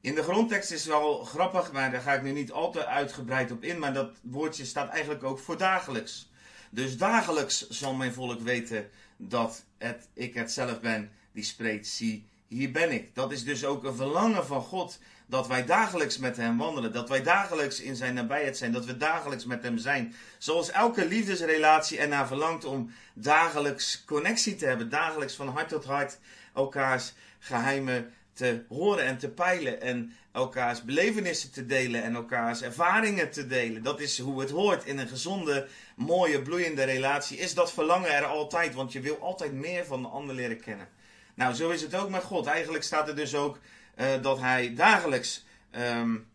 In 0.00 0.14
de 0.14 0.22
grondtekst 0.22 0.70
is 0.70 0.84
wel 0.84 1.24
grappig, 1.24 1.72
maar 1.72 1.90
daar 1.90 2.00
ga 2.00 2.14
ik 2.14 2.22
nu 2.22 2.32
niet 2.32 2.52
al 2.52 2.72
te 2.72 2.86
uitgebreid 2.86 3.50
op 3.50 3.62
in. 3.62 3.78
Maar 3.78 3.92
dat 3.92 4.18
woordje 4.22 4.64
staat 4.64 4.88
eigenlijk 4.90 5.24
ook 5.24 5.38
voor 5.38 5.56
dagelijks. 5.56 6.30
Dus 6.70 6.96
dagelijks 6.96 7.68
zal 7.68 7.94
mijn 7.94 8.12
volk 8.12 8.40
weten 8.40 8.90
dat 9.28 9.64
het, 9.78 10.08
ik 10.14 10.34
het 10.34 10.52
zelf 10.52 10.80
ben 10.80 11.10
die 11.32 11.44
spreekt. 11.44 11.86
Zie, 11.86 12.26
hier 12.46 12.70
ben 12.70 12.90
ik. 12.90 13.14
Dat 13.14 13.32
is 13.32 13.44
dus 13.44 13.64
ook 13.64 13.84
een 13.84 13.94
verlangen 13.94 14.46
van 14.46 14.62
God. 14.62 14.98
Dat 15.26 15.46
wij 15.46 15.64
dagelijks 15.64 16.18
met 16.18 16.36
Hem 16.36 16.58
wandelen. 16.58 16.92
Dat 16.92 17.08
wij 17.08 17.22
dagelijks 17.22 17.80
in 17.80 17.96
Zijn 17.96 18.14
nabijheid 18.14 18.56
zijn. 18.56 18.72
Dat 18.72 18.84
we 18.84 18.96
dagelijks 18.96 19.44
met 19.44 19.62
Hem 19.62 19.78
zijn. 19.78 20.14
Zoals 20.38 20.70
elke 20.70 21.06
liefdesrelatie 21.06 21.98
ernaar 21.98 22.26
verlangt 22.26 22.64
om 22.64 22.90
dagelijks 23.14 24.04
connectie 24.04 24.56
te 24.56 24.66
hebben. 24.66 24.88
Dagelijks 24.88 25.34
van 25.34 25.48
hart 25.48 25.68
tot 25.68 25.84
hart 25.84 26.18
elkaars 26.54 27.12
geheimen 27.38 28.12
te 28.32 28.64
horen 28.68 29.04
en 29.04 29.18
te 29.18 29.28
peilen. 29.28 29.80
En 29.80 30.12
elkaars 30.32 30.82
belevenissen 30.82 31.50
te 31.50 31.66
delen 31.66 32.02
en 32.02 32.14
elkaars 32.14 32.62
ervaringen 32.62 33.30
te 33.30 33.46
delen. 33.46 33.82
Dat 33.82 34.00
is 34.00 34.18
hoe 34.18 34.40
het 34.40 34.50
hoort 34.50 34.84
in 34.84 34.98
een 34.98 35.08
gezonde, 35.08 35.68
mooie, 35.96 36.42
bloeiende 36.42 36.84
relatie. 36.84 37.38
Is 37.38 37.54
dat 37.54 37.72
verlangen 37.72 38.14
er 38.14 38.24
altijd, 38.24 38.74
want 38.74 38.92
je 38.92 39.00
wil 39.00 39.18
altijd 39.20 39.52
meer 39.52 39.84
van 39.84 40.02
de 40.02 40.08
ander 40.08 40.34
leren 40.34 40.60
kennen. 40.60 40.88
Nou, 41.34 41.54
zo 41.54 41.70
is 41.70 41.82
het 41.82 41.94
ook 41.94 42.10
met 42.10 42.22
God. 42.22 42.46
Eigenlijk 42.46 42.84
staat 42.84 43.08
er 43.08 43.16
dus 43.16 43.34
ook 43.34 43.58
uh, 43.96 44.22
dat 44.22 44.38
hij 44.38 44.74
dagelijks, 44.74 45.44
um, 45.70 46.28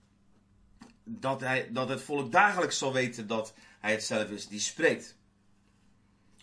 dat, 1.03 1.41
hij, 1.41 1.69
dat 1.71 1.89
het 1.89 2.01
volk 2.01 2.31
dagelijks 2.31 2.77
zal 2.77 2.93
weten 2.93 3.27
dat 3.27 3.53
hij 3.79 3.91
het 3.91 4.03
zelf 4.03 4.29
is 4.29 4.47
die 4.47 4.59
spreekt. 4.59 5.15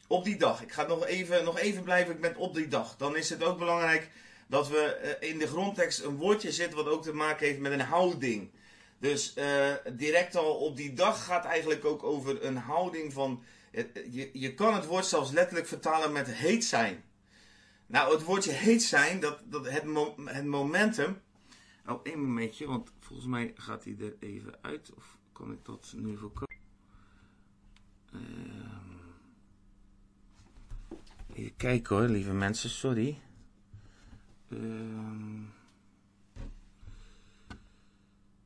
Op 0.06 0.24
die 0.24 0.36
dag, 0.36 0.62
ik 0.62 0.72
ga 0.72 0.86
nog 0.86 1.06
even, 1.06 1.44
nog 1.44 1.58
even 1.58 1.82
blijven 1.82 2.20
met 2.20 2.36
op 2.36 2.54
die 2.54 2.68
dag. 2.68 2.96
Dan 2.96 3.16
is 3.16 3.30
het 3.30 3.42
ook 3.42 3.58
belangrijk 3.58 4.10
dat 4.52 4.68
we 4.68 4.80
eh, 4.80 5.30
in 5.30 5.38
de 5.38 5.46
grondtekst 5.46 6.02
een 6.02 6.16
woordje 6.16 6.52
zitten 6.52 6.76
wat 6.76 6.86
ook 6.86 7.02
te 7.02 7.12
maken 7.12 7.46
heeft 7.46 7.58
met 7.58 7.72
een 7.72 7.80
houding. 7.80 8.50
Dus 8.98 9.36
uh, 9.36 9.74
direct 9.92 10.36
al 10.36 10.54
op 10.54 10.76
die 10.76 10.92
dag 10.92 11.24
gaat 11.24 11.44
eigenlijk 11.44 11.84
ook 11.84 12.02
over 12.02 12.44
een 12.44 12.56
houding 12.56 13.12
van. 13.12 13.42
Je, 14.10 14.30
je 14.32 14.54
kan 14.54 14.74
het 14.74 14.86
woord 14.86 15.06
zelfs 15.06 15.30
letterlijk 15.30 15.66
vertalen 15.66 16.12
met 16.12 16.26
heet 16.32 16.64
zijn. 16.64 17.04
Nou, 17.86 18.12
het 18.12 18.22
woordje 18.22 18.52
heet 18.52 18.82
zijn, 18.82 19.20
dat, 19.20 19.38
dat 19.44 19.64
het, 19.64 19.82
het 20.24 20.44
momentum. 20.44 21.20
Oh, 21.86 22.00
één 22.02 22.20
momentje, 22.20 22.66
want 22.66 22.92
volgens 23.00 23.28
mij 23.28 23.52
gaat 23.54 23.84
hij 23.84 23.96
er 24.00 24.16
even 24.20 24.54
uit. 24.60 24.92
Of 24.96 25.18
kan 25.32 25.52
ik 25.52 25.64
dat 25.64 25.92
nu 25.96 26.16
voorkomen? 26.16 26.56
Uh, 28.14 28.20
even 31.34 31.56
kijken 31.56 31.96
hoor, 31.96 32.08
lieve 32.08 32.32
mensen, 32.32 32.70
sorry. 32.70 33.20
Uh, 34.52 35.44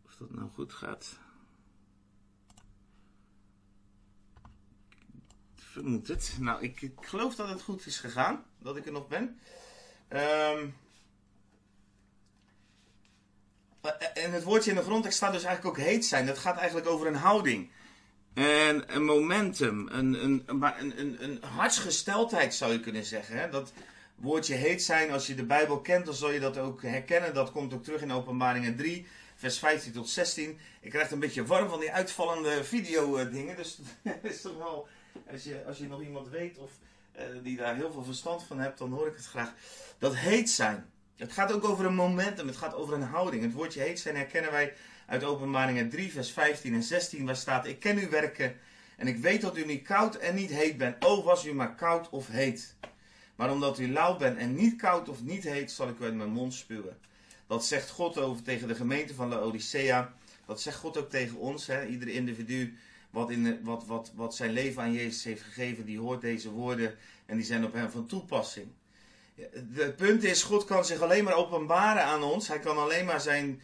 of 0.05 0.17
dat 0.19 0.31
nou 0.31 0.49
goed 0.51 0.73
gaat. 0.73 1.19
Vermoed 5.55 6.09
het. 6.09 6.37
Nou, 6.41 6.63
ik, 6.63 6.83
ik, 6.83 6.93
geloof 7.01 7.35
dat 7.35 7.49
het 7.49 7.63
goed 7.63 7.87
is 7.87 7.99
gegaan. 7.99 8.45
Dat 8.59 8.77
ik 8.77 8.87
er 8.87 8.93
nog 8.93 9.09
ben. 9.09 9.39
Um, 10.09 10.77
en 14.15 14.33
het 14.33 14.43
woordje 14.43 14.71
in 14.71 14.77
de 14.77 14.83
grondtekst 14.83 15.17
staat 15.17 15.33
dus 15.33 15.45
eigenlijk 15.45 15.79
ook 15.79 15.85
heet 15.85 16.05
zijn. 16.05 16.27
Dat 16.27 16.39
gaat 16.39 16.57
eigenlijk 16.57 16.89
over 16.89 17.07
een 17.07 17.15
houding. 17.15 17.71
En 18.35 18.95
een 18.95 19.05
momentum. 19.05 19.89
Een, 19.89 20.25
een, 20.25 20.43
een, 20.47 21.01
een, 21.01 21.23
een 21.25 21.43
hartsgesteldheid 21.43 22.55
zou 22.55 22.73
je 22.73 22.81
kunnen 22.81 23.05
zeggen. 23.05 23.39
Hè? 23.39 23.51
Dat, 23.51 23.73
woordje 24.17 24.55
heet 24.55 24.83
zijn. 24.83 25.11
Als 25.11 25.27
je 25.27 25.35
de 25.35 25.45
Bijbel 25.45 25.81
kent, 25.81 26.07
dan 26.07 26.15
zul 26.15 26.31
je 26.31 26.41
dat 26.41 26.59
ook 26.59 26.83
herkennen. 26.83 27.35
Dat 27.35 27.53
komt 27.53 27.75
ook 27.75 27.85
terug 27.85 28.03
in 28.03 28.13
Openbaringen 28.13 28.77
3, 28.77 29.07
vers 29.35 29.59
15 29.59 29.93
tot 29.93 30.09
16. 30.09 30.59
Ik 30.81 30.91
krijg 30.91 31.11
een 31.11 31.19
beetje 31.19 31.47
warm 31.47 31.69
van 31.69 31.81
die 31.81 31.93
uitvallende 31.93 32.65
video-dingen. 32.65 33.57
Dus 33.57 33.79
dat 34.03 34.15
is 34.23 34.41
toch 34.41 34.57
wel, 34.57 34.89
als 35.31 35.45
je, 35.45 35.63
als 35.67 35.79
je 35.79 35.87
nog 35.87 36.03
iemand 36.03 36.29
weet 36.29 36.59
of 36.59 36.71
uh, 37.17 37.23
die 37.43 37.57
daar 37.57 37.77
heel 37.77 37.93
veel 37.93 38.05
verstand 38.05 38.43
van 38.43 38.59
hebt, 38.59 38.79
dan 38.79 38.93
hoor 38.93 39.07
ik 39.07 39.17
het 39.17 39.27
graag. 39.27 39.53
Dat 39.99 40.17
heet 40.17 40.51
zijn. 40.51 40.91
Het 41.17 41.33
gaat 41.33 41.53
ook 41.53 41.65
over 41.65 41.85
een 41.85 41.95
momentum, 41.95 42.47
het 42.47 42.57
gaat 42.57 42.75
over 42.75 42.95
een 42.95 43.03
houding. 43.03 43.43
Het 43.43 43.53
woordje 43.53 43.81
heet 43.81 44.01
zijn 44.01 44.17
herkennen 44.17 44.51
wij 44.51 44.75
uit 45.07 45.25
Openbaringen 45.25 45.91
3, 45.91 46.13
vers 46.13 46.31
15 46.31 46.75
en 46.75 46.83
16, 46.83 47.27
waar 47.27 47.37
staat: 47.37 47.67
Ik 47.67 47.81
ken 47.81 47.99
uw 47.99 48.09
werken 48.09 48.57
en 48.97 49.07
ik 49.07 49.17
weet 49.17 49.41
dat 49.41 49.57
u 49.57 49.65
niet 49.65 49.83
koud 49.83 50.15
en 50.15 50.35
niet 50.35 50.51
heet 50.51 50.77
bent. 50.77 51.05
O, 51.05 51.23
was 51.23 51.47
u 51.47 51.55
maar 51.55 51.75
koud 51.75 52.09
of 52.11 52.29
heet. 52.29 52.75
Maar 53.37 53.51
omdat 53.51 53.79
u 53.79 53.93
lauw 53.93 54.17
bent 54.17 54.39
en 54.39 54.55
niet 54.55 54.77
koud 54.77 55.09
of 55.09 55.23
niet 55.23 55.43
heet, 55.43 55.71
zal 55.71 55.89
ik 55.89 55.99
u 55.99 56.05
uit 56.05 56.15
mijn 56.15 56.31
mond 56.31 56.55
spuwen. 56.55 56.99
Dat 57.47 57.65
zegt 57.65 57.91
God 57.91 58.19
over 58.19 58.43
tegen 58.43 58.69
de 58.69 58.75
gemeente 58.75 59.15
van 59.15 59.29
Laodicea. 59.29 60.15
Dat 60.47 60.61
zegt 60.61 60.77
God 60.77 60.97
ook 60.97 61.11
tegen 61.11 61.39
ons. 61.39 61.67
Hè? 61.67 61.87
Ieder 61.87 62.09
individu 62.09 62.77
wat, 63.11 63.31
in, 63.31 63.65
wat, 63.65 63.87
wat, 63.87 64.13
wat 64.15 64.35
zijn 64.35 64.51
leven 64.51 64.83
aan 64.83 64.93
Jezus 64.93 65.25
heeft 65.25 65.43
gegeven, 65.43 65.85
die 65.85 65.99
hoort 65.99 66.21
deze 66.21 66.51
woorden 66.51 66.95
en 67.27 67.37
die 67.37 67.47
zijn 67.47 67.65
op 67.65 67.73
hem 67.73 67.91
van 67.91 68.07
toepassing. 68.07 68.67
Het 69.73 69.97
punt 69.97 70.25
is, 70.25 70.43
God 70.43 70.65
kan 70.65 70.85
zich 70.85 71.01
alleen 71.01 71.25
maar 71.25 71.35
openbaren 71.35 72.05
aan 72.05 72.23
ons. 72.23 72.49
Hij 72.49 72.59
kan 72.59 72.79
alleen 72.79 73.05
maar 73.05 73.21
zijn 73.21 73.61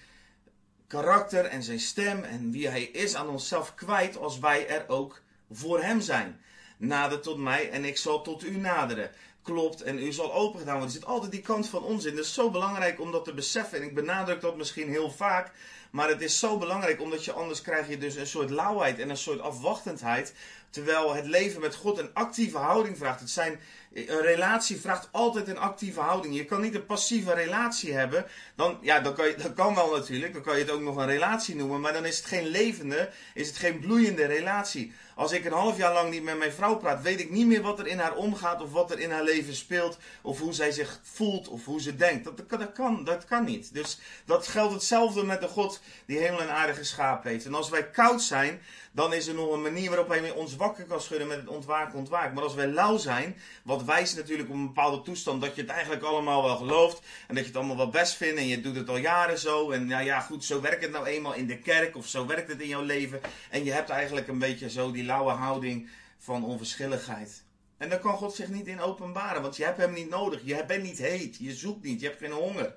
karakter 0.86 1.44
en 1.44 1.62
zijn 1.62 1.80
stem 1.80 2.22
en 2.22 2.50
wie 2.50 2.68
hij 2.68 2.82
is 2.82 3.14
aan 3.14 3.28
onszelf 3.28 3.74
kwijt 3.74 4.16
als 4.16 4.38
wij 4.38 4.68
er 4.68 4.88
ook 4.88 5.22
voor 5.50 5.82
hem 5.82 6.00
zijn. 6.00 6.40
Nader 6.76 7.20
tot 7.20 7.38
mij 7.38 7.70
en 7.70 7.84
ik 7.84 7.96
zal 7.96 8.22
tot 8.22 8.44
u 8.44 8.56
naderen. 8.56 9.10
Klopt, 9.42 9.82
en 9.82 9.98
u 9.98 10.12
zal 10.12 10.32
open 10.32 10.58
gedaan 10.58 10.74
worden. 10.74 10.94
Er 10.94 11.00
zit 11.00 11.08
altijd 11.08 11.32
die 11.32 11.40
kant 11.40 11.68
van 11.68 11.82
ons 11.82 12.04
in. 12.04 12.16
Dat 12.16 12.24
is 12.24 12.34
zo 12.34 12.50
belangrijk 12.50 13.00
om 13.00 13.12
dat 13.12 13.24
te 13.24 13.34
beseffen. 13.34 13.78
En 13.78 13.84
ik 13.84 13.94
benadruk 13.94 14.40
dat 14.40 14.56
misschien 14.56 14.88
heel 14.88 15.10
vaak. 15.10 15.52
Maar 15.90 16.08
het 16.08 16.20
is 16.20 16.38
zo 16.38 16.58
belangrijk, 16.58 17.00
omdat 17.00 17.24
je 17.24 17.32
anders 17.32 17.60
krijg 17.60 17.88
je 17.88 17.98
dus 17.98 18.14
een 18.14 18.26
soort 18.26 18.50
lauwheid 18.50 18.98
en 18.98 19.10
een 19.10 19.16
soort 19.16 19.40
afwachtendheid. 19.40 20.34
Terwijl 20.72 21.14
het 21.14 21.26
leven 21.26 21.60
met 21.60 21.74
God 21.74 21.98
een 21.98 22.10
actieve 22.12 22.58
houding 22.58 22.98
vraagt. 22.98 23.20
Het 23.20 23.30
zijn, 23.30 23.60
een 23.94 24.20
relatie 24.20 24.80
vraagt 24.80 25.08
altijd 25.10 25.48
een 25.48 25.58
actieve 25.58 26.00
houding. 26.00 26.36
Je 26.36 26.44
kan 26.44 26.60
niet 26.60 26.74
een 26.74 26.86
passieve 26.86 27.34
relatie 27.34 27.92
hebben. 27.92 28.26
Dan, 28.56 28.78
ja, 28.80 29.00
dan 29.00 29.14
kan 29.14 29.26
je, 29.26 29.34
dat 29.34 29.54
kan 29.54 29.74
wel 29.74 29.96
natuurlijk. 29.96 30.32
Dan 30.32 30.42
kan 30.42 30.54
je 30.54 30.62
het 30.62 30.70
ook 30.70 30.80
nog 30.80 30.96
een 30.96 31.06
relatie 31.06 31.56
noemen. 31.56 31.80
Maar 31.80 31.92
dan 31.92 32.04
is 32.04 32.16
het 32.16 32.26
geen 32.26 32.46
levende, 32.46 33.10
is 33.34 33.46
het 33.46 33.56
geen 33.56 33.78
bloeiende 33.78 34.24
relatie. 34.24 34.92
Als 35.14 35.32
ik 35.32 35.44
een 35.44 35.52
half 35.52 35.76
jaar 35.76 35.92
lang 35.92 36.10
niet 36.10 36.22
met 36.22 36.38
mijn 36.38 36.52
vrouw 36.52 36.76
praat, 36.76 37.02
weet 37.02 37.20
ik 37.20 37.30
niet 37.30 37.46
meer 37.46 37.62
wat 37.62 37.78
er 37.78 37.86
in 37.86 37.98
haar 37.98 38.14
omgaat. 38.14 38.62
Of 38.62 38.72
wat 38.72 38.90
er 38.90 38.98
in 38.98 39.10
haar 39.10 39.24
leven 39.24 39.54
speelt. 39.54 39.98
Of 40.22 40.38
hoe 40.38 40.52
zij 40.52 40.70
zich 40.70 41.00
voelt. 41.02 41.48
Of 41.48 41.64
hoe 41.64 41.80
ze 41.80 41.96
denkt. 41.96 42.24
Dat, 42.24 42.48
dat, 42.48 42.72
kan, 42.72 43.04
dat 43.04 43.24
kan 43.24 43.44
niet. 43.44 43.74
Dus 43.74 43.98
dat 44.24 44.46
geldt 44.46 44.72
hetzelfde 44.72 45.24
met 45.24 45.40
de 45.40 45.48
God 45.48 45.80
die 46.06 46.18
hemel 46.18 46.40
en 46.40 46.50
aarde 46.52 46.74
geschapen 46.74 47.30
heeft. 47.30 47.44
En 47.44 47.54
als 47.54 47.70
wij 47.70 47.90
koud 47.90 48.22
zijn, 48.22 48.62
dan 48.92 49.12
is 49.14 49.26
er 49.26 49.34
nog 49.34 49.52
een 49.52 49.62
manier 49.62 49.88
waarop 49.88 50.08
hij 50.08 50.30
ons 50.30 50.56
wakker 50.56 50.84
kan 50.84 51.00
schudden 51.00 51.28
met 51.28 51.36
het 51.36 51.48
ontwaken, 51.48 51.98
ontwaken. 51.98 52.34
Maar 52.34 52.42
als 52.42 52.54
wij 52.54 52.66
lauw 52.66 52.96
zijn, 52.96 53.36
wat 53.64 53.84
wijst 53.84 54.16
natuurlijk 54.16 54.48
op 54.48 54.54
een 54.54 54.66
bepaalde 54.66 55.02
toestand 55.02 55.40
dat 55.40 55.54
je 55.54 55.60
het 55.60 55.70
eigenlijk 55.70 56.02
allemaal 56.02 56.42
wel 56.42 56.56
gelooft. 56.56 57.02
En 57.28 57.34
dat 57.34 57.44
je 57.44 57.50
het 57.50 57.56
allemaal 57.56 57.76
wel 57.76 57.90
best 57.90 58.14
vindt 58.14 58.38
en 58.38 58.46
je 58.46 58.60
doet 58.60 58.76
het 58.76 58.88
al 58.88 58.96
jaren 58.96 59.38
zo. 59.38 59.70
En 59.70 59.86
nou 59.86 60.04
ja, 60.04 60.20
goed, 60.20 60.44
zo 60.44 60.60
werkt 60.60 60.82
het 60.82 60.92
nou 60.92 61.06
eenmaal 61.06 61.34
in 61.34 61.46
de 61.46 61.58
kerk 61.58 61.96
of 61.96 62.06
zo 62.06 62.26
werkt 62.26 62.48
het 62.48 62.60
in 62.60 62.68
jouw 62.68 62.82
leven. 62.82 63.20
En 63.50 63.64
je 63.64 63.72
hebt 63.72 63.88
eigenlijk 63.88 64.28
een 64.28 64.38
beetje 64.38 64.70
zo 64.70 64.90
die 64.90 65.04
lauwe 65.04 65.30
houding 65.30 65.88
van 66.18 66.44
onverschilligheid. 66.44 67.44
En 67.76 67.88
dan 67.88 68.00
kan 68.00 68.16
God 68.16 68.34
zich 68.34 68.48
niet 68.48 68.66
in 68.66 68.80
openbaren, 68.80 69.42
want 69.42 69.56
je 69.56 69.64
hebt 69.64 69.78
hem 69.78 69.92
niet 69.92 70.10
nodig. 70.10 70.40
Je 70.44 70.64
bent 70.66 70.82
niet 70.82 70.98
heet, 70.98 71.36
je 71.38 71.54
zoekt 71.54 71.82
niet, 71.82 72.00
je 72.00 72.06
hebt 72.06 72.18
geen 72.18 72.32
honger. 72.32 72.76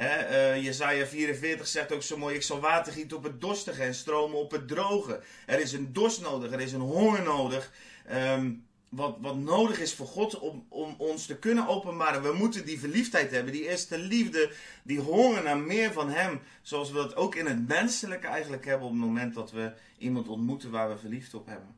He, 0.00 0.54
Jezaja 0.54 1.06
44 1.06 1.66
zegt 1.66 1.92
ook 1.92 2.02
zo 2.02 2.16
mooi: 2.16 2.34
Ik 2.34 2.42
zal 2.42 2.60
water 2.60 2.92
gieten 2.92 3.16
op 3.16 3.22
het 3.22 3.40
dorstige 3.40 3.82
en 3.82 3.94
stromen 3.94 4.38
op 4.38 4.50
het 4.50 4.68
droge. 4.68 5.20
Er 5.46 5.60
is 5.60 5.72
een 5.72 5.92
dorst 5.92 6.20
nodig, 6.20 6.52
er 6.52 6.60
is 6.60 6.72
een 6.72 6.80
honger 6.80 7.22
nodig. 7.22 7.72
Um, 8.12 8.66
wat, 8.88 9.16
wat 9.20 9.36
nodig 9.36 9.80
is 9.80 9.94
voor 9.94 10.06
God 10.06 10.38
om, 10.38 10.66
om 10.68 10.94
ons 10.98 11.26
te 11.26 11.38
kunnen 11.38 11.66
openbaren. 11.66 12.22
We 12.22 12.32
moeten 12.32 12.64
die 12.64 12.78
verliefdheid 12.78 13.30
hebben, 13.30 13.52
die 13.52 13.68
eerste 13.68 13.98
liefde, 13.98 14.52
die 14.82 15.00
honger 15.00 15.42
naar 15.42 15.58
meer 15.58 15.92
van 15.92 16.10
Hem. 16.10 16.40
Zoals 16.62 16.90
we 16.90 16.96
dat 16.96 17.16
ook 17.16 17.34
in 17.34 17.46
het 17.46 17.68
menselijke 17.68 18.26
eigenlijk 18.26 18.64
hebben 18.64 18.86
op 18.86 18.92
het 18.92 19.02
moment 19.02 19.34
dat 19.34 19.50
we 19.50 19.72
iemand 19.98 20.28
ontmoeten 20.28 20.70
waar 20.70 20.88
we 20.88 20.98
verliefd 20.98 21.34
op 21.34 21.46
hebben. 21.46 21.76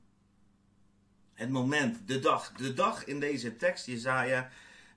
Het 1.35 1.51
moment, 1.51 1.99
de 2.07 2.19
dag, 2.19 2.53
de 2.53 2.75
dag 2.75 3.05
in 3.05 3.21
deze 3.21 3.57
tekst, 3.57 3.87
Jezaja. 3.87 4.51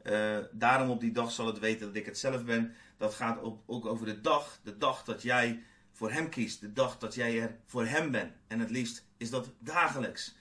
Uh, 0.04 0.38
daarom 0.52 0.90
op 0.90 1.00
die 1.00 1.12
dag 1.12 1.32
zal 1.32 1.46
het 1.48 1.60
weten 1.60 1.88
dat 1.88 1.96
ik 1.96 2.06
het 2.06 2.18
zelf 2.18 2.44
ben 2.44 2.76
dat 2.98 3.14
gaat 3.14 3.40
ook 3.66 3.86
over 3.86 4.06
de 4.06 4.22
dag, 4.22 4.60
de 4.64 4.78
dag 4.78 5.04
dat 5.04 5.22
jij 5.22 5.64
voor 5.92 6.12
Hem 6.12 6.30
kiest, 6.30 6.62
de 6.62 6.74
dag 6.74 6.98
dat 6.98 7.16
jij 7.16 7.42
er 7.42 7.58
voor 7.66 7.86
Hem 7.86 8.12
bent. 8.12 8.34
En 8.48 8.60
het 8.60 8.70
liefst 8.70 9.06
is 9.18 9.30
dat 9.30 9.50
dagelijks. 9.60 10.36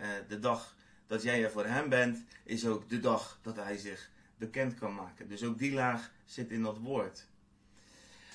Uh, 0.00 0.06
de 0.28 0.38
dag 0.38 0.76
dat 1.06 1.22
jij 1.22 1.44
er 1.44 1.50
voor 1.50 1.66
Hem 1.66 1.88
bent, 1.88 2.24
is 2.44 2.66
ook 2.66 2.88
de 2.88 3.00
dag 3.00 3.38
dat 3.42 3.56
Hij 3.56 3.76
zich 3.76 4.10
bekend 4.36 4.74
kan 4.74 4.94
maken. 4.94 5.28
Dus 5.28 5.42
ook 5.42 5.58
die 5.58 5.72
laag 5.72 6.10
zit 6.24 6.50
in 6.50 6.62
dat 6.62 6.78
woord. 6.78 7.26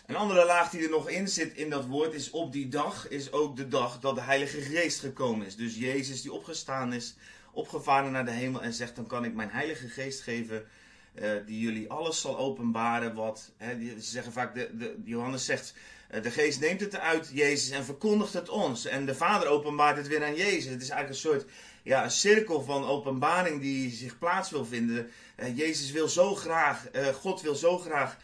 Een 0.06 0.16
andere 0.16 0.46
laag 0.46 0.70
die 0.70 0.84
er 0.84 0.90
nog 0.90 1.10
in 1.10 1.28
zit 1.28 1.54
in 1.54 1.70
dat 1.70 1.86
woord 1.86 2.14
is 2.14 2.30
op 2.30 2.52
die 2.52 2.68
dag 2.68 3.08
is 3.08 3.32
ook 3.32 3.56
de 3.56 3.68
dag 3.68 4.00
dat 4.00 4.16
de 4.16 4.22
Heilige 4.22 4.62
Geest 4.62 5.00
gekomen 5.00 5.46
is. 5.46 5.56
Dus 5.56 5.76
Jezus 5.76 6.22
die 6.22 6.34
opgestaan 6.34 6.94
is, 6.94 7.16
opgevaren 7.52 8.12
naar 8.12 8.26
de 8.26 8.32
hemel 8.32 8.62
en 8.62 8.74
zegt 8.74 8.96
dan 8.96 9.08
kan 9.08 9.26
ik 9.26 9.34
mijn 9.34 9.50
Heilige 9.50 9.88
Geest 9.88 10.22
geven 10.22 10.68
uh, 11.16 11.32
die 11.46 11.60
jullie 11.60 11.90
alles 11.90 12.22
zal 12.22 12.38
openbaren 12.38 13.14
wat, 13.14 13.52
hè, 13.58 13.80
ze 13.80 14.10
zeggen 14.10 14.32
vaak, 14.32 14.56
de, 14.56 14.78
de, 14.78 14.96
Johannes 15.04 15.46
zegt, 15.46 15.74
uh, 16.12 16.24
de 16.24 16.32
geest 16.32 16.60
neemt 16.60 16.82
het 16.82 16.96
uit 16.98 17.30
Jezus 17.34 17.70
en 17.70 17.86
verkondigt 17.86 18.34
het 18.34 18.50
ons. 18.50 18.86
En 18.86 19.06
de 19.06 19.16
Vader 19.16 19.48
openbaart 19.48 19.98
het 19.98 20.08
weer 20.08 20.24
aan 20.24 20.36
Jezus. 20.36 20.72
Het 20.72 20.82
is 20.82 20.90
eigenlijk 20.90 21.10
een 21.10 21.32
soort 21.32 21.46
ja, 21.84 22.04
een 22.04 22.12
cirkel 22.12 22.62
van 22.62 22.86
openbaring 22.86 23.62
die 23.62 23.92
zich 23.92 24.18
plaats 24.18 24.50
wil 24.50 24.66
vinden. 24.66 25.10
Uh, 25.38 25.58
Jezus 25.58 25.92
wil 25.92 26.08
zo 26.08 26.36
graag, 26.36 26.88
God 27.14 27.42
wil 27.42 27.56
zo 27.56 27.78
graag 27.78 28.18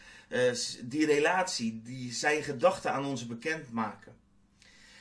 die 0.82 1.06
relatie, 1.06 1.80
die 1.84 2.12
zijn 2.12 2.42
gedachten 2.42 2.92
aan 2.92 3.04
ons 3.04 3.26
bekendmaken. 3.26 4.16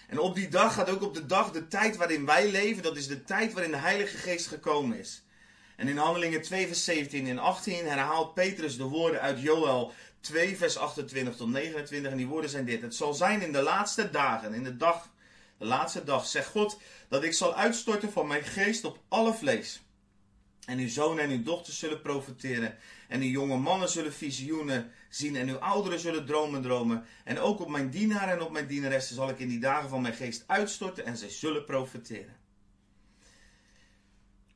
En 0.08 0.20
op 0.20 0.36
die 0.36 0.48
dag 0.48 0.74
gaat 0.74 0.90
ook 0.90 1.02
op 1.02 1.14
de 1.14 1.26
dag 1.26 1.52
de 1.52 1.68
tijd 1.68 1.96
waarin 1.96 2.26
wij 2.26 2.52
leven, 2.52 2.84
dat 2.84 2.98
is 2.98 3.08
de 3.08 3.24
tijd 3.24 3.54
waarin 3.54 3.72
de 3.72 3.78
Heilige 3.78 4.18
Geest 4.18 4.48
gekomen 4.48 5.00
is. 5.00 5.25
En 5.76 5.88
in 5.88 5.98
Handelingen 5.98 6.42
2, 6.42 6.68
vers 6.68 6.84
17 6.84 7.28
en 7.28 7.40
18 7.40 7.86
herhaalt 7.86 8.34
Petrus 8.34 8.78
de 8.78 8.84
woorden 8.84 9.22
uit 9.22 9.42
Joel 9.42 9.94
2, 10.20 10.58
vers 10.58 10.78
28 10.78 11.36
tot 11.36 11.50
29. 11.50 12.12
En 12.12 12.18
die 12.18 12.28
woorden 12.28 12.50
zijn 12.50 12.66
dit. 12.66 12.82
Het 12.82 12.96
zal 12.96 13.14
zijn 13.14 13.42
in 13.42 13.52
de 13.52 13.62
laatste 13.62 14.10
dagen, 14.10 14.54
in 14.54 14.64
de 14.64 14.78
dag, 14.78 15.10
de 15.58 15.66
laatste 15.66 16.04
dag, 16.04 16.28
zegt 16.28 16.48
God, 16.48 16.80
dat 17.10 17.24
ik 17.24 17.34
zal 17.34 17.56
uitstorten 17.56 18.12
van 18.12 18.28
mijn 18.28 18.44
geest 18.44 18.86
op 18.86 19.00
alle 19.08 19.34
vlees. 19.34 19.86
En 20.66 20.80
uw 20.80 20.90
zonen 20.90 21.24
en 21.24 21.30
uw 21.30 21.44
dochters 21.44 21.80
zullen 21.80 22.02
profiteren. 22.02 22.78
En 23.08 23.22
uw 23.22 23.28
jonge 23.28 23.58
mannen 23.58 23.90
zullen 23.90 24.14
visioenen 24.14 24.92
zien. 25.10 25.36
En 25.36 25.50
uw 25.50 25.58
ouderen 25.58 26.00
zullen 26.00 26.26
dromen 26.26 26.62
dromen. 26.62 27.06
En 27.24 27.40
ook 27.40 27.60
op 27.60 27.70
mijn 27.70 27.90
dienaren 27.90 28.34
en 28.34 28.42
op 28.42 28.52
mijn 28.52 28.68
dienaressen 28.68 29.16
zal 29.16 29.30
ik 29.30 29.40
in 29.40 29.48
die 29.48 29.60
dagen 29.60 29.90
van 29.90 30.02
mijn 30.02 30.14
geest 30.14 30.44
uitstorten. 30.48 31.06
En 31.06 31.18
zij 31.18 31.30
zullen 31.30 31.66
profiteren. 31.66 32.36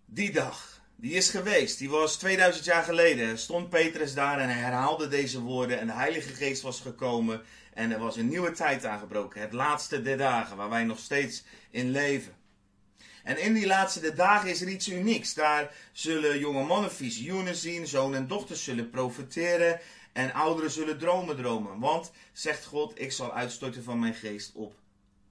Die 0.06 0.32
dag 0.32 0.79
die 1.02 1.14
is 1.14 1.30
geweest. 1.30 1.78
Die 1.78 1.90
was 1.90 2.18
2000 2.18 2.66
jaar 2.66 2.84
geleden. 2.84 3.38
Stond 3.38 3.70
Petrus 3.70 4.14
daar 4.14 4.40
en 4.40 4.50
hij 4.50 4.60
herhaalde 4.60 5.08
deze 5.08 5.42
woorden. 5.42 5.80
En 5.80 5.88
de 5.88 5.94
Heilige 5.94 6.34
Geest 6.34 6.62
was 6.62 6.80
gekomen. 6.80 7.42
En 7.74 7.92
er 7.92 8.00
was 8.00 8.18
een 8.18 8.28
nieuwe 8.28 8.52
tijd 8.52 8.86
aangebroken. 8.86 9.42
Het 9.42 9.54
laatste 9.54 10.02
der 10.02 10.18
dagen, 10.18 10.58
waar 10.58 10.70
wij 10.70 10.84
nog 10.84 11.00
steeds 11.00 11.44
in 11.70 11.92
leven. 11.92 12.34
En 13.24 13.42
in 13.42 13.54
die 13.54 13.68
laatste 13.68 14.00
der 14.00 14.16
dagen 14.16 14.50
is 14.50 14.62
er 14.62 14.68
iets 14.68 14.88
unieks. 14.88 15.34
Daar 15.34 15.72
zullen 15.92 16.40
jonge 16.40 16.64
mannen 16.64 16.92
visioenen 16.92 17.56
zien, 17.56 17.88
zoon 17.88 18.16
en 18.16 18.28
dochters 18.28 18.64
zullen 18.64 18.90
profiteren. 18.90 19.80
En 20.14 20.34
ouderen 20.34 20.72
zullen 20.72 20.98
dromen 20.98 21.36
dromen. 21.36 21.80
Want, 21.80 22.12
zegt 22.34 22.66
God, 22.66 23.00
ik 23.00 23.12
zal 23.12 23.34
uitstorten 23.34 23.84
van 23.84 24.00
mijn 24.00 24.14
geest 24.14 24.52
op 24.54 24.74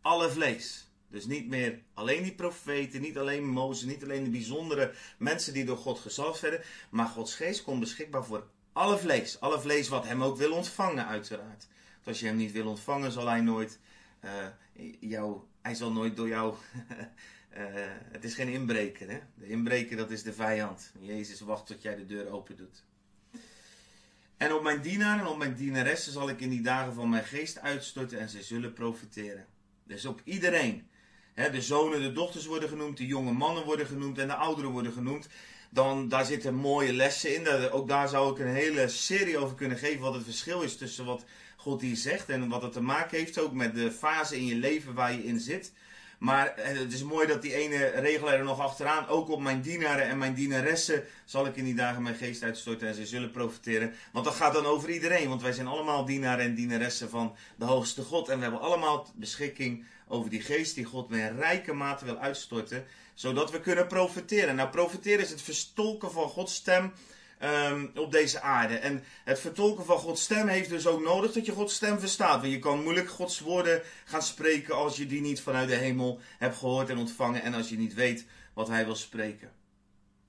alle 0.03 0.31
vlees. 0.31 0.88
Dus 1.11 1.27
niet 1.27 1.49
meer 1.49 1.83
alleen 1.95 2.23
die 2.23 2.35
profeten, 2.35 3.01
niet 3.01 3.19
alleen 3.19 3.47
Mozes, 3.47 3.87
niet 3.87 4.03
alleen 4.03 4.25
de 4.25 4.31
bijzondere 4.31 4.95
mensen 5.19 5.53
die 5.53 5.65
door 5.65 5.77
God 5.77 5.99
gezalfd 5.99 6.41
werden. 6.41 6.61
Maar 6.91 7.07
Gods 7.07 7.35
geest 7.35 7.63
komt 7.63 7.81
beschikbaar 7.81 8.25
voor 8.25 8.47
alle 8.73 8.99
vlees. 8.99 9.41
Alle 9.41 9.61
vlees 9.61 9.89
wat 9.89 10.07
hem 10.07 10.23
ook 10.23 10.37
wil 10.37 10.53
ontvangen, 10.53 11.07
uiteraard. 11.07 11.67
Want 11.95 12.07
als 12.07 12.21
je 12.21 12.27
hem 12.27 12.37
niet 12.37 12.53
wil 12.53 12.67
ontvangen, 12.67 13.13
zal 13.13 13.27
hij 13.27 13.41
nooit 13.41 13.79
uh, 14.25 14.93
jou, 15.01 15.41
hij 15.63 15.75
zal 15.75 15.93
nooit 15.93 16.17
door 16.17 16.29
jou. 16.29 16.55
uh, 17.57 17.65
het 18.15 18.25
is 18.25 18.35
geen 18.35 18.49
inbreker, 18.49 19.11
hè? 19.11 19.19
De 19.35 19.49
inbreker, 19.49 19.97
dat 19.97 20.11
is 20.11 20.23
de 20.23 20.33
vijand. 20.33 20.93
Jezus 21.01 21.41
wacht 21.41 21.67
tot 21.67 21.83
jij 21.83 21.97
de 21.97 22.07
deur 22.07 22.31
open 22.31 22.57
doet. 22.57 22.85
En 24.37 24.53
op 24.53 24.63
mijn 24.63 24.81
dienaren 24.81 25.21
en 25.21 25.31
op 25.31 25.39
mijn 25.39 25.55
dienaressen 25.55 26.13
zal 26.13 26.29
ik 26.29 26.41
in 26.41 26.51
die 26.51 26.63
dagen 26.63 26.95
van 26.95 27.09
mijn 27.09 27.25
geest 27.25 27.59
uitstorten 27.59 28.19
en 28.19 28.29
zij 28.29 28.43
zullen 28.43 28.73
profiteren. 28.73 29.47
Dus 29.85 30.05
op 30.05 30.21
iedereen 30.25 30.89
de 31.47 31.63
zonen, 31.63 32.01
de 32.01 32.13
dochters 32.13 32.47
worden 32.47 32.69
genoemd, 32.69 32.97
de 32.97 33.07
jonge 33.07 33.33
mannen 33.33 33.65
worden 33.65 33.87
genoemd 33.87 34.19
en 34.19 34.27
de 34.27 34.35
ouderen 34.35 34.71
worden 34.71 34.93
genoemd. 34.93 35.29
Dan, 35.71 36.09
daar 36.09 36.25
zitten 36.25 36.55
mooie 36.55 36.93
lessen 36.93 37.35
in. 37.35 37.71
Ook 37.71 37.89
daar 37.89 38.09
zou 38.09 38.33
ik 38.33 38.39
een 38.39 38.55
hele 38.55 38.89
serie 38.89 39.39
over 39.39 39.57
kunnen 39.57 39.79
geven 39.79 40.01
wat 40.01 40.15
het 40.15 40.25
verschil 40.25 40.63
is 40.63 40.77
tussen 40.77 41.05
wat 41.05 41.25
God 41.57 41.81
hier 41.81 41.97
zegt 41.97 42.29
en 42.29 42.49
wat 42.49 42.63
het 42.63 42.73
te 42.73 42.83
maken 42.83 43.19
heeft 43.19 43.39
ook 43.39 43.53
met 43.53 43.75
de 43.75 43.93
fase 43.93 44.37
in 44.37 44.47
je 44.47 44.55
leven 44.55 44.95
waar 44.95 45.13
je 45.13 45.25
in 45.25 45.41
zit. 45.41 45.73
Maar 46.19 46.53
het 46.57 46.93
is 46.93 47.03
mooi 47.03 47.27
dat 47.27 47.43
die 47.43 47.55
ene 47.55 47.87
regel 47.87 48.33
er 48.33 48.45
nog 48.45 48.61
achteraan. 48.61 49.07
Ook 49.07 49.29
op 49.29 49.41
mijn 49.41 49.61
dienaren 49.61 50.09
en 50.09 50.19
mijn 50.19 50.35
dienaressen 50.35 51.05
zal 51.25 51.47
ik 51.47 51.57
in 51.57 51.65
die 51.65 51.75
dagen 51.75 52.03
mijn 52.03 52.15
geest 52.15 52.43
uitstorten 52.43 52.89
en 52.89 52.95
ze 52.95 53.07
zullen 53.07 53.31
profiteren. 53.31 53.93
Want 54.13 54.25
dat 54.25 54.35
gaat 54.35 54.53
dan 54.53 54.67
over 54.67 54.91
iedereen. 54.91 55.29
Want 55.29 55.43
wij 55.43 55.53
zijn 55.53 55.67
allemaal 55.67 56.05
dienaren 56.05 56.45
en 56.45 56.55
dienaressen 56.55 57.11
van 57.11 57.37
de 57.57 57.65
hoogste 57.65 58.03
God. 58.03 58.29
En 58.29 58.37
we 58.37 58.43
hebben 58.43 58.61
allemaal 58.61 59.07
beschikking 59.15 59.85
over 60.09 60.31
die 60.31 60.43
geest 60.43 60.75
die 60.75 60.85
God 60.85 61.09
met 61.09 61.33
rijke 61.39 61.73
mate 61.73 62.05
wil 62.05 62.19
uitstorten. 62.19 62.87
Zodat 63.15 63.51
we 63.51 63.61
kunnen 63.61 63.87
profiteren. 63.87 64.57
Nou, 64.57 64.69
profiteren 64.69 65.25
is 65.25 65.31
het 65.31 65.43
verstolken 65.43 66.13
van 66.13 66.29
Gods 66.29 66.55
stem 66.55 66.93
Ehm, 67.39 67.87
op 67.95 68.13
deze 68.13 68.41
aarde. 68.41 68.75
En 68.75 69.05
het 69.25 69.41
vertolken 69.41 69.85
van 69.85 69.99
Gods 69.99 70.23
stem 70.23 70.49
heeft 70.49 70.69
dus 70.69 70.87
ook 70.87 71.03
nodig 71.03 71.33
dat 71.33 71.47
je 71.47 71.53
Gods 71.53 71.75
stem 71.75 71.99
verstaat. 72.01 72.41
Want 72.41 72.53
je 72.53 72.59
kan 72.59 72.83
moeilijk 72.83 73.11
Gods 73.11 73.41
woorden 73.41 73.83
gaan 74.05 74.23
spreken 74.23 74.75
als 74.75 74.97
je 74.97 75.07
die 75.07 75.21
niet 75.21 75.41
vanuit 75.41 75.69
de 75.69 75.75
hemel 75.75 76.21
hebt 76.39 76.57
gehoord 76.57 76.89
en 76.89 76.99
ontvangen 76.99 77.43
en 77.43 77.55
als 77.55 77.69
je 77.69 77.79
niet 77.79 77.95
weet 77.95 78.27
wat 78.55 78.69
hij 78.69 78.85
wil 78.85 78.95
spreken. 78.95 79.53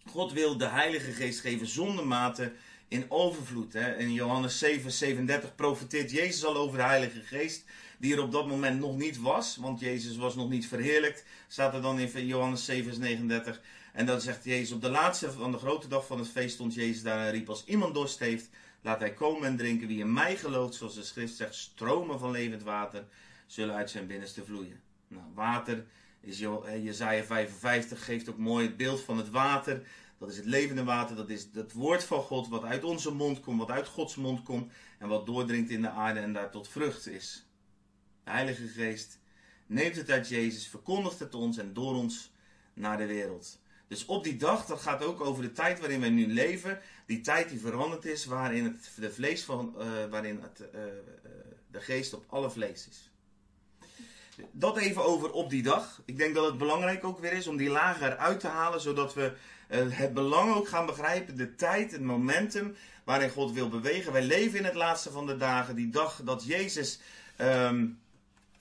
God 0.05 0.33
wil 0.33 0.57
de 0.57 0.67
Heilige 0.67 1.11
Geest 1.11 1.39
geven 1.39 1.67
zonder 1.67 2.07
mate 2.07 2.51
in 2.87 3.05
overvloed. 3.07 3.73
Hè. 3.73 3.95
In 3.95 4.13
Johannes 4.13 4.59
7, 4.59 4.91
37 4.91 5.55
profeteert 5.55 6.11
Jezus 6.11 6.45
al 6.45 6.55
over 6.55 6.77
de 6.77 6.83
Heilige 6.83 7.21
Geest, 7.21 7.65
die 7.99 8.13
er 8.13 8.21
op 8.21 8.31
dat 8.31 8.47
moment 8.47 8.79
nog 8.79 8.97
niet 8.97 9.19
was, 9.19 9.55
want 9.55 9.79
Jezus 9.79 10.15
was 10.15 10.35
nog 10.35 10.49
niet 10.49 10.67
verheerlijkt. 10.67 11.25
Staat 11.47 11.73
er 11.73 11.81
dan 11.81 11.99
in 11.99 12.25
Johannes 12.25 12.65
7, 12.65 12.99
39. 12.99 13.61
En 13.93 14.05
dan 14.05 14.21
zegt 14.21 14.43
Jezus, 14.43 14.71
op 14.71 14.81
de 14.81 14.89
laatste 14.89 15.31
van 15.31 15.51
de 15.51 15.57
grote 15.57 15.87
dag 15.87 16.05
van 16.05 16.19
het 16.19 16.29
feest 16.29 16.53
stond 16.53 16.73
Jezus 16.73 17.01
daar 17.01 17.25
en 17.25 17.31
riep, 17.31 17.49
als 17.49 17.65
iemand 17.65 17.93
dorst 17.93 18.19
heeft, 18.19 18.49
laat 18.81 18.99
hij 18.99 19.13
komen 19.13 19.47
en 19.47 19.57
drinken. 19.57 19.87
Wie 19.87 19.99
in 19.99 20.13
mij 20.13 20.37
gelooft, 20.37 20.75
zoals 20.75 20.95
de 20.95 21.03
schrift 21.03 21.35
zegt, 21.35 21.55
stromen 21.55 22.19
van 22.19 22.31
levend 22.31 22.63
water 22.63 23.05
zullen 23.45 23.75
uit 23.75 23.89
zijn 23.89 24.07
binnenste 24.07 24.45
vloeien. 24.45 24.81
Nou, 25.07 25.23
water 25.33 25.85
is, 26.21 26.39
Jezaja 26.83 27.23
55 27.23 28.05
geeft 28.05 28.29
ook 28.29 28.37
mooi 28.37 28.65
het 28.65 28.77
beeld 28.77 29.01
van 29.01 29.17
het 29.17 29.29
water. 29.29 29.83
Dat 30.17 30.29
is 30.29 30.37
het 30.37 30.45
levende 30.45 30.83
water, 30.83 31.15
dat 31.15 31.29
is 31.29 31.47
het 31.53 31.73
woord 31.73 32.03
van 32.03 32.21
God, 32.21 32.47
wat 32.47 32.63
uit 32.63 32.83
onze 32.83 33.13
mond 33.13 33.39
komt, 33.39 33.59
wat 33.59 33.71
uit 33.71 33.87
Gods 33.87 34.15
mond 34.15 34.43
komt 34.43 34.71
en 34.97 35.07
wat 35.07 35.25
doordringt 35.25 35.69
in 35.69 35.81
de 35.81 35.89
aarde 35.89 36.19
en 36.19 36.33
daar 36.33 36.51
tot 36.51 36.67
vrucht 36.67 37.07
is. 37.07 37.48
Heilige 38.29 38.67
Geest 38.67 39.19
neemt 39.65 39.95
het 39.95 40.09
uit 40.09 40.27
Jezus, 40.27 40.67
verkondigt 40.67 41.19
het 41.19 41.35
ons 41.35 41.57
en 41.57 41.73
door 41.73 41.95
ons 41.95 42.31
naar 42.73 42.97
de 42.97 43.05
wereld. 43.05 43.59
Dus 43.87 44.05
op 44.05 44.23
die 44.23 44.37
dag, 44.37 44.65
dat 44.65 44.81
gaat 44.81 45.03
ook 45.03 45.21
over 45.21 45.43
de 45.43 45.51
tijd 45.51 45.79
waarin 45.79 45.99
wij 45.99 46.09
nu 46.09 46.27
leven. 46.27 46.79
Die 47.05 47.21
tijd 47.21 47.49
die 47.49 47.59
veranderd 47.59 48.05
is, 48.05 48.25
waarin 48.25 48.63
het 48.63 48.89
de 48.95 49.11
vlees 49.11 49.43
van, 49.43 49.75
uh, 49.77 49.85
waarin 50.09 50.39
het, 50.41 50.59
uh, 50.75 50.81
de 51.71 51.81
geest 51.81 52.13
op 52.13 52.25
alle 52.27 52.49
vlees 52.49 52.87
is. 52.89 53.09
Dat 54.51 54.77
even 54.77 55.03
over 55.03 55.31
op 55.31 55.49
die 55.49 55.63
dag. 55.63 56.01
Ik 56.05 56.17
denk 56.17 56.35
dat 56.35 56.45
het 56.45 56.57
belangrijk 56.57 57.03
ook 57.03 57.19
weer 57.19 57.33
is 57.33 57.47
om 57.47 57.57
die 57.57 57.69
lagen 57.69 58.11
eruit 58.11 58.39
te 58.39 58.47
halen, 58.47 58.81
zodat 58.81 59.13
we 59.13 59.33
het 59.75 60.13
belang 60.13 60.55
ook 60.55 60.67
gaan 60.67 60.85
begrijpen, 60.85 61.37
de 61.37 61.55
tijd, 61.55 61.91
het 61.91 62.01
momentum 62.01 62.75
waarin 63.03 63.29
God 63.29 63.51
wil 63.51 63.69
bewegen. 63.69 64.11
Wij 64.11 64.23
leven 64.23 64.57
in 64.57 64.65
het 64.65 64.75
laatste 64.75 65.11
van 65.11 65.25
de 65.25 65.37
dagen, 65.37 65.75
die 65.75 65.89
dag 65.89 66.21
dat 66.23 66.45
Jezus 66.45 66.99
um, 67.37 67.99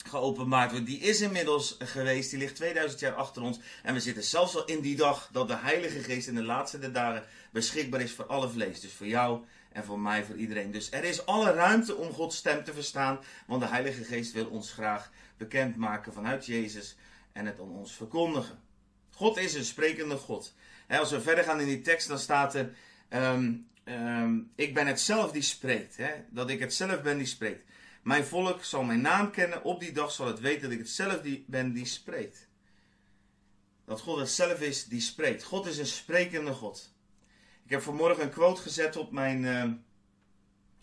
geopenbaard 0.08 0.70
wordt. 0.70 0.86
Die 0.86 0.98
is 0.98 1.20
inmiddels 1.20 1.76
geweest, 1.78 2.30
die 2.30 2.38
ligt 2.38 2.56
2000 2.56 3.00
jaar 3.00 3.14
achter 3.14 3.42
ons. 3.42 3.58
En 3.82 3.94
we 3.94 4.00
zitten 4.00 4.22
zelfs 4.22 4.56
al 4.56 4.64
in 4.64 4.80
die 4.80 4.96
dag 4.96 5.28
dat 5.32 5.48
de 5.48 5.56
Heilige 5.56 6.00
Geest 6.00 6.28
in 6.28 6.34
de 6.34 6.42
laatste 6.42 6.90
dagen 6.90 7.24
beschikbaar 7.50 8.00
is 8.00 8.12
voor 8.12 8.26
alle 8.26 8.48
vlees. 8.48 8.80
Dus 8.80 8.92
voor 8.92 9.06
jou 9.06 9.44
en 9.72 9.84
voor 9.84 10.00
mij, 10.00 10.24
voor 10.24 10.36
iedereen. 10.36 10.70
Dus 10.70 10.90
er 10.90 11.04
is 11.04 11.26
alle 11.26 11.52
ruimte 11.52 11.96
om 11.96 12.12
Gods 12.12 12.36
stem 12.36 12.64
te 12.64 12.72
verstaan, 12.72 13.18
want 13.46 13.60
de 13.60 13.68
Heilige 13.68 14.04
Geest 14.04 14.32
wil 14.32 14.46
ons 14.46 14.72
graag 14.72 15.10
bekendmaken 15.36 16.12
vanuit 16.12 16.46
Jezus 16.46 16.96
en 17.32 17.46
het 17.46 17.60
aan 17.60 17.70
ons 17.70 17.92
verkondigen. 17.92 18.58
God 19.14 19.36
is 19.36 19.54
een 19.54 19.64
sprekende 19.64 20.16
God. 20.16 20.54
als 20.88 21.10
we 21.10 21.20
verder 21.20 21.44
gaan 21.44 21.60
in 21.60 21.66
die 21.66 21.80
tekst, 21.80 22.08
dan 22.08 22.18
staat 22.18 22.54
er: 22.54 22.72
ehm, 23.08 23.52
ehm, 23.84 24.38
Ik 24.54 24.74
ben 24.74 24.86
het 24.86 25.00
zelf 25.00 25.32
die 25.32 25.42
spreekt. 25.42 25.96
dat 26.30 26.50
ik 26.50 26.60
het 26.60 26.74
zelf 26.74 27.02
ben 27.02 27.18
die 27.18 27.26
spreekt. 27.26 27.62
Mijn 28.08 28.24
volk 28.24 28.64
zal 28.64 28.82
mijn 28.82 29.00
naam 29.00 29.30
kennen. 29.30 29.64
Op 29.64 29.80
die 29.80 29.92
dag 29.92 30.12
zal 30.12 30.26
het 30.26 30.40
weten 30.40 30.62
dat 30.62 30.70
ik 30.70 30.78
het 30.78 30.88
zelf 30.88 31.20
die 31.20 31.44
ben 31.46 31.72
die 31.72 31.84
spreekt. 31.84 32.48
Dat 33.84 34.00
God 34.00 34.18
het 34.18 34.30
zelf 34.30 34.60
is 34.60 34.84
die 34.84 35.00
spreekt. 35.00 35.42
God 35.42 35.66
is 35.66 35.78
een 35.78 35.86
sprekende 35.86 36.52
God. 36.52 36.94
Ik 37.64 37.70
heb 37.70 37.82
vanmorgen 37.82 38.22
een 38.22 38.30
quote 38.30 38.62
gezet 38.62 38.96
op 38.96 39.12
mijn, 39.12 39.42
uh, 39.42 39.64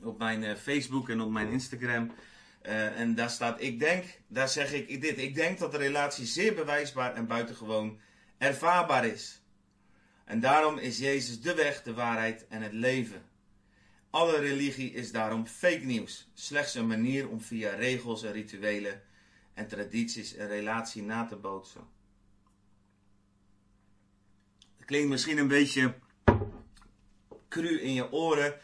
op 0.07 0.17
mijn 0.17 0.43
uh, 0.43 0.55
Facebook 0.55 1.09
en 1.09 1.21
op 1.21 1.31
mijn 1.31 1.49
Instagram. 1.49 2.11
Uh, 2.63 2.99
en 2.99 3.15
daar 3.15 3.29
staat: 3.29 3.61
Ik 3.61 3.79
denk, 3.79 4.05
daar 4.27 4.49
zeg 4.49 4.73
ik 4.73 5.01
dit. 5.01 5.17
Ik 5.17 5.35
denk 5.35 5.59
dat 5.59 5.71
de 5.71 5.77
relatie 5.77 6.25
zeer 6.25 6.53
bewijsbaar 6.53 7.13
en 7.13 7.27
buitengewoon 7.27 7.99
ervaarbaar 8.38 9.05
is. 9.05 9.41
En 10.25 10.39
daarom 10.39 10.77
is 10.77 10.97
Jezus 10.97 11.41
de 11.41 11.53
weg, 11.53 11.83
de 11.83 11.93
waarheid 11.93 12.47
en 12.47 12.61
het 12.61 12.73
leven. 12.73 13.23
Alle 14.15 14.39
religie 14.39 14.93
is 14.93 15.12
daarom 15.12 15.45
fake 15.45 15.86
nieuws. 15.86 16.28
Slechts 16.34 16.75
een 16.75 16.88
manier 16.88 17.30
om 17.30 17.41
via 17.41 17.73
regels 17.73 18.23
en 18.23 18.32
rituelen 18.32 19.01
en 19.54 19.67
tradities 19.67 20.38
een 20.38 20.47
relatie 20.47 21.01
na 21.01 21.25
te 21.25 21.36
bootsen. 21.36 21.82
Het 24.78 24.86
klinkt 24.86 25.10
misschien 25.10 25.38
een 25.38 25.47
beetje 25.47 25.93
cru 27.49 27.80
in 27.80 27.93
je 27.93 28.12
oren, 28.12 28.60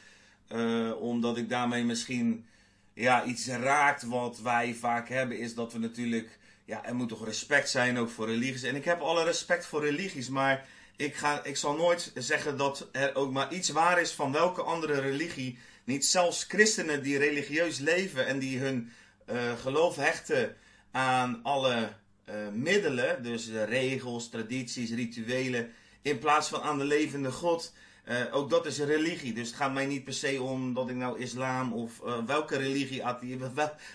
uh, 0.51 1.01
omdat 1.01 1.37
ik 1.37 1.49
daarmee 1.49 1.83
misschien 1.83 2.45
ja, 2.93 3.23
iets 3.23 3.47
raakt 3.47 4.03
wat 4.03 4.39
wij 4.39 4.73
vaak 4.73 5.09
hebben, 5.09 5.39
is 5.39 5.55
dat 5.55 5.73
we 5.73 5.79
natuurlijk, 5.79 6.39
ja, 6.65 6.85
er 6.85 6.95
moet 6.95 7.09
toch 7.09 7.25
respect 7.25 7.69
zijn 7.69 7.97
ook 7.97 8.09
voor 8.09 8.27
religies. 8.27 8.63
En 8.63 8.75
ik 8.75 8.85
heb 8.85 8.99
alle 8.99 9.23
respect 9.23 9.65
voor 9.65 9.81
religies, 9.81 10.29
maar 10.29 10.67
ik, 10.95 11.15
ga, 11.15 11.43
ik 11.43 11.57
zal 11.57 11.75
nooit 11.75 12.11
zeggen 12.15 12.57
dat 12.57 12.89
er 12.91 13.15
ook 13.15 13.31
maar 13.31 13.53
iets 13.53 13.69
waar 13.69 14.01
is 14.01 14.11
van 14.11 14.31
welke 14.31 14.61
andere 14.61 14.99
religie. 14.99 15.57
Niet 15.83 16.05
zelfs 16.05 16.43
christenen 16.43 17.03
die 17.03 17.17
religieus 17.17 17.79
leven 17.79 18.27
en 18.27 18.39
die 18.39 18.59
hun 18.59 18.91
uh, 19.31 19.57
geloof 19.57 19.95
hechten 19.95 20.55
aan 20.91 21.39
alle 21.43 21.93
uh, 22.29 22.35
middelen, 22.53 23.23
dus 23.23 23.49
regels, 23.49 24.29
tradities, 24.29 24.91
rituelen, 24.91 25.71
in 26.01 26.19
plaats 26.19 26.47
van 26.47 26.61
aan 26.61 26.77
de 26.77 26.83
levende 26.83 27.31
God. 27.31 27.73
Uh, 28.09 28.35
ook 28.35 28.49
dat 28.49 28.65
is 28.65 28.79
religie. 28.79 29.33
Dus 29.33 29.47
het 29.47 29.55
gaat 29.55 29.73
mij 29.73 29.85
niet 29.85 30.03
per 30.03 30.13
se 30.13 30.41
om 30.41 30.73
dat 30.73 30.89
ik 30.89 30.95
nou 30.95 31.19
islam 31.19 31.73
of 31.73 32.01
uh, 32.05 32.17
welke 32.25 32.57
religie, 32.57 33.03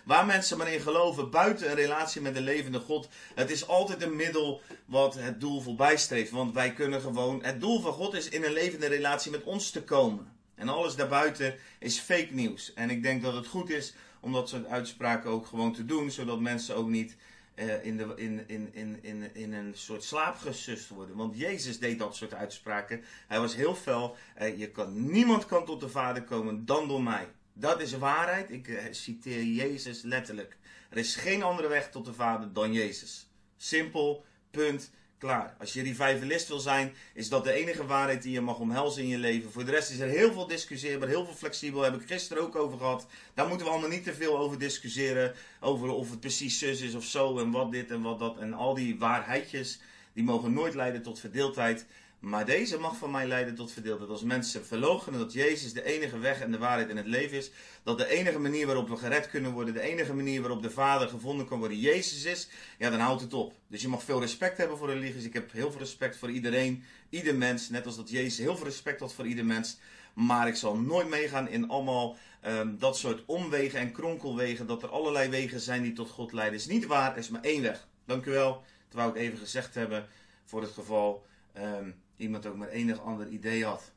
waar 0.04 0.26
mensen 0.26 0.58
maar 0.58 0.72
in 0.72 0.80
geloven, 0.80 1.30
buiten 1.30 1.68
een 1.70 1.76
relatie 1.76 2.20
met 2.20 2.34
de 2.34 2.40
levende 2.40 2.78
God. 2.78 3.08
Het 3.34 3.50
is 3.50 3.68
altijd 3.68 4.02
een 4.02 4.16
middel 4.16 4.60
wat 4.84 5.14
het 5.14 5.40
doel 5.40 5.60
voorbij 5.60 5.96
streeft. 5.96 6.30
Want 6.30 6.54
wij 6.54 6.72
kunnen 6.72 7.00
gewoon, 7.00 7.42
het 7.42 7.60
doel 7.60 7.80
van 7.80 7.92
God 7.92 8.14
is 8.14 8.28
in 8.28 8.44
een 8.44 8.52
levende 8.52 8.86
relatie 8.86 9.30
met 9.30 9.42
ons 9.42 9.70
te 9.70 9.82
komen. 9.82 10.32
En 10.54 10.68
alles 10.68 10.96
daarbuiten 10.96 11.54
is 11.78 11.98
fake 11.98 12.28
nieuws. 12.30 12.72
En 12.74 12.90
ik 12.90 13.02
denk 13.02 13.22
dat 13.22 13.34
het 13.34 13.46
goed 13.46 13.70
is 13.70 13.94
om 14.20 14.32
dat 14.32 14.48
soort 14.48 14.66
uitspraken 14.66 15.30
ook 15.30 15.46
gewoon 15.46 15.72
te 15.72 15.84
doen, 15.84 16.10
zodat 16.10 16.40
mensen 16.40 16.76
ook 16.76 16.88
niet 16.88 17.16
uh, 17.56 17.84
in, 17.84 17.96
de, 17.96 18.12
in, 18.16 18.44
in, 18.48 18.74
in, 18.74 18.98
in, 19.02 19.34
in 19.34 19.52
een 19.52 19.74
soort 19.74 20.04
slaap 20.04 20.36
gesust 20.36 20.88
worden. 20.88 21.16
Want 21.16 21.38
Jezus 21.38 21.78
deed 21.78 21.98
dat 21.98 22.16
soort 22.16 22.34
uitspraken. 22.34 23.04
Hij 23.26 23.40
was 23.40 23.54
heel 23.54 23.74
fel. 23.74 24.16
Uh, 24.42 24.58
je 24.58 24.70
kan, 24.70 25.10
niemand 25.10 25.46
kan 25.46 25.64
tot 25.64 25.80
de 25.80 25.88
Vader 25.88 26.22
komen 26.22 26.64
dan 26.64 26.88
door 26.88 27.02
mij. 27.02 27.28
Dat 27.52 27.80
is 27.80 27.92
waarheid. 27.92 28.50
Ik 28.50 28.68
uh, 28.68 28.82
citeer 28.90 29.42
Jezus 29.42 30.02
letterlijk. 30.02 30.56
Er 30.90 30.98
is 30.98 31.16
geen 31.16 31.42
andere 31.42 31.68
weg 31.68 31.90
tot 31.90 32.04
de 32.04 32.14
Vader 32.14 32.52
dan 32.52 32.72
Jezus. 32.72 33.30
Simpel, 33.56 34.24
punt. 34.50 34.90
Klaar. 35.18 35.54
Als 35.58 35.72
je 35.72 35.82
revivalist 35.82 36.48
wil 36.48 36.58
zijn, 36.58 36.92
is 37.14 37.28
dat 37.28 37.44
de 37.44 37.52
enige 37.52 37.86
waarheid 37.86 38.22
die 38.22 38.32
je 38.32 38.40
mag 38.40 38.58
omhelzen 38.58 39.02
in 39.02 39.08
je 39.08 39.18
leven. 39.18 39.52
Voor 39.52 39.64
de 39.64 39.70
rest 39.70 39.90
is 39.90 39.98
er 39.98 40.08
heel 40.08 40.32
veel 40.32 40.46
discussieerbaar, 40.46 41.08
heel 41.08 41.24
veel 41.24 41.34
flexibel. 41.34 41.80
Daar 41.80 41.90
heb 41.90 42.00
ik 42.00 42.08
gisteren 42.08 42.42
ook 42.42 42.56
over 42.56 42.78
gehad. 42.78 43.06
Daar 43.34 43.48
moeten 43.48 43.66
we 43.66 43.72
allemaal 43.72 43.90
niet 43.90 44.04
te 44.04 44.14
veel 44.14 44.38
over 44.38 44.58
discussiëren. 44.58 45.34
Over 45.60 45.88
of 45.88 46.10
het 46.10 46.20
precies 46.20 46.58
zus 46.58 46.80
is 46.80 46.94
of 46.94 47.04
zo 47.04 47.38
en 47.38 47.50
wat 47.50 47.72
dit 47.72 47.90
en 47.90 48.02
wat 48.02 48.18
dat. 48.18 48.38
En 48.38 48.52
al 48.52 48.74
die 48.74 48.98
waarheidjes, 48.98 49.80
die 50.12 50.24
mogen 50.24 50.52
nooit 50.52 50.74
leiden 50.74 51.02
tot 51.02 51.20
verdeeldheid. 51.20 51.86
Maar 52.18 52.44
deze 52.44 52.78
mag 52.78 52.96
van 52.96 53.10
mij 53.10 53.26
leiden 53.26 53.54
tot 53.54 53.72
verdeeldheid. 53.72 54.10
Als 54.10 54.22
mensen 54.22 54.66
verloochenen 54.66 55.18
dat 55.18 55.32
Jezus 55.32 55.72
de 55.72 55.84
enige 55.84 56.18
weg 56.18 56.40
en 56.40 56.50
de 56.50 56.58
waarheid 56.58 56.88
in 56.88 56.96
het 56.96 57.06
leven 57.06 57.36
is. 57.36 57.50
Dat 57.82 57.98
de 57.98 58.08
enige 58.08 58.38
manier 58.38 58.66
waarop 58.66 58.88
we 58.88 58.96
gered 58.96 59.30
kunnen 59.30 59.52
worden. 59.52 59.74
De 59.74 59.80
enige 59.80 60.14
manier 60.14 60.40
waarop 60.40 60.62
de 60.62 60.70
Vader 60.70 61.08
gevonden 61.08 61.46
kan 61.46 61.58
worden 61.58 61.78
Jezus 61.78 62.24
is. 62.24 62.48
Ja, 62.78 62.90
dan 62.90 63.00
houdt 63.00 63.20
het 63.20 63.34
op. 63.34 63.54
Dus 63.68 63.82
je 63.82 63.88
mag 63.88 64.02
veel 64.02 64.20
respect 64.20 64.56
hebben 64.58 64.78
voor 64.78 64.88
religies. 64.88 65.24
Ik 65.24 65.32
heb 65.32 65.52
heel 65.52 65.70
veel 65.70 65.80
respect 65.80 66.16
voor 66.16 66.30
iedereen. 66.30 66.84
Ieder 67.08 67.34
mens. 67.34 67.68
Net 67.68 67.86
als 67.86 67.96
dat 67.96 68.10
Jezus 68.10 68.38
heel 68.38 68.56
veel 68.56 68.66
respect 68.66 69.00
had 69.00 69.14
voor 69.14 69.26
ieder 69.26 69.44
mens. 69.44 69.78
Maar 70.14 70.48
ik 70.48 70.56
zal 70.56 70.76
nooit 70.76 71.08
meegaan 71.08 71.48
in 71.48 71.68
allemaal 71.68 72.16
um, 72.46 72.78
dat 72.78 72.98
soort 72.98 73.22
omwegen 73.26 73.78
en 73.78 73.92
kronkelwegen. 73.92 74.66
Dat 74.66 74.82
er 74.82 74.88
allerlei 74.88 75.28
wegen 75.28 75.60
zijn 75.60 75.82
die 75.82 75.92
tot 75.92 76.10
God 76.10 76.32
leiden. 76.32 76.58
is 76.58 76.66
niet 76.66 76.86
waar. 76.86 77.12
Er 77.12 77.18
is 77.18 77.28
maar 77.28 77.42
één 77.42 77.62
weg. 77.62 77.86
Dank 78.04 78.26
u 78.26 78.30
wel. 78.30 78.64
Dat 78.88 79.00
wou 79.00 79.10
ik 79.10 79.16
even 79.16 79.38
gezegd 79.38 79.74
hebben. 79.74 80.06
Voor 80.44 80.60
het 80.60 80.70
geval... 80.70 81.26
Um, 81.58 82.04
iemand 82.16 82.46
ook 82.46 82.56
maar 82.56 82.68
enig 82.68 83.00
ander 83.00 83.28
idee 83.28 83.64
had. 83.64 83.92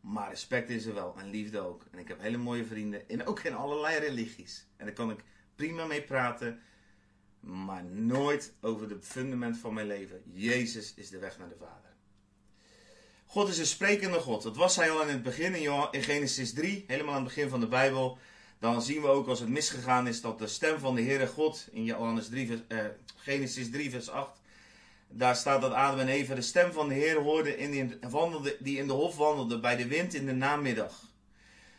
Maar 0.00 0.28
respect 0.28 0.68
is 0.68 0.84
er 0.84 0.94
wel 0.94 1.14
en 1.18 1.30
liefde 1.30 1.60
ook. 1.60 1.84
En 1.90 1.98
ik 1.98 2.08
heb 2.08 2.20
hele 2.20 2.36
mooie 2.36 2.64
vrienden, 2.64 3.08
in, 3.08 3.26
ook 3.26 3.40
in 3.40 3.54
allerlei 3.54 3.98
religies. 3.98 4.66
En 4.76 4.84
daar 4.84 4.94
kan 4.94 5.10
ik 5.10 5.24
prima 5.54 5.84
mee 5.84 6.02
praten. 6.02 6.60
maar 7.40 7.84
nooit 7.84 8.52
over 8.60 8.90
het 8.90 9.04
fundament 9.04 9.58
van 9.58 9.74
mijn 9.74 9.86
leven. 9.86 10.22
Jezus 10.32 10.94
is 10.94 11.08
de 11.08 11.18
weg 11.18 11.38
naar 11.38 11.48
de 11.48 11.56
Vader. 11.58 11.92
God 13.26 13.48
is 13.48 13.58
een 13.58 13.66
sprekende 13.66 14.18
God. 14.18 14.42
Dat 14.42 14.56
was 14.56 14.76
hij 14.76 14.90
al 14.90 15.02
in 15.02 15.08
het 15.08 15.22
begin 15.22 15.54
in 15.54 16.02
Genesis 16.02 16.52
3, 16.52 16.84
helemaal 16.86 17.14
aan 17.14 17.24
het 17.24 17.34
begin 17.34 17.48
van 17.48 17.60
de 17.60 17.68
Bijbel. 17.68 18.18
Dan 18.58 18.82
zien 18.82 19.00
we 19.00 19.08
ook 19.08 19.28
als 19.28 19.40
het 19.40 19.48
misgegaan 19.48 20.06
is 20.06 20.20
dat 20.20 20.38
de 20.38 20.46
stem 20.46 20.78
van 20.78 20.94
de 20.94 21.02
Heere 21.02 21.26
God 21.26 21.68
in 21.72 21.84
Johannes 21.84 22.28
3, 22.28 22.64
eh, 22.68 22.78
Genesis 23.16 23.70
3 23.70 23.90
vers 23.90 24.08
8. 24.08 24.40
Daar 25.16 25.36
staat 25.36 25.60
dat 25.60 25.72
Adam 25.72 25.98
en 25.98 26.08
Eva 26.08 26.34
de 26.34 26.40
stem 26.40 26.72
van 26.72 26.88
de 26.88 26.94
Heer 26.94 27.16
hoorden 27.16 27.58
in 27.58 27.70
die, 27.70 27.98
wandelde, 28.10 28.56
die 28.60 28.78
in 28.78 28.86
de 28.86 28.92
hof 28.92 29.16
wandelde 29.16 29.60
bij 29.60 29.76
de 29.76 29.86
wind 29.86 30.14
in 30.14 30.26
de 30.26 30.32
namiddag. 30.32 30.92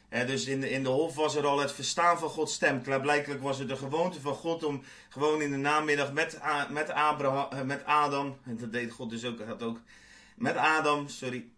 dus 0.09 0.45
in 0.45 0.61
de, 0.61 0.69
in 0.69 0.83
de 0.83 0.89
hof 0.89 1.15
was 1.15 1.35
er 1.35 1.45
al 1.45 1.59
het 1.59 1.71
verstaan 1.71 2.19
van 2.19 2.29
Gods 2.29 2.53
stem. 2.53 2.81
Klaarblijkelijk 2.81 3.41
was 3.41 3.59
het 3.59 3.67
de 3.67 3.75
gewoonte 3.75 4.21
van 4.21 4.33
God 4.33 4.63
om 4.63 4.83
gewoon 5.09 5.41
in 5.41 5.51
de 5.51 5.57
namiddag 5.57 6.13
met, 6.13 6.39
met, 6.69 6.89
Abraham, 6.89 7.51
eh, 7.51 7.61
met 7.61 7.85
Adam, 7.85 8.37
en 8.45 8.57
dat 8.57 8.71
deed 8.71 8.91
God 8.91 9.09
dus 9.09 9.25
ook, 9.25 9.41
had 9.41 9.63
ook 9.63 9.79
met 10.35 10.55
Adam, 10.55 11.07
sorry, 11.07 11.49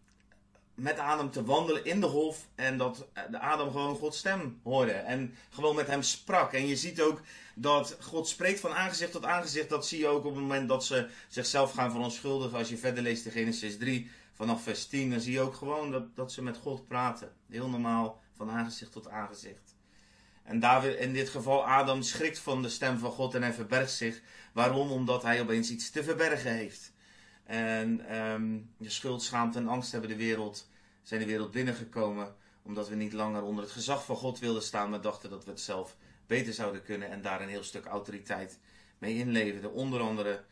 met 0.78 1.00
Adam 1.00 1.32
te 1.32 1.44
wandelen 1.44 1.86
in 1.86 2.00
de 2.00 2.06
hof 2.06 2.48
en 2.56 2.78
dat 2.78 3.08
eh, 3.14 3.24
Adam 3.34 3.72
gewoon 3.72 3.96
Gods 3.96 4.18
stem 4.18 4.60
hoorde 4.64 4.92
en 4.92 5.36
gewoon 5.50 5.76
met 5.76 5.88
hem 5.88 6.02
sprak. 6.02 6.54
En 6.54 6.68
je 6.68 6.76
ziet 6.76 7.02
ook 7.02 7.22
dat 7.56 7.98
God 8.00 8.28
spreekt 8.28 8.60
van 8.60 8.74
aangezicht 8.74 9.12
tot 9.12 9.26
aangezicht. 9.26 9.70
Dat 9.70 9.88
zie 9.88 10.00
je 10.00 10.08
ook 10.08 10.26
op 10.26 10.34
het 10.34 10.42
moment 10.42 10.68
dat 10.70 10.86
ze 10.86 11.08
zichzelf 11.28 11.72
gaan 11.72 11.92
verontschuldigen. 11.92 12.58
Als 12.58 12.70
je 12.70 12.78
verder 12.78 13.04
leest 13.04 13.26
in 13.26 13.32
Genesis 13.32 13.78
3 13.78 14.10
vanaf 14.34 14.64
vers 14.64 14.88
10, 14.88 15.10
dan 15.10 15.20
zie 15.20 15.32
je 15.32 15.42
ook 15.42 15.56
gewoon 15.56 15.92
dat, 15.92 16.16
dat 16.16 16.32
ze 16.32 16.44
met 16.44 16.58
God 16.58 16.88
praten. 16.88 17.34
Heel 17.50 17.70
normaal 17.70 18.22
van 18.36 18.50
aangezicht 18.50 18.92
tot 18.92 19.10
aangezicht. 19.10 19.76
En 20.44 20.60
David, 20.60 20.96
in 20.96 21.14
dit 21.14 21.30
geval 21.30 21.66
Adam 21.66 22.02
schrikt 22.02 22.40
van 22.40 22.62
de 22.62 22.70
stem 22.70 22.98
van 22.98 23.12
God 23.12 23.36
en 23.36 23.42
hij 23.42 23.54
verbergt 23.54 23.92
zich. 23.92 24.22
Waarom? 24.54 24.92
Omdat 24.92 25.24
hij 25.24 25.42
opeens 25.42 25.70
iets 25.70 25.90
te 25.90 26.04
verbergen 26.04 26.52
heeft. 26.52 26.92
En 27.48 28.18
um, 28.18 28.70
de 28.78 28.90
schuld, 28.90 29.24
schaamte 29.24 29.58
en 29.58 29.68
angst 29.68 29.92
hebben 29.92 30.10
de 30.10 30.16
wereld, 30.16 30.70
zijn 31.02 31.20
de 31.20 31.26
wereld 31.26 31.52
binnengekomen. 31.52 32.36
Omdat 32.64 32.90
we 32.90 32.96
niet 32.96 33.14
langer 33.14 33.44
onder 33.44 33.64
het 33.64 33.74
gezag 33.74 34.06
van 34.06 34.16
God 34.16 34.40
wilden 34.40 34.64
staan, 34.64 34.90
maar 34.90 35.02
dachten 35.02 35.30
dat 35.30 35.46
we 35.46 35.52
het 35.52 35.60
zelf 35.60 35.96
beter 36.26 36.54
zouden 36.54 36.84
kunnen. 36.84 37.10
En 37.10 37.22
daar 37.22 37.42
een 37.42 37.50
heel 37.50 37.64
stuk 37.64 37.86
autoriteit 37.86 38.60
mee 38.98 39.16
inleverden. 39.16 39.74
Onder 39.74 40.02
andere 40.02 40.44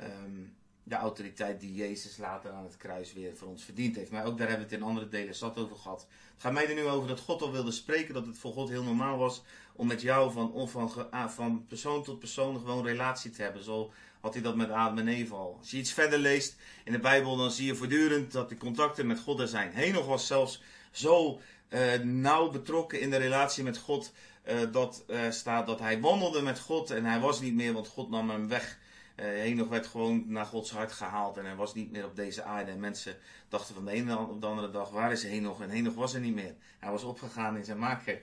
um, 0.00 0.54
de 0.84 0.94
autoriteit 0.94 1.60
die 1.60 1.74
Jezus 1.74 2.16
later 2.16 2.50
aan 2.50 2.64
het 2.64 2.76
kruis 2.76 3.12
weer 3.12 3.36
voor 3.36 3.48
ons 3.48 3.64
verdiend 3.64 3.96
heeft. 3.96 4.10
Maar 4.10 4.24
ook 4.24 4.38
daar 4.38 4.48
hebben 4.48 4.66
we 4.66 4.72
het 4.72 4.82
in 4.82 4.88
andere 4.88 5.08
delen 5.08 5.34
zat 5.34 5.58
over 5.58 5.76
gehad. 5.76 6.06
Het 6.32 6.42
gaat 6.42 6.52
mij 6.52 6.68
er 6.68 6.74
nu 6.74 6.86
over 6.86 7.08
dat 7.08 7.20
God 7.20 7.42
al 7.42 7.52
wilde 7.52 7.70
spreken, 7.70 8.14
dat 8.14 8.26
het 8.26 8.38
voor 8.38 8.52
God 8.52 8.68
heel 8.68 8.84
normaal 8.84 9.18
was 9.18 9.42
om 9.72 9.86
met 9.86 10.00
jou 10.00 10.32
van, 10.32 10.68
van, 10.68 11.10
ah, 11.10 11.28
van 11.28 11.64
persoon 11.66 12.02
tot 12.02 12.18
persoon 12.18 12.58
gewoon 12.58 12.84
relatie 12.84 13.30
te 13.30 13.42
hebben. 13.42 13.62
Zo 13.62 13.92
had 14.22 14.34
hij 14.34 14.42
dat 14.42 14.56
met 14.56 14.70
Adam 14.70 14.98
en 14.98 15.08
Eva 15.08 15.34
al. 15.34 15.56
Als 15.58 15.70
je 15.70 15.76
iets 15.76 15.92
verder 15.92 16.18
leest 16.18 16.56
in 16.84 16.92
de 16.92 16.98
Bijbel, 16.98 17.36
dan 17.36 17.50
zie 17.50 17.66
je 17.66 17.74
voortdurend 17.74 18.32
dat 18.32 18.48
de 18.48 18.56
contacten 18.56 19.06
met 19.06 19.20
God 19.20 19.40
er 19.40 19.48
zijn. 19.48 19.72
Henoch 19.72 20.06
was 20.06 20.26
zelfs 20.26 20.62
zo 20.90 21.40
uh, 21.68 21.94
nauw 22.02 22.50
betrokken 22.50 23.00
in 23.00 23.10
de 23.10 23.16
relatie 23.16 23.64
met 23.64 23.78
God, 23.78 24.12
uh, 24.48 24.54
dat 24.72 25.04
uh, 25.06 25.30
staat 25.30 25.66
dat 25.66 25.78
hij 25.78 26.00
wandelde 26.00 26.42
met 26.42 26.58
God 26.58 26.90
en 26.90 27.04
hij 27.04 27.20
was 27.20 27.40
niet 27.40 27.54
meer, 27.54 27.72
want 27.72 27.88
God 27.88 28.10
nam 28.10 28.30
hem 28.30 28.48
weg. 28.48 28.78
Henoch 29.14 29.68
werd 29.68 29.86
gewoon 29.86 30.24
naar 30.26 30.46
Gods 30.46 30.70
hart 30.70 30.92
gehaald 30.92 31.36
en 31.36 31.44
hij 31.44 31.54
was 31.54 31.74
niet 31.74 31.90
meer 31.90 32.04
op 32.04 32.16
deze 32.16 32.42
aarde. 32.42 32.70
En 32.70 32.80
mensen 32.80 33.16
dachten 33.48 33.74
van 33.74 33.84
de 33.84 33.90
ene 33.90 34.18
op 34.18 34.40
de 34.40 34.46
andere 34.46 34.70
dag, 34.70 34.90
waar 34.90 35.12
is 35.12 35.22
Henoch? 35.22 35.60
En 35.60 35.70
Henoch 35.70 35.94
was 35.94 36.14
er 36.14 36.20
niet 36.20 36.34
meer. 36.34 36.54
Hij 36.78 36.90
was 36.90 37.02
opgegaan 37.02 37.56
in 37.56 37.64
zijn 37.64 37.78
maker. 37.78 38.22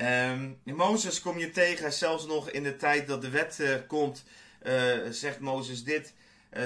Um, 0.00 0.58
in 0.64 0.74
Mozes 0.74 1.20
kom 1.20 1.38
je 1.38 1.50
tegen, 1.50 1.92
zelfs 1.92 2.26
nog 2.26 2.50
in 2.50 2.62
de 2.62 2.76
tijd 2.76 3.06
dat 3.06 3.22
de 3.22 3.30
wet 3.30 3.84
komt, 3.86 4.24
zegt 5.10 5.40
Mozes 5.40 5.84
dit. 5.84 6.14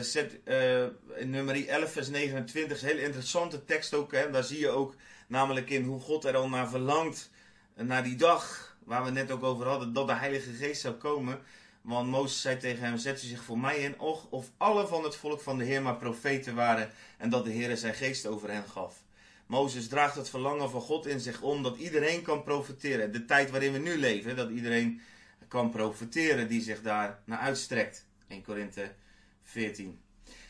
Zet, 0.00 0.38
uh, 0.44 0.82
in 1.16 1.30
nummer 1.30 1.68
11 1.68 1.92
vers 1.92 2.08
29 2.08 2.76
is 2.76 2.82
een 2.82 2.88
hele 2.88 3.02
interessante 3.02 3.64
tekst 3.64 3.94
ook. 3.94 4.12
Hè? 4.12 4.30
Daar 4.30 4.44
zie 4.44 4.58
je 4.58 4.68
ook 4.68 4.94
namelijk 5.26 5.70
in 5.70 5.84
hoe 5.84 6.00
God 6.00 6.24
er 6.24 6.36
al 6.36 6.48
naar 6.48 6.68
verlangt. 6.68 7.30
Naar 7.74 8.02
die 8.02 8.16
dag 8.16 8.76
waar 8.84 9.04
we 9.04 9.10
net 9.10 9.30
ook 9.30 9.42
over 9.42 9.66
hadden. 9.66 9.92
Dat 9.92 10.06
de 10.06 10.14
Heilige 10.14 10.52
Geest 10.52 10.80
zou 10.80 10.94
komen. 10.94 11.40
Want 11.80 12.08
Mozes 12.08 12.40
zei 12.40 12.56
tegen 12.56 12.84
hem, 12.84 12.96
zet 12.96 13.22
u 13.22 13.26
zich 13.26 13.42
voor 13.42 13.58
mij 13.58 13.78
in. 13.78 14.00
Och, 14.00 14.26
of 14.30 14.50
alle 14.56 14.86
van 14.86 15.04
het 15.04 15.16
volk 15.16 15.40
van 15.40 15.58
de 15.58 15.64
Heer 15.64 15.82
maar 15.82 15.96
profeten 15.96 16.54
waren. 16.54 16.90
En 17.18 17.30
dat 17.30 17.44
de 17.44 17.50
Heer 17.50 17.76
zijn 17.76 17.94
geest 17.94 18.26
over 18.26 18.50
hen 18.50 18.68
gaf. 18.68 19.02
Mozes 19.46 19.88
draagt 19.88 20.14
het 20.14 20.30
verlangen 20.30 20.70
van 20.70 20.80
God 20.80 21.06
in 21.06 21.20
zich 21.20 21.40
om. 21.40 21.62
Dat 21.62 21.76
iedereen 21.76 22.22
kan 22.22 22.42
profiteren. 22.42 23.12
De 23.12 23.24
tijd 23.24 23.50
waarin 23.50 23.72
we 23.72 23.78
nu 23.78 23.96
leven. 23.98 24.36
Dat 24.36 24.50
iedereen 24.50 25.00
kan 25.50 25.70
profiteren 25.70 26.48
die 26.48 26.62
zich 26.62 26.82
daar 26.82 27.18
naar 27.24 27.38
uitstrekt. 27.38 28.06
1 28.28 28.42
Korinthe 28.42 28.92
14. 29.42 30.00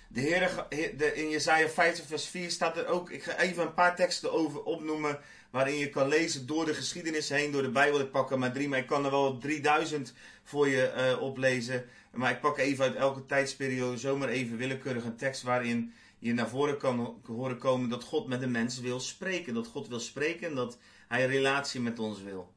De 0.08 0.20
Heer, 0.20 0.66
de, 0.96 1.14
in 1.14 1.30
Jesaja 1.30 1.68
50 1.68 2.06
vers 2.06 2.26
4 2.26 2.50
staat 2.50 2.76
er 2.76 2.86
ook, 2.86 3.10
ik 3.10 3.22
ga 3.22 3.38
even 3.38 3.62
een 3.62 3.74
paar 3.74 3.96
teksten 3.96 4.32
over 4.32 4.62
opnoemen, 4.62 5.18
waarin 5.50 5.76
je 5.76 5.88
kan 5.88 6.08
lezen 6.08 6.46
door 6.46 6.64
de 6.64 6.74
geschiedenis 6.74 7.28
heen, 7.28 7.50
door 7.50 7.62
de 7.62 7.70
Bijbel. 7.70 8.00
Ik 8.00 8.10
pak 8.10 8.30
er 8.30 8.38
maar 8.38 8.52
drie, 8.52 8.68
maar 8.68 8.78
ik 8.78 8.86
kan 8.86 9.04
er 9.04 9.10
wel 9.10 9.38
3000 9.38 10.14
voor 10.44 10.68
je 10.68 10.92
uh, 10.96 11.22
oplezen. 11.22 11.84
Maar 12.12 12.30
ik 12.30 12.40
pak 12.40 12.58
even 12.58 12.84
uit 12.84 12.94
elke 12.94 13.26
tijdsperiode 13.26 13.98
zomaar 13.98 14.28
even 14.28 14.56
willekeurig 14.56 15.04
een 15.04 15.16
tekst 15.16 15.42
waarin 15.42 15.92
je 16.18 16.34
naar 16.34 16.48
voren 16.48 16.76
kan 16.76 17.20
horen 17.26 17.58
komen 17.58 17.88
dat 17.88 18.04
God 18.04 18.26
met 18.26 18.40
de 18.40 18.48
mens 18.48 18.80
wil 18.80 19.00
spreken. 19.00 19.54
Dat 19.54 19.66
God 19.66 19.88
wil 19.88 20.00
spreken 20.00 20.48
en 20.48 20.54
dat 20.54 20.78
hij 21.08 21.26
relatie 21.26 21.80
met 21.80 21.98
ons 21.98 22.22
wil. 22.22 22.52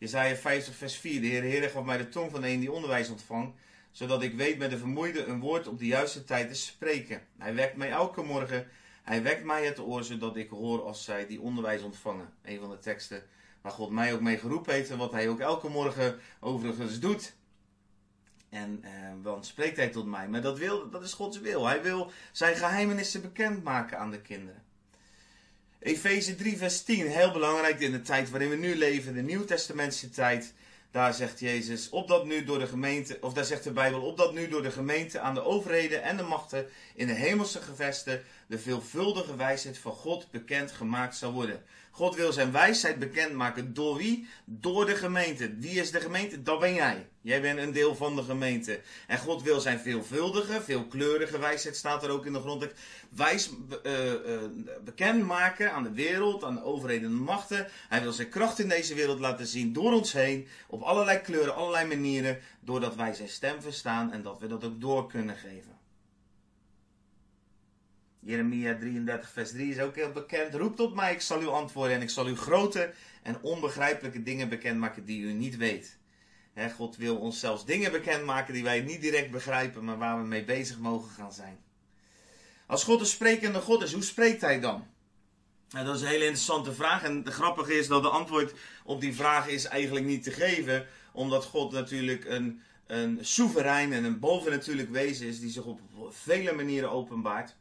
Jezaja 0.00 0.36
50 0.36 0.74
vers 0.74 0.96
4. 0.96 1.20
De 1.20 1.26
Heer 1.26 1.42
Heer 1.42 1.70
gaf 1.70 1.84
mij 1.84 1.96
de 1.96 2.08
tong 2.08 2.30
van 2.30 2.44
een 2.44 2.60
die 2.60 2.72
onderwijs 2.72 3.08
ontvangt, 3.08 3.58
zodat 3.90 4.22
ik 4.22 4.34
weet 4.34 4.58
met 4.58 4.70
de 4.70 4.78
vermoeide 4.78 5.24
een 5.24 5.40
woord 5.40 5.66
op 5.66 5.78
de 5.78 5.86
juiste 5.86 6.24
tijd 6.24 6.48
te 6.48 6.54
spreken. 6.54 7.22
Hij 7.38 7.54
wekt 7.54 7.76
mij 7.76 7.90
elke 7.90 8.22
morgen, 8.22 8.68
hij 9.02 9.22
wekt 9.22 9.44
mij 9.44 9.66
het 9.66 9.78
oor, 9.78 10.04
zodat 10.04 10.36
ik 10.36 10.50
hoor 10.50 10.82
als 10.82 11.04
zij 11.04 11.26
die 11.26 11.40
onderwijs 11.40 11.82
ontvangen. 11.82 12.32
Een 12.42 12.58
van 12.58 12.70
de 12.70 12.78
teksten 12.78 13.22
waar 13.60 13.72
God 13.72 13.90
mij 13.90 14.14
ook 14.14 14.20
mee 14.20 14.38
geroepen 14.38 14.74
heeft 14.74 14.90
en 14.90 14.98
wat 14.98 15.12
hij 15.12 15.28
ook 15.28 15.40
elke 15.40 15.68
morgen 15.68 16.18
overigens 16.40 17.00
doet. 17.00 17.34
En 18.48 18.78
eh, 18.82 18.92
dan 19.22 19.44
spreekt 19.44 19.76
hij 19.76 19.88
tot 19.88 20.06
mij. 20.06 20.28
Maar 20.28 20.42
dat, 20.42 20.58
wil, 20.58 20.90
dat 20.90 21.02
is 21.02 21.12
Gods 21.12 21.40
wil. 21.40 21.66
Hij 21.66 21.82
wil 21.82 22.10
zijn 22.32 22.56
geheimenissen 22.56 23.22
bekendmaken 23.22 23.98
aan 23.98 24.10
de 24.10 24.20
kinderen. 24.20 24.62
Efeze 25.82 26.34
3, 26.36 26.56
vers 26.56 26.82
10, 26.82 27.06
heel 27.06 27.32
belangrijk 27.32 27.80
in 27.80 27.92
de 27.92 28.02
tijd 28.02 28.30
waarin 28.30 28.50
we 28.50 28.56
nu 28.56 28.76
leven, 28.76 29.14
de 29.14 29.22
Nieuw-Testamentse 29.22 30.10
tijd. 30.10 30.52
Daar 30.90 31.14
zegt 31.14 31.40
Jezus, 31.40 31.88
opdat 31.88 32.24
nu 32.24 32.44
door 32.44 32.58
de 32.58 32.66
gemeente, 32.66 33.18
of 33.20 33.32
daar 33.32 33.44
zegt 33.44 33.64
de 33.64 33.72
Bijbel, 33.72 34.00
opdat 34.00 34.32
nu 34.32 34.48
door 34.48 34.62
de 34.62 34.70
gemeente 34.70 35.20
aan 35.20 35.34
de 35.34 35.44
overheden 35.44 36.02
en 36.02 36.16
de 36.16 36.22
machten 36.22 36.66
in 36.94 37.06
de 37.06 37.12
hemelse 37.12 37.60
gevesten 37.60 38.22
de 38.46 38.58
veelvuldige 38.58 39.36
wijsheid 39.36 39.78
van 39.78 39.92
God 39.92 40.30
bekend 40.30 40.72
gemaakt 40.72 41.16
zal 41.16 41.32
worden. 41.32 41.62
God 41.90 42.14
wil 42.14 42.32
zijn 42.32 42.52
wijsheid 42.52 42.98
bekendmaken. 42.98 43.74
Door 43.74 43.96
wie? 43.96 44.28
Door 44.44 44.86
de 44.86 44.94
gemeente. 44.94 45.54
Wie 45.56 45.80
is 45.80 45.90
de 45.90 46.00
gemeente? 46.00 46.42
Dat 46.42 46.60
ben 46.60 46.74
jij. 46.74 47.08
Jij 47.20 47.40
bent 47.40 47.58
een 47.58 47.72
deel 47.72 47.94
van 47.94 48.16
de 48.16 48.22
gemeente. 48.22 48.80
En 49.06 49.18
God 49.18 49.42
wil 49.42 49.60
zijn 49.60 49.78
veelvuldige, 49.78 50.62
veelkleurige 50.62 51.38
wijsheid, 51.38 51.76
staat 51.76 52.02
er 52.02 52.10
ook 52.10 52.26
in 52.26 52.32
de 52.32 52.40
grond. 52.40 52.66
Wijs 53.08 53.50
uh, 53.82 54.04
uh, 54.06 54.12
bekendmaken 54.84 55.72
aan 55.72 55.82
de 55.82 55.92
wereld, 55.92 56.44
aan 56.44 56.54
de 56.54 56.64
overheden 56.64 57.10
en 57.10 57.16
machten. 57.16 57.66
Hij 57.88 58.02
wil 58.02 58.12
zijn 58.12 58.28
kracht 58.28 58.58
in 58.58 58.68
deze 58.68 58.94
wereld 58.94 59.20
laten 59.20 59.46
zien 59.46 59.72
door 59.72 59.92
ons 59.92 60.12
heen. 60.12 60.48
Op 60.66 60.82
allerlei 60.82 61.20
kleuren, 61.20 61.54
allerlei 61.54 61.86
manieren. 61.86 62.38
Doordat 62.60 62.94
wij 62.94 63.14
zijn 63.14 63.28
stem 63.28 63.62
verstaan 63.62 64.12
en 64.12 64.22
dat 64.22 64.38
we 64.38 64.46
dat 64.46 64.64
ook 64.64 64.80
door 64.80 65.06
kunnen 65.06 65.36
geven. 65.36 65.79
Jeremia 68.20 68.78
33, 68.78 69.30
vers 69.30 69.50
3 69.50 69.70
is 69.70 69.80
ook 69.80 69.94
heel 69.94 70.12
bekend. 70.12 70.54
Roep 70.54 70.76
tot 70.76 70.94
mij, 70.94 71.12
ik 71.12 71.20
zal 71.20 71.42
u 71.42 71.46
antwoorden 71.46 71.96
en 71.96 72.02
ik 72.02 72.10
zal 72.10 72.28
u 72.28 72.36
grote 72.36 72.92
en 73.22 73.42
onbegrijpelijke 73.42 74.22
dingen 74.22 74.48
bekendmaken 74.48 75.04
die 75.04 75.22
u 75.22 75.32
niet 75.32 75.56
weet. 75.56 75.98
God 76.68 76.96
wil 76.96 77.16
ons 77.16 77.40
zelfs 77.40 77.64
dingen 77.64 77.92
bekendmaken 77.92 78.54
die 78.54 78.62
wij 78.62 78.80
niet 78.80 79.00
direct 79.00 79.30
begrijpen, 79.30 79.84
maar 79.84 79.98
waar 79.98 80.18
we 80.18 80.26
mee 80.26 80.44
bezig 80.44 80.78
mogen 80.78 81.10
gaan 81.10 81.32
zijn. 81.32 81.58
Als 82.66 82.84
God 82.84 83.00
een 83.00 83.06
sprekende 83.06 83.60
God 83.60 83.82
is, 83.82 83.92
hoe 83.92 84.02
spreekt 84.02 84.40
hij 84.40 84.60
dan? 84.60 84.86
Nou, 85.70 85.86
dat 85.86 85.94
is 85.94 86.00
een 86.00 86.08
hele 86.08 86.24
interessante 86.24 86.72
vraag. 86.72 87.02
En 87.02 87.16
het 87.16 87.34
grappige 87.34 87.74
is 87.74 87.86
dat 87.86 88.02
de 88.02 88.08
antwoord 88.08 88.52
op 88.84 89.00
die 89.00 89.14
vraag 89.14 89.48
is 89.48 89.64
eigenlijk 89.64 90.06
niet 90.06 90.22
te 90.22 90.30
geven, 90.30 90.86
omdat 91.12 91.44
God 91.44 91.72
natuurlijk 91.72 92.24
een, 92.24 92.60
een 92.86 93.18
soeverein 93.20 93.92
en 93.92 94.04
een 94.04 94.18
bovennatuurlijk 94.18 94.90
wezen 94.90 95.26
is 95.26 95.40
die 95.40 95.50
zich 95.50 95.64
op 95.64 95.80
vele 96.10 96.52
manieren 96.52 96.90
openbaart. 96.90 97.56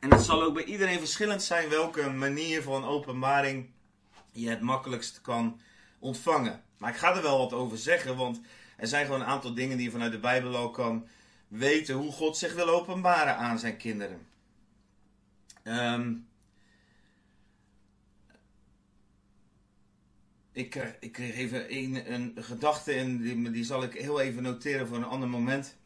En 0.00 0.10
het 0.10 0.20
zal 0.20 0.42
ook 0.42 0.54
bij 0.54 0.64
iedereen 0.64 0.98
verschillend 0.98 1.42
zijn 1.42 1.68
welke 1.68 2.10
manier 2.10 2.62
van 2.62 2.84
openbaring 2.84 3.70
je 4.30 4.48
het 4.48 4.60
makkelijkst 4.60 5.20
kan 5.20 5.60
ontvangen. 5.98 6.62
Maar 6.78 6.90
ik 6.90 6.96
ga 6.96 7.16
er 7.16 7.22
wel 7.22 7.38
wat 7.38 7.52
over 7.52 7.78
zeggen, 7.78 8.16
want 8.16 8.40
er 8.76 8.86
zijn 8.86 9.04
gewoon 9.04 9.20
een 9.20 9.26
aantal 9.26 9.54
dingen 9.54 9.76
die 9.76 9.86
je 9.86 9.92
vanuit 9.92 10.12
de 10.12 10.18
Bijbel 10.18 10.56
al 10.56 10.70
kan 10.70 11.06
weten 11.48 11.94
hoe 11.94 12.12
God 12.12 12.36
zich 12.36 12.54
wil 12.54 12.68
openbaren 12.68 13.36
aan 13.36 13.58
zijn 13.58 13.76
kinderen. 13.76 14.26
Um, 15.64 16.28
ik, 20.52 20.70
kreeg, 20.70 20.96
ik 21.00 21.12
kreeg 21.12 21.34
even 21.34 21.76
een, 21.76 22.12
een 22.12 22.44
gedachte 22.44 22.92
en 22.92 23.18
die, 23.20 23.50
die 23.50 23.64
zal 23.64 23.82
ik 23.82 23.92
heel 23.92 24.20
even 24.20 24.42
noteren 24.42 24.86
voor 24.86 24.96
een 24.96 25.04
ander 25.04 25.28
moment. 25.28 25.76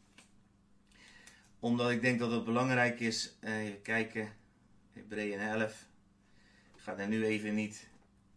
Omdat 1.63 1.91
ik 1.91 2.01
denk 2.01 2.19
dat 2.19 2.31
het 2.31 2.45
belangrijk 2.45 2.99
is. 2.99 3.33
Even 3.41 3.81
kijken. 3.81 4.29
Hebreeën 4.93 5.39
11. 5.39 5.71
Ik 6.75 6.81
ga 6.81 6.95
daar 6.95 7.07
nu 7.07 7.25
even 7.25 7.55
niet 7.55 7.87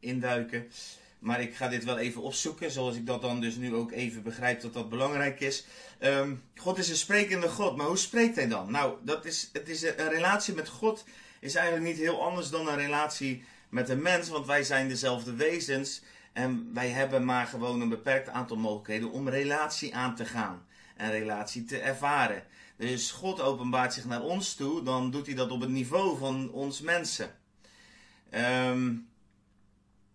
induiken. 0.00 0.70
Maar 1.18 1.40
ik 1.40 1.54
ga 1.54 1.68
dit 1.68 1.84
wel 1.84 1.98
even 1.98 2.22
opzoeken, 2.22 2.70
zoals 2.70 2.96
ik 2.96 3.06
dat 3.06 3.22
dan 3.22 3.40
dus 3.40 3.56
nu 3.56 3.74
ook 3.74 3.92
even 3.92 4.22
begrijp 4.22 4.60
dat 4.60 4.72
dat 4.72 4.88
belangrijk 4.88 5.40
is. 5.40 5.66
Ehm, 5.98 6.34
God 6.56 6.78
is 6.78 6.88
een 6.88 6.96
sprekende 6.96 7.48
God, 7.48 7.76
maar 7.76 7.86
hoe 7.86 7.96
spreekt 7.96 8.36
hij 8.36 8.48
dan? 8.48 8.70
Nou, 8.70 8.96
dat 9.02 9.24
is, 9.24 9.50
het 9.52 9.68
is 9.68 9.82
een, 9.82 10.00
een 10.00 10.10
relatie 10.10 10.54
met 10.54 10.68
God 10.68 11.04
is 11.40 11.54
eigenlijk 11.54 11.86
niet 11.86 11.98
heel 11.98 12.22
anders 12.22 12.50
dan 12.50 12.68
een 12.68 12.76
relatie 12.76 13.44
met 13.68 13.88
een 13.88 14.02
mens, 14.02 14.28
want 14.28 14.46
wij 14.46 14.62
zijn 14.62 14.88
dezelfde 14.88 15.34
wezens 15.34 16.02
en 16.32 16.70
wij 16.74 16.88
hebben 16.88 17.24
maar 17.24 17.46
gewoon 17.46 17.80
een 17.80 17.88
beperkt 17.88 18.28
aantal 18.28 18.56
mogelijkheden 18.56 19.10
om 19.10 19.28
relatie 19.28 19.94
aan 19.94 20.14
te 20.14 20.24
gaan 20.24 20.66
en 20.96 21.10
relatie 21.10 21.64
te 21.64 21.78
ervaren. 21.78 22.42
Dus 22.76 23.10
God 23.10 23.40
openbaart 23.40 23.92
zich 23.92 24.04
naar 24.04 24.22
ons 24.22 24.54
toe, 24.54 24.82
dan 24.82 25.10
doet 25.10 25.26
hij 25.26 25.34
dat 25.34 25.50
op 25.50 25.60
het 25.60 25.70
niveau 25.70 26.18
van 26.18 26.50
ons 26.50 26.80
mensen. 26.80 27.34
Um, 28.30 29.08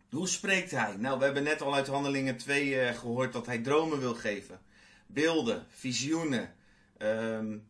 hoe 0.09 0.27
spreekt 0.27 0.71
hij? 0.71 0.95
Nou, 0.97 1.17
we 1.17 1.23
hebben 1.23 1.43
net 1.43 1.61
al 1.61 1.75
uit 1.75 1.87
Handelingen 1.87 2.37
2 2.37 2.65
uh, 2.65 2.89
eh, 2.89 2.97
gehoord 2.97 3.33
dat 3.33 3.45
hij 3.45 3.57
dromen 3.59 3.99
wil 3.99 4.15
geven. 4.15 4.59
Beelden, 5.05 5.65
visioenen. 5.69 6.53
Um, 6.97 7.69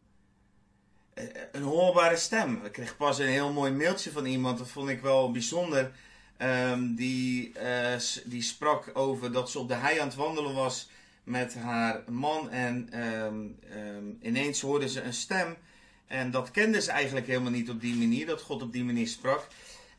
een 1.52 1.62
hoorbare 1.62 2.18
stem. 2.18 2.66
Ik 2.66 2.72
kreeg 2.72 2.98
pas 2.98 3.20
een 3.20 3.28
heel 3.28 3.52
mooi 3.52 3.72
mailtje 3.72 4.12
van 4.12 4.26
iemand, 4.26 4.58
dat 4.58 4.70
vond 4.70 4.90
ik 4.90 5.02
wel 5.02 5.32
bijzonder. 5.32 5.92
Um, 6.38 6.96
die, 6.96 7.52
uh, 7.64 8.00
die 8.26 8.42
sprak 8.42 8.92
over 8.94 9.32
dat 9.32 9.52
ze 9.52 9.60
op 9.60 9.68
de 9.68 9.74
hei 9.74 10.00
aan 10.00 10.08
het 10.08 10.16
wandelen 10.16 10.54
was 10.54 10.90
met 11.24 11.56
haar 11.56 12.04
man. 12.12 12.50
En 12.50 13.02
um, 13.02 13.60
um, 13.78 14.18
ineens 14.22 14.62
hoorde 14.62 14.90
ze 14.90 15.02
een 15.02 15.14
stem. 15.14 15.56
En 16.08 16.32
dat 16.32 16.52
kende 16.52 16.82
ze 16.82 16.92
eigenlijk 16.92 17.28
helemaal 17.28 17.52
niet 17.52 17.70
op 17.70 17.82
die 17.82 17.96
manier, 17.96 18.26
dat 18.26 18.42
God 18.42 18.62
op 18.62 18.72
die 18.72 18.84
manier 18.84 19.08
sprak. 19.08 19.48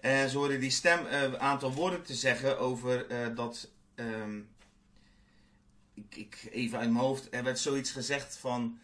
En 0.00 0.30
ze 0.30 0.38
hoorde 0.38 0.58
die 0.58 0.70
stem 0.70 1.06
eh, 1.06 1.22
een 1.22 1.38
aantal 1.38 1.72
woorden 1.72 2.02
te 2.02 2.14
zeggen 2.14 2.58
over 2.58 3.10
uh, 3.10 3.36
dat. 3.36 3.70
Um, 3.94 4.48
ik, 5.94 6.16
ik, 6.16 6.48
even 6.50 6.78
uit 6.78 6.90
mijn 6.90 7.04
hoofd. 7.04 7.28
Er 7.30 7.44
werd 7.44 7.58
zoiets 7.58 7.90
gezegd 7.90 8.36
van. 8.36 8.78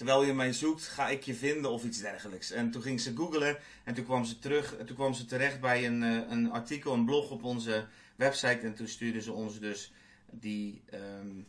Terwijl 0.00 0.24
je 0.24 0.32
mij 0.32 0.52
zoekt, 0.52 0.88
ga 0.88 1.08
ik 1.08 1.22
je 1.22 1.34
vinden 1.34 1.70
of 1.70 1.84
iets 1.84 2.00
dergelijks. 2.00 2.50
En 2.50 2.70
toen 2.70 2.82
ging 2.82 3.00
ze 3.00 3.16
googlen 3.16 3.58
en 3.84 3.94
toen 3.94 4.04
kwam 4.04 4.24
ze 4.24 4.38
terug. 4.38 4.76
Toen 4.86 4.96
kwam 4.96 5.14
ze 5.14 5.24
terecht 5.24 5.60
bij 5.60 5.86
een, 5.86 6.02
uh, 6.02 6.30
een 6.30 6.50
artikel, 6.50 6.92
een 6.92 7.04
blog 7.04 7.30
op 7.30 7.44
onze 7.44 7.86
website. 8.16 8.58
En 8.60 8.74
toen 8.74 8.88
stuurde 8.88 9.22
ze 9.22 9.32
ons 9.32 9.58
dus 9.58 9.92
die. 10.30 10.82
Um, 10.94 11.46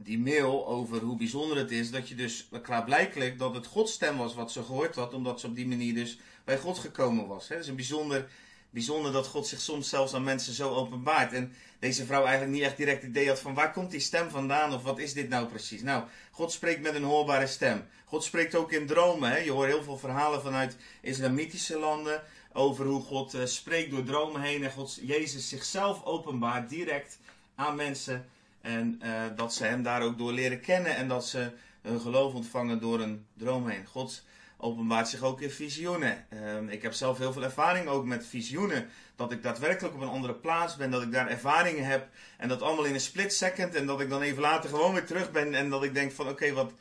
die 0.00 0.18
mail 0.18 0.66
over 0.66 1.00
hoe 1.00 1.16
bijzonder 1.16 1.56
het 1.56 1.70
is 1.70 1.90
dat 1.90 2.08
je 2.08 2.14
dus 2.14 2.48
klaarblijkelijk 2.62 3.38
dat 3.38 3.54
het 3.54 3.66
Gods 3.66 3.92
stem 3.92 4.16
was 4.16 4.34
wat 4.34 4.52
ze 4.52 4.62
gehoord 4.62 4.94
had, 4.94 5.14
omdat 5.14 5.40
ze 5.40 5.46
op 5.46 5.54
die 5.54 5.66
manier 5.66 5.94
dus 5.94 6.18
bij 6.44 6.58
God 6.58 6.78
gekomen 6.78 7.26
was. 7.26 7.48
Het 7.48 7.58
is 7.58 7.66
een 7.66 7.76
bijzonder, 7.76 8.28
bijzonder 8.70 9.12
dat 9.12 9.26
God 9.26 9.46
zich 9.46 9.60
soms 9.60 9.88
zelfs 9.88 10.14
aan 10.14 10.24
mensen 10.24 10.52
zo 10.52 10.74
openbaart. 10.74 11.32
En 11.32 11.52
deze 11.78 12.04
vrouw 12.06 12.24
eigenlijk 12.24 12.52
niet 12.52 12.62
echt 12.62 12.76
direct 12.76 13.02
idee 13.02 13.28
had 13.28 13.40
van 13.40 13.54
waar 13.54 13.72
komt 13.72 13.90
die 13.90 14.00
stem 14.00 14.30
vandaan 14.30 14.74
of 14.74 14.82
wat 14.82 14.98
is 14.98 15.12
dit 15.12 15.28
nou 15.28 15.46
precies. 15.46 15.82
Nou, 15.82 16.04
God 16.30 16.52
spreekt 16.52 16.82
met 16.82 16.94
een 16.94 17.02
hoorbare 17.02 17.46
stem. 17.46 17.84
God 18.04 18.24
spreekt 18.24 18.54
ook 18.54 18.72
in 18.72 18.86
dromen. 18.86 19.30
Hè? 19.30 19.38
Je 19.38 19.50
hoort 19.50 19.68
heel 19.68 19.82
veel 19.82 19.98
verhalen 19.98 20.42
vanuit 20.42 20.76
islamitische 21.00 21.78
landen 21.78 22.22
over 22.52 22.86
hoe 22.86 23.02
God 23.02 23.34
uh, 23.34 23.44
spreekt 23.44 23.90
door 23.90 24.04
dromen 24.04 24.40
heen 24.40 24.64
en 24.64 24.72
God, 24.72 24.98
Jezus 25.02 25.48
zichzelf 25.48 26.04
openbaart 26.04 26.68
direct 26.68 27.18
aan 27.58 27.76
mensen. 27.76 28.26
En 28.60 29.00
uh, 29.04 29.22
dat 29.36 29.54
ze 29.54 29.64
hem 29.64 29.82
daar 29.82 30.02
ook 30.02 30.18
door 30.18 30.32
leren 30.32 30.60
kennen 30.60 30.96
en 30.96 31.08
dat 31.08 31.26
ze 31.26 31.50
hun 31.82 32.00
geloof 32.00 32.34
ontvangen 32.34 32.80
door 32.80 33.00
een 33.00 33.26
droom 33.34 33.68
heen. 33.68 33.86
God 33.86 34.24
openbaart 34.56 35.08
zich 35.08 35.22
ook 35.22 35.40
in 35.40 35.50
visioenen. 35.50 36.26
Um, 36.44 36.68
ik 36.68 36.82
heb 36.82 36.92
zelf 36.92 37.18
heel 37.18 37.32
veel 37.32 37.42
ervaring 37.42 37.88
ook 37.88 38.04
met 38.04 38.26
visioenen. 38.26 38.88
Dat 39.16 39.32
ik 39.32 39.42
daadwerkelijk 39.42 39.94
op 39.94 40.00
een 40.00 40.08
andere 40.08 40.34
plaats 40.34 40.76
ben, 40.76 40.90
dat 40.90 41.02
ik 41.02 41.12
daar 41.12 41.28
ervaringen 41.28 41.84
heb. 41.84 42.08
En 42.36 42.48
dat 42.48 42.62
allemaal 42.62 42.84
in 42.84 42.94
een 42.94 43.00
split 43.00 43.32
second. 43.32 43.74
En 43.74 43.86
dat 43.86 44.00
ik 44.00 44.08
dan 44.08 44.22
even 44.22 44.42
later 44.42 44.70
gewoon 44.70 44.92
weer 44.92 45.06
terug 45.06 45.30
ben. 45.30 45.54
En 45.54 45.70
dat 45.70 45.82
ik 45.82 45.94
denk 45.94 46.12
van 46.12 46.28
oké, 46.28 46.52
wat. 46.52 46.72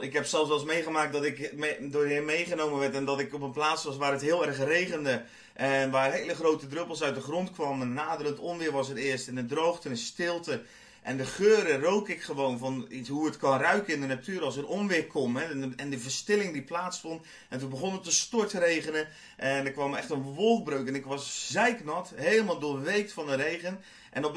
Ik 0.00 0.12
heb 0.12 0.24
zelfs 0.24 0.48
wel 0.48 0.58
eens 0.58 0.66
meegemaakt 0.66 1.12
dat 1.12 1.24
ik 1.24 1.60
door 1.80 2.02
de 2.02 2.08
Heer 2.08 2.22
meegenomen 2.22 2.78
werd. 2.78 2.94
En 2.94 3.04
dat 3.04 3.20
ik 3.20 3.34
op 3.34 3.42
een 3.42 3.52
plaats 3.52 3.84
was 3.84 3.96
waar 3.96 4.12
het 4.12 4.20
heel 4.20 4.46
erg 4.46 4.58
regende. 4.58 5.22
En 5.58 5.90
waar 5.90 6.12
hele 6.12 6.34
grote 6.34 6.66
druppels 6.66 7.02
uit 7.02 7.14
de 7.14 7.20
grond 7.20 7.50
kwamen. 7.50 7.92
Naderend 7.92 8.38
onweer 8.38 8.72
was 8.72 8.88
het 8.88 8.96
eerst. 8.96 9.28
En 9.28 9.34
de 9.34 9.46
droogte 9.46 9.88
en 9.88 9.96
stilte. 9.96 10.62
En 11.02 11.16
de 11.16 11.24
geuren 11.24 11.80
rook 11.80 12.08
ik 12.08 12.22
gewoon 12.22 12.58
van 12.58 12.86
iets, 12.88 13.08
hoe 13.08 13.26
het 13.26 13.36
kan 13.36 13.60
ruiken 13.60 13.94
in 13.94 14.00
de 14.00 14.06
natuur 14.06 14.42
als 14.42 14.56
er 14.56 14.66
onweer 14.66 15.06
komt. 15.06 15.38
Hè, 15.38 15.44
en, 15.76 15.90
de, 15.90 15.98
verstilling 15.98 16.52
die 16.52 16.62
plaatsvond. 16.62 17.26
En 17.48 17.58
toen 17.58 17.70
begon 17.70 17.92
het 17.92 18.04
te 18.04 18.12
stortregenen. 18.12 19.08
En 19.36 19.66
er 19.66 19.72
kwam 19.72 19.94
echt 19.94 20.10
een 20.10 20.22
wolkbreuk. 20.22 20.86
En 20.86 20.94
ik 20.94 21.04
was 21.04 21.48
zeiknat, 21.50 22.12
helemaal 22.14 22.58
doorweekt 22.58 23.12
van 23.12 23.26
de 23.26 23.34
regen. 23.34 23.80
En 24.10 24.24
op, 24.24 24.36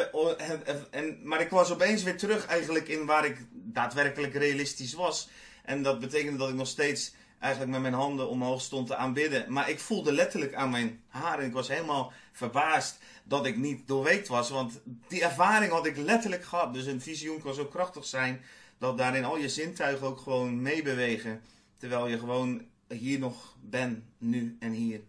en, 0.92 1.20
maar 1.24 1.42
ik 1.42 1.50
was 1.50 1.72
opeens 1.72 2.04
weer 2.04 2.18
terug 2.18 2.46
eigenlijk 2.46 2.88
in 2.88 3.06
waar 3.06 3.26
ik 3.26 3.38
daadwerkelijk 3.52 4.34
realistisch 4.34 4.94
was. 4.94 5.30
En 5.66 5.84
dat 5.84 6.00
betekende 6.00 6.38
dat 6.38 6.50
ik 6.50 6.56
nog 6.56 6.68
steeds 6.68 7.14
eigenlijk 7.42 7.72
met 7.72 7.82
mijn 7.82 7.94
handen 7.94 8.30
omhoog 8.30 8.62
stond 8.62 8.88
te 8.88 8.96
aanbidden. 8.96 9.54
Maar 9.54 9.70
ik 9.70 9.80
voelde 9.80 10.12
letterlijk 10.12 10.54
aan 10.54 10.70
mijn 10.70 11.02
haren. 11.08 11.46
Ik 11.46 11.54
was 11.54 11.68
helemaal 11.68 12.12
verbaasd 12.32 12.98
dat 13.24 13.46
ik 13.46 13.58
niet 13.58 13.88
doorweekt 13.88 14.28
was. 14.28 14.50
Want 14.50 14.80
die 15.08 15.24
ervaring 15.24 15.72
had 15.72 15.86
ik 15.86 15.98
letterlijk 15.98 16.44
gehad. 16.44 16.74
Dus 16.74 16.86
een 16.86 17.02
visioen 17.02 17.42
kan 17.42 17.54
zo 17.54 17.66
krachtig 17.66 18.06
zijn 18.06 18.42
dat 18.78 18.98
daarin 18.98 19.24
al 19.24 19.38
je 19.38 19.50
zintuigen 19.50 20.08
ook 20.08 20.20
gewoon 20.20 20.62
meebewegen. 20.62 21.42
Terwijl 21.78 22.08
je 22.08 22.20
gewoon 22.20 22.62
hier 22.88 23.20
nog 23.20 23.56
bent, 23.62 24.04
nu 24.18 24.58
en 24.60 24.72
hier. 24.72 25.02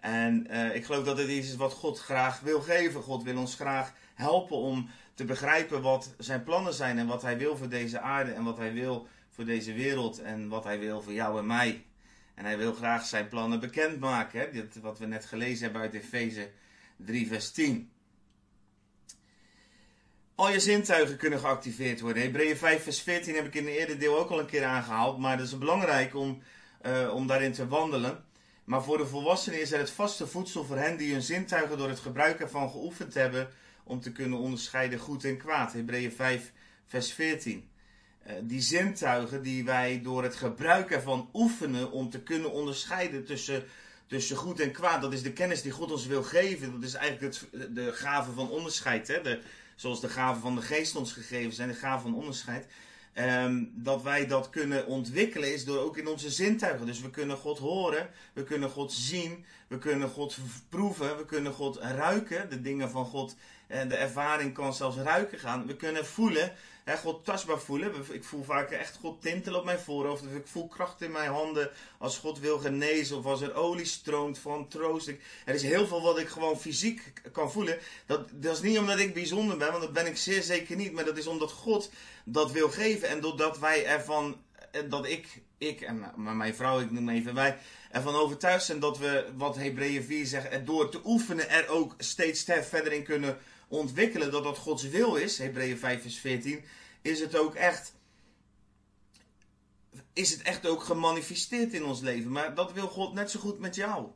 En 0.00 0.46
uh, 0.50 0.74
ik 0.74 0.84
geloof 0.84 1.04
dat 1.04 1.18
het 1.18 1.28
iets 1.28 1.48
is 1.48 1.56
wat 1.56 1.72
God 1.72 1.98
graag 1.98 2.40
wil 2.40 2.60
geven. 2.60 3.02
God 3.02 3.22
wil 3.22 3.38
ons 3.38 3.54
graag 3.54 3.92
helpen 4.14 4.56
om 4.56 4.90
te 5.14 5.24
begrijpen 5.24 5.82
wat 5.82 6.14
zijn 6.18 6.42
plannen 6.42 6.74
zijn 6.74 6.98
en 6.98 7.06
wat 7.06 7.22
hij 7.22 7.38
wil 7.38 7.56
voor 7.56 7.68
deze 7.68 8.00
aarde 8.00 8.32
en 8.32 8.44
wat 8.44 8.56
hij 8.56 8.72
wil 8.72 9.06
voor 9.38 9.46
deze 9.46 9.72
wereld 9.72 10.18
en 10.18 10.48
wat 10.48 10.64
hij 10.64 10.78
wil 10.78 11.02
voor 11.02 11.12
jou 11.12 11.38
en 11.38 11.46
mij. 11.46 11.84
En 12.34 12.44
hij 12.44 12.58
wil 12.58 12.72
graag 12.72 13.06
zijn 13.06 13.28
plannen 13.28 13.60
bekendmaken. 13.60 14.40
Hè? 14.40 14.50
Dit, 14.50 14.80
wat 14.80 14.98
we 14.98 15.06
net 15.06 15.24
gelezen 15.24 15.64
hebben 15.64 15.80
uit 15.80 15.94
Efeze 15.94 16.50
3, 16.96 17.26
vers 17.26 17.50
10. 17.50 17.90
Al 20.34 20.50
je 20.50 20.60
zintuigen 20.60 21.16
kunnen 21.16 21.38
geactiveerd 21.38 22.00
worden. 22.00 22.22
Hebreeën 22.22 22.56
5, 22.56 22.82
vers 22.82 23.00
14 23.00 23.34
heb 23.34 23.46
ik 23.46 23.54
in 23.54 23.66
het 23.66 23.74
eerder 23.74 23.98
deel 23.98 24.18
ook 24.18 24.30
al 24.30 24.38
een 24.38 24.46
keer 24.46 24.64
aangehaald. 24.64 25.18
Maar 25.18 25.36
dat 25.36 25.46
is 25.46 25.58
belangrijk 25.58 26.14
om, 26.14 26.42
uh, 26.86 27.14
om 27.14 27.26
daarin 27.26 27.52
te 27.52 27.68
wandelen. 27.68 28.24
Maar 28.64 28.82
voor 28.82 28.98
de 28.98 29.06
volwassenen 29.06 29.60
is 29.60 29.72
er 29.72 29.78
het 29.78 29.90
vaste 29.90 30.26
voedsel 30.26 30.64
voor 30.64 30.76
hen 30.76 30.96
die 30.96 31.12
hun 31.12 31.22
zintuigen 31.22 31.78
door 31.78 31.88
het 31.88 32.00
gebruik 32.00 32.40
ervan 32.40 32.70
geoefend 32.70 33.14
hebben. 33.14 33.48
om 33.84 34.00
te 34.00 34.12
kunnen 34.12 34.38
onderscheiden 34.38 34.98
goed 34.98 35.24
en 35.24 35.36
kwaad. 35.36 35.72
Hebreeën 35.72 36.12
5, 36.12 36.52
vers 36.86 37.12
14. 37.12 37.68
Uh, 38.26 38.32
die 38.42 38.60
zintuigen 38.60 39.42
die 39.42 39.64
wij 39.64 40.00
door 40.02 40.22
het 40.22 40.34
gebruik 40.34 40.90
ervan 40.90 41.30
oefenen 41.32 41.90
om 41.90 42.10
te 42.10 42.20
kunnen 42.20 42.52
onderscheiden 42.52 43.24
tussen 43.24 43.64
tussen 44.08 44.36
goed 44.36 44.60
en 44.60 44.72
kwaad. 44.72 45.00
Dat 45.00 45.12
is 45.12 45.22
de 45.22 45.32
kennis 45.32 45.62
die 45.62 45.72
God 45.72 45.92
ons 45.92 46.06
wil 46.06 46.22
geven. 46.22 46.72
Dat 46.72 46.82
is 46.82 46.94
eigenlijk 46.94 47.34
het, 47.34 47.74
de 47.74 47.92
gave 47.92 48.32
van 48.32 48.50
onderscheid. 48.50 49.08
Hè? 49.08 49.22
De, 49.22 49.40
zoals 49.76 50.00
de 50.00 50.08
gave 50.08 50.40
van 50.40 50.54
de 50.54 50.62
geest 50.62 50.96
ons 50.96 51.12
gegeven 51.12 51.52
zijn, 51.52 51.68
de 51.68 51.74
gave 51.74 52.02
van 52.02 52.14
onderscheid. 52.14 52.66
Um, 53.14 53.72
dat 53.74 54.02
wij 54.02 54.26
dat 54.26 54.50
kunnen 54.50 54.86
ontwikkelen 54.86 55.52
is 55.52 55.64
door 55.64 55.78
ook 55.78 55.96
in 55.96 56.06
onze 56.06 56.30
zintuigen. 56.30 56.86
Dus 56.86 57.00
we 57.00 57.10
kunnen 57.10 57.36
God 57.36 57.58
horen, 57.58 58.10
we 58.32 58.42
kunnen 58.42 58.70
God 58.70 58.92
zien, 58.92 59.44
we 59.68 59.78
kunnen 59.78 60.08
God 60.08 60.36
proeven, 60.68 61.16
we 61.16 61.24
kunnen 61.24 61.52
God 61.52 61.76
ruiken. 61.76 62.50
De 62.50 62.60
dingen 62.60 62.90
van 62.90 63.04
God, 63.04 63.36
de 63.68 63.96
ervaring 63.96 64.54
kan 64.54 64.74
zelfs 64.74 64.96
ruiken 64.96 65.38
gaan. 65.38 65.66
We 65.66 65.76
kunnen 65.76 66.06
voelen, 66.06 66.52
hè, 66.84 66.96
God 66.96 67.24
tastbaar 67.24 67.58
voelen. 67.58 67.92
Ik 68.10 68.24
voel 68.24 68.44
vaak 68.44 68.70
echt 68.70 68.96
God 69.00 69.22
tintelen 69.22 69.58
op 69.58 69.64
mijn 69.64 69.78
voorhoofd. 69.78 70.22
Of 70.22 70.32
ik 70.32 70.46
voel 70.46 70.68
kracht 70.68 71.02
in 71.02 71.10
mijn 71.10 71.30
handen 71.30 71.70
als 71.98 72.18
God 72.18 72.38
wil 72.38 72.58
genezen. 72.58 73.16
Of 73.16 73.24
als 73.24 73.40
er 73.40 73.54
olie 73.54 73.84
stroomt 73.84 74.38
van 74.38 74.68
troost. 74.68 75.08
Er 75.44 75.54
is 75.54 75.62
heel 75.62 75.86
veel 75.86 76.02
wat 76.02 76.18
ik 76.18 76.28
gewoon 76.28 76.60
fysiek 76.60 77.12
kan 77.32 77.52
voelen. 77.52 77.78
Dat, 78.06 78.28
dat 78.32 78.54
is 78.54 78.62
niet 78.62 78.78
omdat 78.78 78.98
ik 78.98 79.14
bijzonder 79.14 79.56
ben, 79.56 79.70
want 79.70 79.82
dat 79.82 79.92
ben 79.92 80.06
ik 80.06 80.16
zeer 80.16 80.42
zeker 80.42 80.76
niet. 80.76 80.92
Maar 80.92 81.04
dat 81.04 81.18
is 81.18 81.26
omdat 81.26 81.52
God 81.52 81.90
dat 82.24 82.52
wil 82.52 82.68
geven. 82.70 83.08
En 83.08 83.20
doordat 83.20 83.58
wij 83.58 83.86
ervan, 83.86 84.36
dat 84.88 85.06
ik, 85.06 85.42
ik 85.58 85.80
en 85.80 86.12
mijn 86.16 86.54
vrouw, 86.54 86.80
ik 86.80 86.90
noem 86.90 87.08
even 87.08 87.34
wij, 87.34 87.58
ervan 87.90 88.14
overtuigd 88.14 88.64
zijn 88.64 88.80
dat 88.80 88.98
we, 88.98 89.26
wat 89.36 89.56
Hebreeën 89.56 90.02
4 90.02 90.26
zegt, 90.26 90.66
door 90.66 90.88
te 90.90 91.00
oefenen 91.04 91.50
er 91.50 91.68
ook 91.68 91.94
steeds 91.98 92.44
verder 92.44 92.92
in 92.92 93.02
kunnen 93.02 93.38
ontwikkelen 93.68 94.30
dat 94.30 94.44
dat 94.44 94.58
Gods 94.58 94.82
wil 94.82 95.16
is, 95.16 95.38
Hebreeën 95.38 95.78
5 95.78 96.02
vers 96.02 96.18
14, 96.18 96.64
is 97.02 97.20
het 97.20 97.36
ook 97.36 97.54
echt 97.54 97.96
is 100.12 100.30
het 100.30 100.42
echt 100.42 100.66
ook 100.66 100.82
gemanifesteerd 100.82 101.72
in 101.72 101.84
ons 101.84 102.00
leven. 102.00 102.30
Maar 102.30 102.54
dat 102.54 102.72
wil 102.72 102.88
God 102.88 103.12
net 103.12 103.30
zo 103.30 103.40
goed 103.40 103.58
met 103.58 103.74
jou. 103.74 104.06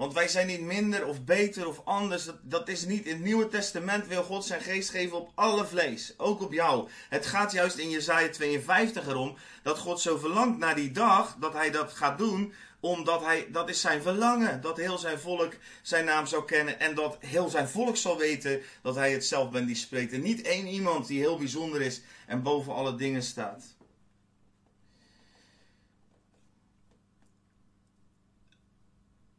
Want 0.00 0.14
wij 0.14 0.28
zijn 0.28 0.46
niet 0.46 0.60
minder 0.60 1.06
of 1.06 1.24
beter 1.24 1.68
of 1.68 1.80
anders. 1.84 2.30
Dat, 2.42 2.68
is 2.68 2.84
niet. 2.84 3.04
In 3.04 3.12
het 3.12 3.22
Nieuwe 3.24 3.48
Testament 3.48 4.06
wil 4.06 4.22
God 4.22 4.44
zijn 4.44 4.60
geest 4.60 4.90
geven 4.90 5.16
op 5.16 5.30
alle 5.34 5.66
vlees. 5.66 6.14
Ook 6.16 6.42
op 6.42 6.52
jou. 6.52 6.88
Het 7.08 7.26
gaat 7.26 7.52
juist 7.52 7.76
in 7.76 7.90
Jezaja 7.90 8.28
52 8.28 9.06
erom 9.06 9.36
dat 9.62 9.78
God 9.78 10.00
zo 10.00 10.18
verlangt 10.18 10.58
naar 10.58 10.74
die 10.74 10.90
dag 10.90 11.36
dat 11.40 11.52
hij 11.52 11.70
dat 11.70 11.92
gaat 11.92 12.18
doen. 12.18 12.52
Omdat 12.80 13.24
hij, 13.24 13.48
dat 13.52 13.68
is 13.68 13.80
zijn 13.80 14.02
verlangen. 14.02 14.60
Dat 14.60 14.76
heel 14.76 14.98
zijn 14.98 15.18
volk 15.18 15.52
zijn 15.82 16.04
naam 16.04 16.26
zou 16.26 16.44
kennen. 16.44 16.80
En 16.80 16.94
dat 16.94 17.16
heel 17.18 17.48
zijn 17.48 17.68
volk 17.68 17.96
zal 17.96 18.18
weten 18.18 18.60
dat 18.82 18.94
hij 18.94 19.12
het 19.12 19.26
zelf 19.26 19.50
bent 19.50 19.66
die 19.66 19.76
spreekt. 19.76 20.12
En 20.12 20.22
niet 20.22 20.42
één 20.42 20.66
iemand 20.66 21.06
die 21.06 21.20
heel 21.20 21.38
bijzonder 21.38 21.80
is 21.80 22.00
en 22.26 22.42
boven 22.42 22.74
alle 22.74 22.94
dingen 22.94 23.22
staat. 23.22 23.64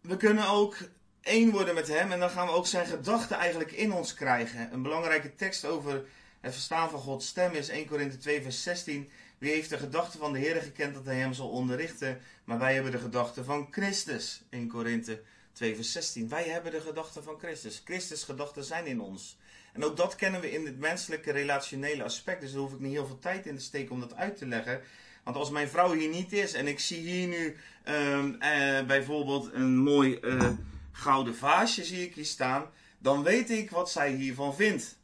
We 0.02 0.18
kunnen 0.18 0.48
ook 0.48 0.78
één 1.22 1.52
worden 1.52 1.76
met 1.76 1.88
hem 1.88 2.12
en 2.12 2.20
dan 2.20 2.30
gaan 2.30 2.48
we 2.48 2.54
ook 2.54 2.68
zijn 2.68 2.86
gedachten 2.86 3.38
eigenlijk 3.38 3.72
in 3.72 3.94
ons 3.94 4.14
krijgen. 4.14 4.74
Een 4.74 4.82
belangrijke 4.82 5.36
tekst 5.36 5.66
over 5.66 6.06
het 6.40 6.54
verstaan 6.54 6.90
van 6.90 7.00
Gods 7.00 7.28
stem 7.28 7.54
is 7.54 7.70
1 7.70 7.88
Korinthe 7.88 8.18
2 8.18 8.42
vers 8.42 8.64
16. 8.64 9.10
Wie 9.38 9.52
heeft 9.52 9.70
de 9.70 9.78
gedachten 9.78 10.20
van 10.20 10.34
de 10.34 10.40
Heer 10.40 10.62
gekend 10.62 10.94
dat 10.94 11.06
hij 11.06 11.16
hem 11.16 11.34
zal 11.34 11.50
onderrichten? 11.50 12.22
Maar 12.44 12.60
wij 12.60 12.74
hebben 12.74 12.92
de 12.92 12.98
gedachten 12.98 13.46
van 13.46 13.68
Christus. 13.72 14.42
1 14.50 14.68
Korinthe 14.68 15.22
2 15.54 15.76
vers 15.76 15.92
16. 15.92 16.30
Wij 16.30 16.44
hebben 16.44 16.72
de 16.72 16.82
gedachten 16.82 17.24
van 17.24 17.40
Christus. 17.40 17.82
Christus 17.86 18.24
gedachten 18.24 18.64
zijn 18.64 18.86
in 18.86 19.02
ons. 19.02 19.38
En 19.74 19.84
ook 19.84 19.98
dat 19.98 20.16
kennen 20.16 20.42
we 20.42 20.52
in 20.52 20.66
het 20.66 20.80
menselijke 20.80 21.32
relationele 21.32 22.04
aspect. 22.04 22.42
Dus 22.42 22.52
daar 22.52 22.62
hoef 22.62 22.74
ik 22.74 22.80
niet 22.80 22.92
heel 22.92 23.06
veel 23.06 23.20
tijd 23.20 23.46
in 23.46 23.56
te 23.56 23.64
steken 23.64 23.92
om 23.92 24.00
dat 24.00 24.16
uit 24.16 24.38
te 24.38 24.46
leggen. 24.46 24.82
Want 25.24 25.36
als 25.36 25.50
mijn 25.50 25.68
vrouw 25.70 25.94
hier 25.94 26.10
niet 26.10 26.34
is 26.34 26.54
en 26.54 26.68
ik 26.68 26.80
zie 26.80 27.00
hier 27.00 27.28
nu 27.28 27.58
um, 27.86 28.38
uh, 28.40 28.82
bijvoorbeeld 28.82 29.50
een 29.54 29.78
mooi 29.78 30.20
uh, 30.22 30.50
gouden 30.92 31.36
vaasje 31.36 31.84
zie 31.84 32.06
ik 32.06 32.16
hier 32.16 32.26
staan, 32.26 32.66
dan 32.98 33.24
weet 33.24 33.50
ik 33.50 33.70
wat 33.70 33.92
zij 33.92 34.12
hiervan 34.12 34.56
vindt. 34.56 35.00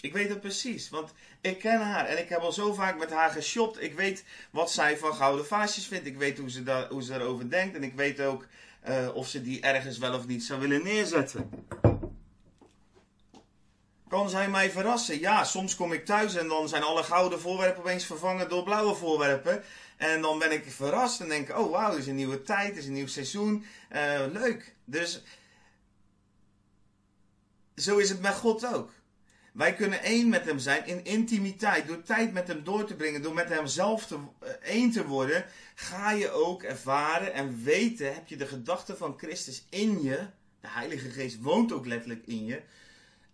Ik 0.00 0.12
weet 0.12 0.28
het 0.28 0.40
precies, 0.40 0.88
want 0.88 1.12
ik 1.40 1.58
ken 1.58 1.80
haar 1.80 2.06
en 2.06 2.18
ik 2.18 2.28
heb 2.28 2.40
al 2.40 2.52
zo 2.52 2.74
vaak 2.74 2.98
met 2.98 3.10
haar 3.10 3.30
geshopt. 3.30 3.82
Ik 3.82 3.94
weet 3.94 4.24
wat 4.50 4.70
zij 4.70 4.96
van 4.96 5.14
gouden 5.14 5.46
vaasjes 5.46 5.86
vindt. 5.86 6.06
Ik 6.06 6.16
weet 6.16 6.38
hoe 6.38 6.50
ze, 6.50 6.62
daar, 6.62 6.88
hoe 6.88 7.02
ze 7.02 7.10
daarover 7.10 7.50
denkt 7.50 7.76
en 7.76 7.82
ik 7.82 7.94
weet 7.94 8.20
ook 8.20 8.46
uh, 8.88 9.08
of 9.14 9.28
ze 9.28 9.42
die 9.42 9.60
ergens 9.60 9.98
wel 9.98 10.14
of 10.14 10.26
niet 10.26 10.44
zou 10.44 10.60
willen 10.60 10.82
neerzetten. 10.82 11.50
Kan 14.08 14.30
zij 14.30 14.48
mij 14.48 14.70
verrassen? 14.70 15.20
Ja, 15.20 15.44
soms 15.44 15.76
kom 15.76 15.92
ik 15.92 16.04
thuis 16.04 16.34
en 16.34 16.48
dan 16.48 16.68
zijn 16.68 16.82
alle 16.82 17.02
gouden 17.02 17.40
voorwerpen 17.40 17.82
opeens 17.82 18.04
vervangen 18.04 18.48
door 18.48 18.62
blauwe 18.62 18.94
voorwerpen. 18.94 19.62
En 19.96 20.20
dan 20.22 20.38
ben 20.38 20.52
ik 20.52 20.64
verrast 20.70 21.20
en 21.20 21.28
denk 21.28 21.58
oh 21.58 21.70
wauw, 21.70 21.90
het 21.90 21.98
is 21.98 22.06
een 22.06 22.14
nieuwe 22.14 22.42
tijd, 22.42 22.68
het 22.68 22.76
is 22.76 22.86
een 22.86 22.92
nieuw 22.92 23.06
seizoen. 23.06 23.64
Uh, 23.92 24.20
leuk. 24.32 24.74
Dus 24.84 25.22
zo 27.76 27.96
is 27.96 28.08
het 28.08 28.20
met 28.20 28.34
God 28.34 28.74
ook. 28.74 28.90
Wij 29.52 29.74
kunnen 29.74 30.02
één 30.02 30.28
met 30.28 30.44
hem 30.44 30.58
zijn 30.58 30.86
in 30.86 31.04
intimiteit. 31.04 31.86
Door 31.86 32.02
tijd 32.02 32.32
met 32.32 32.48
hem 32.48 32.64
door 32.64 32.84
te 32.84 32.94
brengen, 32.94 33.22
door 33.22 33.34
met 33.34 33.48
hem 33.48 33.66
zelf 33.66 34.06
te, 34.06 34.14
uh, 34.14 34.48
één 34.62 34.90
te 34.90 35.06
worden, 35.06 35.44
ga 35.74 36.10
je 36.10 36.30
ook 36.30 36.62
ervaren 36.62 37.32
en 37.32 37.62
weten, 37.62 38.14
heb 38.14 38.28
je 38.28 38.36
de 38.36 38.46
gedachte 38.46 38.96
van 38.96 39.14
Christus 39.18 39.66
in 39.70 40.02
je. 40.02 40.26
De 40.60 40.68
Heilige 40.68 41.10
Geest 41.10 41.40
woont 41.40 41.72
ook 41.72 41.86
letterlijk 41.86 42.26
in 42.26 42.44
je. 42.44 42.62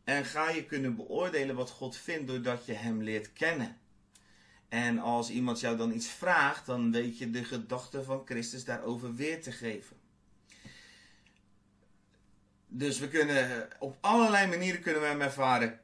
En 0.05 0.24
ga 0.24 0.50
je 0.50 0.64
kunnen 0.64 0.96
beoordelen 0.96 1.57
wat 1.57 1.70
God 1.70 1.96
vindt 1.96 2.26
doordat 2.26 2.66
je 2.66 2.72
Hem 2.72 3.02
leert 3.02 3.32
kennen. 3.32 3.78
En 4.68 4.98
als 4.98 5.30
iemand 5.30 5.61
jou 5.61 5.76
dan 5.76 5.92
iets 5.92 6.09
vraagt, 6.09 6.66
dan 6.66 6.92
weet 6.92 7.18
je 7.18 7.30
de 7.30 7.44
gedachte 7.44 8.05
van 8.05 8.22
Christus 8.24 8.64
daarover 8.64 9.14
weer 9.14 9.42
te 9.42 9.52
geven. 9.52 9.96
Dus 12.66 12.98
we 12.98 13.09
kunnen 13.09 13.68
op 13.78 13.96
allerlei 14.00 14.46
manieren 14.46 14.80
kunnen 14.80 15.00
we 15.00 15.07
hem 15.07 15.20
ervaren. 15.20 15.80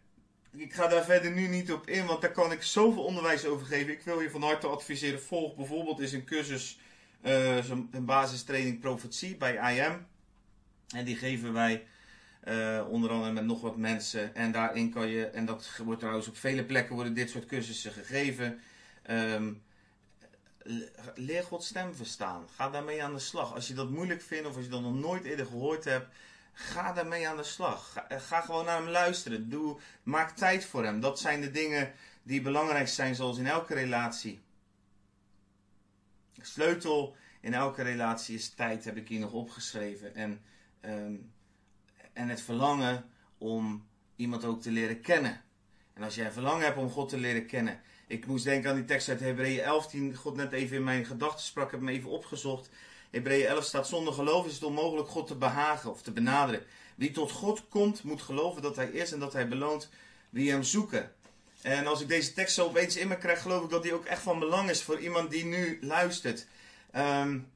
Ik 0.57 0.73
ga 0.73 0.87
daar 0.87 1.05
verder 1.05 1.31
nu 1.31 1.47
niet 1.47 1.73
op 1.73 1.89
in, 1.89 2.07
want 2.07 2.21
daar 2.21 2.33
kan 2.33 2.53
ik 2.53 2.63
zoveel 2.63 3.05
onderwijs 3.05 3.45
over 3.45 3.67
geven. 3.67 3.93
Ik 3.93 4.03
wil 4.03 4.21
je 4.21 4.31
van 4.31 4.43
harte 4.43 4.67
adviseren. 4.67 5.23
Volg 5.23 5.57
bijvoorbeeld 5.57 6.01
eens 6.01 6.13
een 6.13 6.25
cursus, 6.25 6.81
uh, 7.23 7.69
een 7.69 8.05
basistraining 8.05 8.81
profetie 8.81 9.37
bij 9.37 9.77
IM. 9.77 10.07
En 10.89 11.05
die 11.05 11.17
geven 11.17 11.53
wij 11.53 11.87
uh, 12.45 12.87
onder 12.89 13.11
andere 13.11 13.33
met 13.33 13.45
nog 13.45 13.61
wat 13.61 13.77
mensen. 13.77 14.35
En 14.35 14.53
daarin 14.53 14.91
kan 14.91 15.09
je, 15.09 15.27
en 15.27 15.45
dat 15.45 15.81
wordt 15.85 16.01
trouwens 16.01 16.29
op 16.29 16.37
vele 16.37 16.65
plekken 16.65 16.95
worden 16.95 17.15
dit 17.15 17.31
soort 17.31 17.47
cursussen 17.47 17.93
gegeven. 17.93 18.61
Um, 19.11 19.63
leer 21.15 21.43
Gods 21.43 21.67
stem 21.67 21.95
verstaan. 21.95 22.49
Ga 22.55 22.71
daarmee 22.71 23.03
aan 23.05 23.15
de 23.15 23.21
slag. 23.21 23.55
Als 23.55 23.69
je 23.69 23.75
dat 23.75 23.91
moeilijk 23.91 24.23
vindt 24.23 24.49
of 24.49 24.57
als 24.57 24.65
je 24.65 24.71
dat 24.71 24.83
nog 24.83 24.95
nooit 24.95 25.25
eerder 25.25 25.47
gehoord 25.47 25.85
hebt, 25.85 26.15
ga 26.53 26.93
daarmee 26.93 27.29
aan 27.29 27.37
de 27.37 27.43
slag. 27.43 27.93
Ga, 27.93 28.09
eh, 28.09 28.21
ga 28.21 28.41
gewoon 28.41 28.65
naar 28.65 28.77
hem 28.77 28.89
luisteren. 28.89 29.49
Doe, 29.49 29.79
maak 30.03 30.31
tijd 30.37 30.65
voor 30.65 30.85
hem. 30.85 31.01
Dat 31.01 31.19
zijn 31.19 31.41
de 31.41 31.51
dingen 31.51 31.93
die 32.23 32.43
belangrijk 32.43 32.89
zijn, 32.89 33.15
zoals 33.15 33.39
in 33.39 33.47
elke 33.47 33.75
relatie. 33.75 34.41
De 36.35 36.45
sleutel 36.45 37.17
in 37.41 37.55
elke 37.55 37.83
relatie 37.83 38.35
is 38.35 38.49
tijd, 38.49 38.85
heb 38.85 38.97
ik 38.97 39.09
hier 39.09 39.21
nog 39.21 39.33
opgeschreven. 39.33 40.15
En 40.15 40.43
um, 40.81 41.33
en 42.13 42.29
het 42.29 42.41
verlangen 42.41 43.05
om 43.39 43.87
iemand 44.17 44.45
ook 44.45 44.63
te 44.63 44.71
leren 44.71 45.01
kennen. 45.01 45.43
En 45.95 46.03
als 46.03 46.15
jij 46.15 46.27
een 46.27 46.33
verlangen 46.33 46.65
hebt 46.65 46.79
om 46.79 46.91
God 46.91 47.09
te 47.09 47.19
leren 47.19 47.47
kennen. 47.47 47.81
Ik 48.07 48.27
moest 48.27 48.45
denken 48.45 48.71
aan 48.71 48.77
die 48.77 48.85
tekst 48.85 49.09
uit 49.09 49.21
Hebreeën 49.21 49.61
11, 49.61 49.87
die 49.87 50.15
God 50.15 50.37
net 50.37 50.53
even 50.53 50.77
in 50.77 50.85
mijn 50.85 51.05
gedachten 51.05 51.45
sprak. 51.45 51.65
Ik 51.65 51.71
heb 51.71 51.81
hem 51.81 51.89
even 51.89 52.11
opgezocht. 52.11 52.71
Hebreeën 53.11 53.47
11 53.47 53.65
staat: 53.65 53.89
Zonder 53.89 54.13
geloof 54.13 54.47
is 54.47 54.55
het 54.55 54.63
onmogelijk 54.63 55.09
God 55.09 55.27
te 55.27 55.37
behagen 55.37 55.91
of 55.91 56.03
te 56.03 56.13
benaderen. 56.13 56.63
Wie 56.95 57.11
tot 57.11 57.31
God 57.31 57.69
komt, 57.69 58.03
moet 58.03 58.23
geloven 58.23 58.63
dat 58.63 58.77
Hij 58.77 58.89
is 58.89 59.13
en 59.13 59.19
dat 59.19 59.33
Hij 59.33 59.49
beloont 59.49 59.89
wie 60.31 60.51
Hem 60.51 60.63
zoeken. 60.63 61.13
En 61.63 61.87
als 61.87 62.01
ik 62.01 62.09
deze 62.09 62.33
tekst 62.33 62.55
zo 62.55 62.67
opeens 62.67 62.97
in 62.97 63.09
me 63.09 63.19
krijg, 63.19 63.43
geloof 63.43 63.65
ik 63.65 63.71
dat 63.71 63.83
die 63.83 63.95
ook 63.95 64.05
echt 64.05 64.23
van 64.23 64.39
belang 64.39 64.71
is 64.71 64.83
voor 64.83 65.01
iemand 65.01 65.31
die 65.31 65.45
nu 65.45 65.79
luistert. 65.81 66.47
Um, 66.97 67.51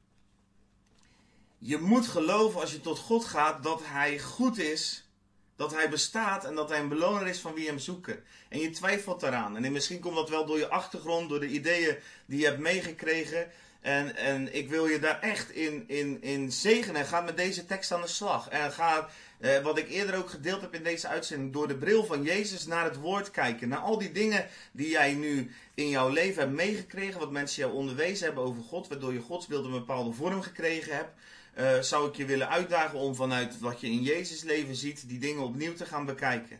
je 1.67 1.77
moet 1.77 2.07
geloven 2.07 2.61
als 2.61 2.71
je 2.71 2.81
tot 2.81 2.99
God 2.99 3.25
gaat 3.25 3.63
dat 3.63 3.81
Hij 3.83 4.19
goed 4.19 4.57
is, 4.57 5.09
dat 5.55 5.73
Hij 5.73 5.89
bestaat 5.89 6.45
en 6.45 6.55
dat 6.55 6.69
Hij 6.69 6.79
een 6.79 6.89
beloner 6.89 7.27
is 7.27 7.39
van 7.39 7.53
wie 7.53 7.67
Hem 7.67 7.79
zoeken. 7.79 8.23
En 8.49 8.59
je 8.59 8.69
twijfelt 8.69 9.19
daaraan. 9.19 9.55
En 9.55 9.71
misschien 9.71 9.99
komt 9.99 10.15
dat 10.15 10.29
wel 10.29 10.45
door 10.45 10.57
je 10.57 10.67
achtergrond, 10.67 11.29
door 11.29 11.39
de 11.39 11.47
ideeën 11.47 11.97
die 12.25 12.39
je 12.39 12.45
hebt 12.45 12.59
meegekregen. 12.59 13.51
En, 13.81 14.15
en 14.15 14.55
ik 14.55 14.69
wil 14.69 14.87
je 14.87 14.99
daar 14.99 15.19
echt 15.19 15.51
in, 15.51 15.83
in, 15.87 16.21
in 16.21 16.51
zegenen. 16.51 17.05
Ga 17.05 17.21
met 17.21 17.37
deze 17.37 17.65
tekst 17.65 17.91
aan 17.91 18.01
de 18.01 18.07
slag. 18.07 18.49
En 18.49 18.71
ga, 18.71 19.09
eh, 19.39 19.61
wat 19.61 19.77
ik 19.77 19.89
eerder 19.89 20.15
ook 20.15 20.29
gedeeld 20.29 20.61
heb 20.61 20.73
in 20.73 20.83
deze 20.83 21.07
uitzending, 21.07 21.53
door 21.53 21.67
de 21.67 21.77
bril 21.77 22.05
van 22.05 22.23
Jezus 22.23 22.65
naar 22.65 22.83
het 22.83 22.97
woord 22.97 23.31
kijken. 23.31 23.67
Naar 23.67 23.79
al 23.79 23.97
die 23.97 24.11
dingen 24.11 24.47
die 24.71 24.89
jij 24.89 25.13
nu 25.13 25.51
in 25.73 25.89
jouw 25.89 26.09
leven 26.09 26.41
hebt 26.41 26.55
meegekregen. 26.55 27.19
Wat 27.19 27.31
mensen 27.31 27.63
jou 27.63 27.75
onderwezen 27.75 28.25
hebben 28.25 28.43
over 28.43 28.63
God. 28.63 28.87
Waardoor 28.87 29.13
je 29.13 29.19
godsbeeld 29.19 29.65
een 29.65 29.71
bepaalde 29.71 30.11
vorm 30.11 30.41
gekregen 30.41 30.95
hebt 30.95 31.13
uh, 31.57 31.79
zou 31.79 32.07
ik 32.07 32.15
je 32.15 32.25
willen 32.25 32.49
uitdagen 32.49 32.99
om 32.99 33.15
vanuit 33.15 33.59
wat 33.59 33.79
je 33.79 33.87
in 33.87 34.01
Jezus 34.01 34.43
leven 34.43 34.75
ziet, 34.75 35.07
die 35.09 35.19
dingen 35.19 35.43
opnieuw 35.43 35.73
te 35.73 35.85
gaan 35.85 36.05
bekijken. 36.05 36.59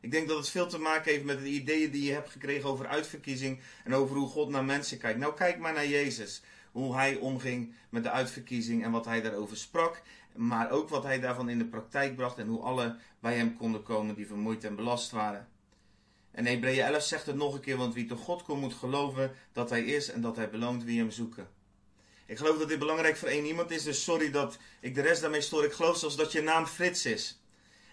Ik 0.00 0.10
denk 0.10 0.28
dat 0.28 0.36
het 0.36 0.48
veel 0.48 0.66
te 0.66 0.78
maken 0.78 1.12
heeft 1.12 1.24
met 1.24 1.38
de 1.38 1.48
ideeën 1.48 1.90
die 1.90 2.04
je 2.04 2.12
hebt 2.12 2.30
gekregen 2.30 2.68
over 2.68 2.86
uitverkiezing 2.86 3.60
en 3.84 3.94
over 3.94 4.16
hoe 4.16 4.28
God 4.28 4.48
naar 4.48 4.64
mensen 4.64 4.98
kijkt. 4.98 5.18
Nou, 5.18 5.34
kijk 5.34 5.58
maar 5.58 5.72
naar 5.72 5.86
Jezus. 5.86 6.42
Hoe 6.72 6.94
hij 6.94 7.16
omging 7.16 7.74
met 7.88 8.02
de 8.02 8.10
uitverkiezing 8.10 8.84
en 8.84 8.90
wat 8.90 9.04
hij 9.04 9.20
daarover 9.20 9.56
sprak. 9.56 10.02
Maar 10.34 10.70
ook 10.70 10.88
wat 10.88 11.02
hij 11.02 11.20
daarvan 11.20 11.48
in 11.48 11.58
de 11.58 11.64
praktijk 11.64 12.16
bracht 12.16 12.38
en 12.38 12.46
hoe 12.46 12.60
alle 12.60 12.96
bij 13.20 13.36
hem 13.36 13.56
konden 13.56 13.82
komen 13.82 14.14
die 14.14 14.26
vermoeid 14.26 14.64
en 14.64 14.76
belast 14.76 15.10
waren. 15.10 15.48
En 16.30 16.46
Hebreeën 16.46 16.84
11 16.84 17.02
zegt 17.02 17.26
het 17.26 17.36
nog 17.36 17.54
een 17.54 17.60
keer, 17.60 17.76
want 17.76 17.94
wie 17.94 18.06
tot 18.06 18.18
God 18.18 18.42
komt 18.42 18.60
moet 18.60 18.74
geloven 18.74 19.32
dat 19.52 19.70
hij 19.70 19.84
is 19.84 20.10
en 20.10 20.20
dat 20.20 20.36
hij 20.36 20.50
beloont 20.50 20.84
wie 20.84 20.98
hem 20.98 21.10
zoeken. 21.10 21.48
Ik 22.30 22.36
geloof 22.36 22.58
dat 22.58 22.68
dit 22.68 22.78
belangrijk 22.78 23.16
voor 23.16 23.28
één 23.28 23.46
iemand 23.46 23.70
is, 23.70 23.82
dus 23.82 24.04
sorry 24.04 24.30
dat 24.30 24.58
ik 24.80 24.94
de 24.94 25.00
rest 25.00 25.20
daarmee 25.20 25.40
stoor. 25.40 25.64
Ik 25.64 25.72
geloof 25.72 25.98
zelfs 25.98 26.16
dat 26.16 26.32
je 26.32 26.42
naam 26.42 26.66
Frits 26.66 27.06
is. 27.06 27.40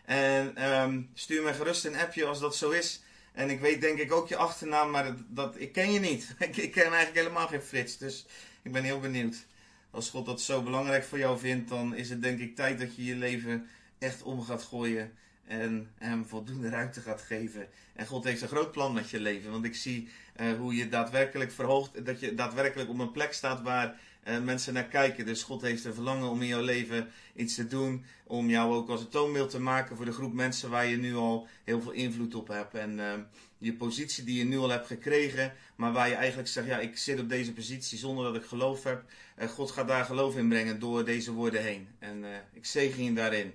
En 0.06 0.72
um, 0.72 1.10
stuur 1.14 1.44
me 1.44 1.54
gerust 1.54 1.86
een 1.86 1.96
appje 1.96 2.26
als 2.26 2.40
dat 2.40 2.56
zo 2.56 2.70
is. 2.70 3.02
En 3.34 3.50
ik 3.50 3.60
weet 3.60 3.82
denk 3.82 4.00
ik 4.00 4.12
ook 4.12 4.28
je 4.28 4.36
achternaam, 4.36 4.92
maar 4.92 5.06
dat, 5.06 5.16
dat 5.28 5.56
ik 5.58 5.72
ken 5.72 5.92
je 5.92 6.00
niet. 6.00 6.36
ik, 6.40 6.58
ik 6.58 6.72
ken 6.72 6.84
eigenlijk 6.84 7.16
helemaal 7.16 7.48
geen 7.48 7.62
Frits, 7.62 7.98
dus 7.98 8.26
ik 8.62 8.72
ben 8.72 8.84
heel 8.84 9.00
benieuwd. 9.00 9.46
Als 9.92 10.10
God 10.10 10.26
dat 10.26 10.42
zo 10.42 10.62
belangrijk 10.62 11.04
voor 11.04 11.18
jou 11.18 11.40
vindt, 11.40 11.70
dan 11.70 11.96
is 11.96 12.10
het 12.10 12.22
denk 12.22 12.40
ik 12.40 12.56
tijd 12.56 12.80
dat 12.80 12.96
je 12.96 13.06
je 13.06 13.16
leven 13.16 13.70
echt 14.00 14.24
om 14.24 14.42
gaat 14.42 14.64
gooien 14.64 15.14
en 15.48 15.92
hem 15.98 16.26
voldoende 16.26 16.70
ruimte 16.70 17.02
gaat 17.02 17.22
geven. 17.22 17.68
En 17.94 18.08
God 18.08 18.24
heeft 18.24 18.42
een 18.42 18.48
groot 18.48 18.72
plan 18.72 18.94
met 18.94 19.10
je 19.10 19.20
leven. 19.20 19.52
Want 19.52 19.66
ik 19.66 19.76
zie 19.76 20.10
uh, 20.42 20.58
hoe 20.58 20.76
je 20.76 20.90
daadwerkelijk 20.90 21.52
verhoogt, 21.52 22.06
dat 22.06 22.20
je 22.20 22.36
daadwerkelijk 22.36 22.90
op 22.90 23.00
een 23.00 23.12
plek 23.12 23.34
staat 23.34 23.62
waar 23.62 24.00
mensen 24.44 24.74
naar 24.74 24.88
kijken. 24.88 25.26
Dus 25.26 25.44
God 25.44 25.62
heeft 25.62 25.86
een 25.86 25.94
verlangen 25.94 26.30
om 26.30 26.42
in 26.42 26.48
jouw 26.48 26.62
leven 26.62 27.08
iets 27.36 27.56
te 27.56 27.68
doen. 27.68 28.06
Om 28.24 28.50
jou 28.50 28.74
ook 28.74 28.90
als 28.90 29.02
een 29.02 29.10
toonbeeld 29.10 29.50
te 29.50 29.60
maken 29.60 29.96
voor 29.96 30.06
de 30.06 30.12
groep 30.12 30.34
mensen 30.34 30.70
waar 30.70 30.86
je 30.86 30.98
nu 30.98 31.16
al 31.16 31.48
heel 31.64 31.82
veel 31.82 31.92
invloed 31.92 32.36
op 32.36 32.48
hebt. 32.48 32.74
En 32.74 32.98
uh, 32.98 33.14
je 33.58 33.74
positie 33.74 34.24
die 34.24 34.38
je 34.38 34.46
nu 34.46 34.58
al 34.58 34.70
hebt 34.70 34.88
gekregen, 34.88 35.54
maar 35.76 35.92
waar 35.92 36.10
je 36.10 36.16
eigenlijk 36.16 36.50
zegt, 36.50 36.68
ja, 36.68 36.80
ik 36.80 36.98
zit 36.98 37.20
op 37.20 37.30
deze 37.30 37.54
positie 37.54 37.98
zonder 37.98 38.26
dat 38.26 38.36
ik 38.36 38.48
geloof 38.48 38.84
heb. 38.84 39.04
Uh, 39.40 39.48
God 39.48 39.72
gaat 39.72 39.88
daar 39.88 40.06
geloof 40.06 40.38
in 40.38 40.50
brengen 40.50 40.80
door 40.80 41.06
deze 41.06 41.32
woorden 41.32 41.64
heen. 41.64 41.88
En 42.00 42.26
ik 42.54 42.66
zegen 42.66 43.04
je 43.04 43.14
daarin. 43.14 43.54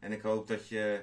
En 0.00 0.12
ik 0.12 0.22
hoop 0.22 0.48
dat 0.48 0.68
je 0.68 1.00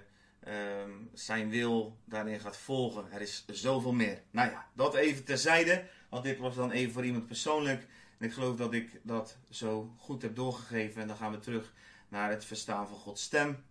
um, 0.48 1.10
zijn 1.14 1.50
wil 1.50 1.98
daarin 2.06 2.40
gaat 2.40 2.58
volgen. 2.58 3.06
Er 3.12 3.22
is 3.22 3.46
zoveel 3.52 3.94
meer. 3.94 4.22
Nou 4.32 4.50
ja, 4.50 4.68
dat 4.74 4.96
even 4.96 5.24
terzijde. 5.24 5.84
Want 6.10 6.24
dit 6.24 6.38
was 6.38 6.56
dan 6.56 6.72
even 6.72 6.94
voor 6.94 7.06
iemand 7.06 7.28
persoonlijk. 7.28 7.86
Ik 8.26 8.34
geloof 8.34 8.56
dat 8.56 8.74
ik 8.74 9.00
dat 9.04 9.38
zo 9.50 9.94
goed 9.98 10.22
heb 10.22 10.36
doorgegeven. 10.36 11.02
En 11.02 11.08
dan 11.08 11.18
gaan 11.18 11.32
we 11.32 11.40
terug 11.40 11.74
naar 12.10 12.30
het 12.30 12.46
verstaan 12.46 12.88
van 12.88 12.98
Gods 12.98 13.24
stem. 13.24 13.64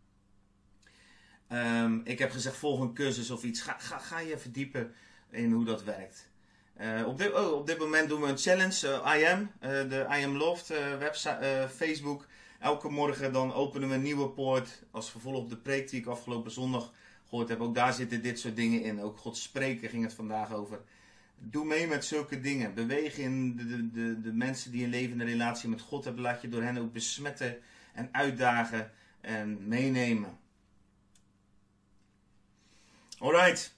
Um, 1.49 2.01
ik 2.05 2.19
heb 2.19 2.31
gezegd, 2.31 2.57
volg 2.57 2.81
een 2.81 2.95
cursus 2.95 3.31
of 3.31 3.43
iets. 3.43 3.61
Ga, 3.61 3.77
ga, 3.79 3.99
ga 3.99 4.19
je 4.19 4.39
verdiepen 4.39 4.95
in 5.31 5.53
hoe 5.53 5.65
dat 5.65 5.85
werkt. 5.85 6.29
Uh, 6.81 7.07
op, 7.07 7.19
dit, 7.19 7.33
oh, 7.33 7.53
op 7.53 7.67
dit 7.67 7.79
moment 7.79 8.09
doen 8.09 8.21
we 8.21 8.29
een 8.29 8.39
challenge, 8.39 8.87
uh, 8.87 9.21
I 9.21 9.25
Am, 9.25 9.41
uh, 9.41 9.69
de 9.91 10.07
I 10.19 10.25
Am 10.25 10.37
Loft 10.37 10.69
website, 10.99 11.69
Facebook. 11.75 12.27
Elke 12.61 12.89
morgen 12.89 13.33
dan 13.33 13.53
openen 13.53 13.89
we 13.89 13.95
een 13.95 14.03
nieuwe 14.03 14.29
poort 14.29 14.83
als 14.91 15.11
vervolg 15.11 15.37
op 15.37 15.51
de 15.51 15.57
preek 15.57 15.91
die 15.91 16.01
ik 16.01 16.07
afgelopen 16.07 16.51
zondag 16.51 16.93
gehoord 17.29 17.49
heb. 17.49 17.61
Ook 17.61 17.75
daar 17.75 17.93
zitten 17.93 18.23
dit 18.23 18.39
soort 18.39 18.57
dingen 18.57 18.83
in. 18.83 19.01
Ook 19.01 19.19
God 19.19 19.37
spreken 19.37 19.89
ging 19.89 20.03
het 20.03 20.15
vandaag 20.15 20.53
over. 20.53 20.81
Doe 21.39 21.64
mee 21.64 21.87
met 21.87 22.05
zulke 22.05 22.41
dingen. 22.41 22.74
Beweeg 22.74 23.18
in 23.18 23.57
de, 23.57 23.66
de, 23.66 23.91
de, 23.91 24.20
de 24.20 24.32
mensen 24.32 24.70
die 24.70 24.85
een 24.85 24.91
levende 24.91 25.24
relatie 25.24 25.68
met 25.68 25.80
God 25.80 26.05
hebben. 26.05 26.22
Laat 26.22 26.43
je 26.43 26.49
door 26.49 26.62
hen 26.62 26.78
ook 26.78 26.93
besmetten 26.93 27.59
en 27.93 28.09
uitdagen 28.12 28.91
en 29.20 29.68
meenemen. 29.68 30.39
Alright. 33.18 33.74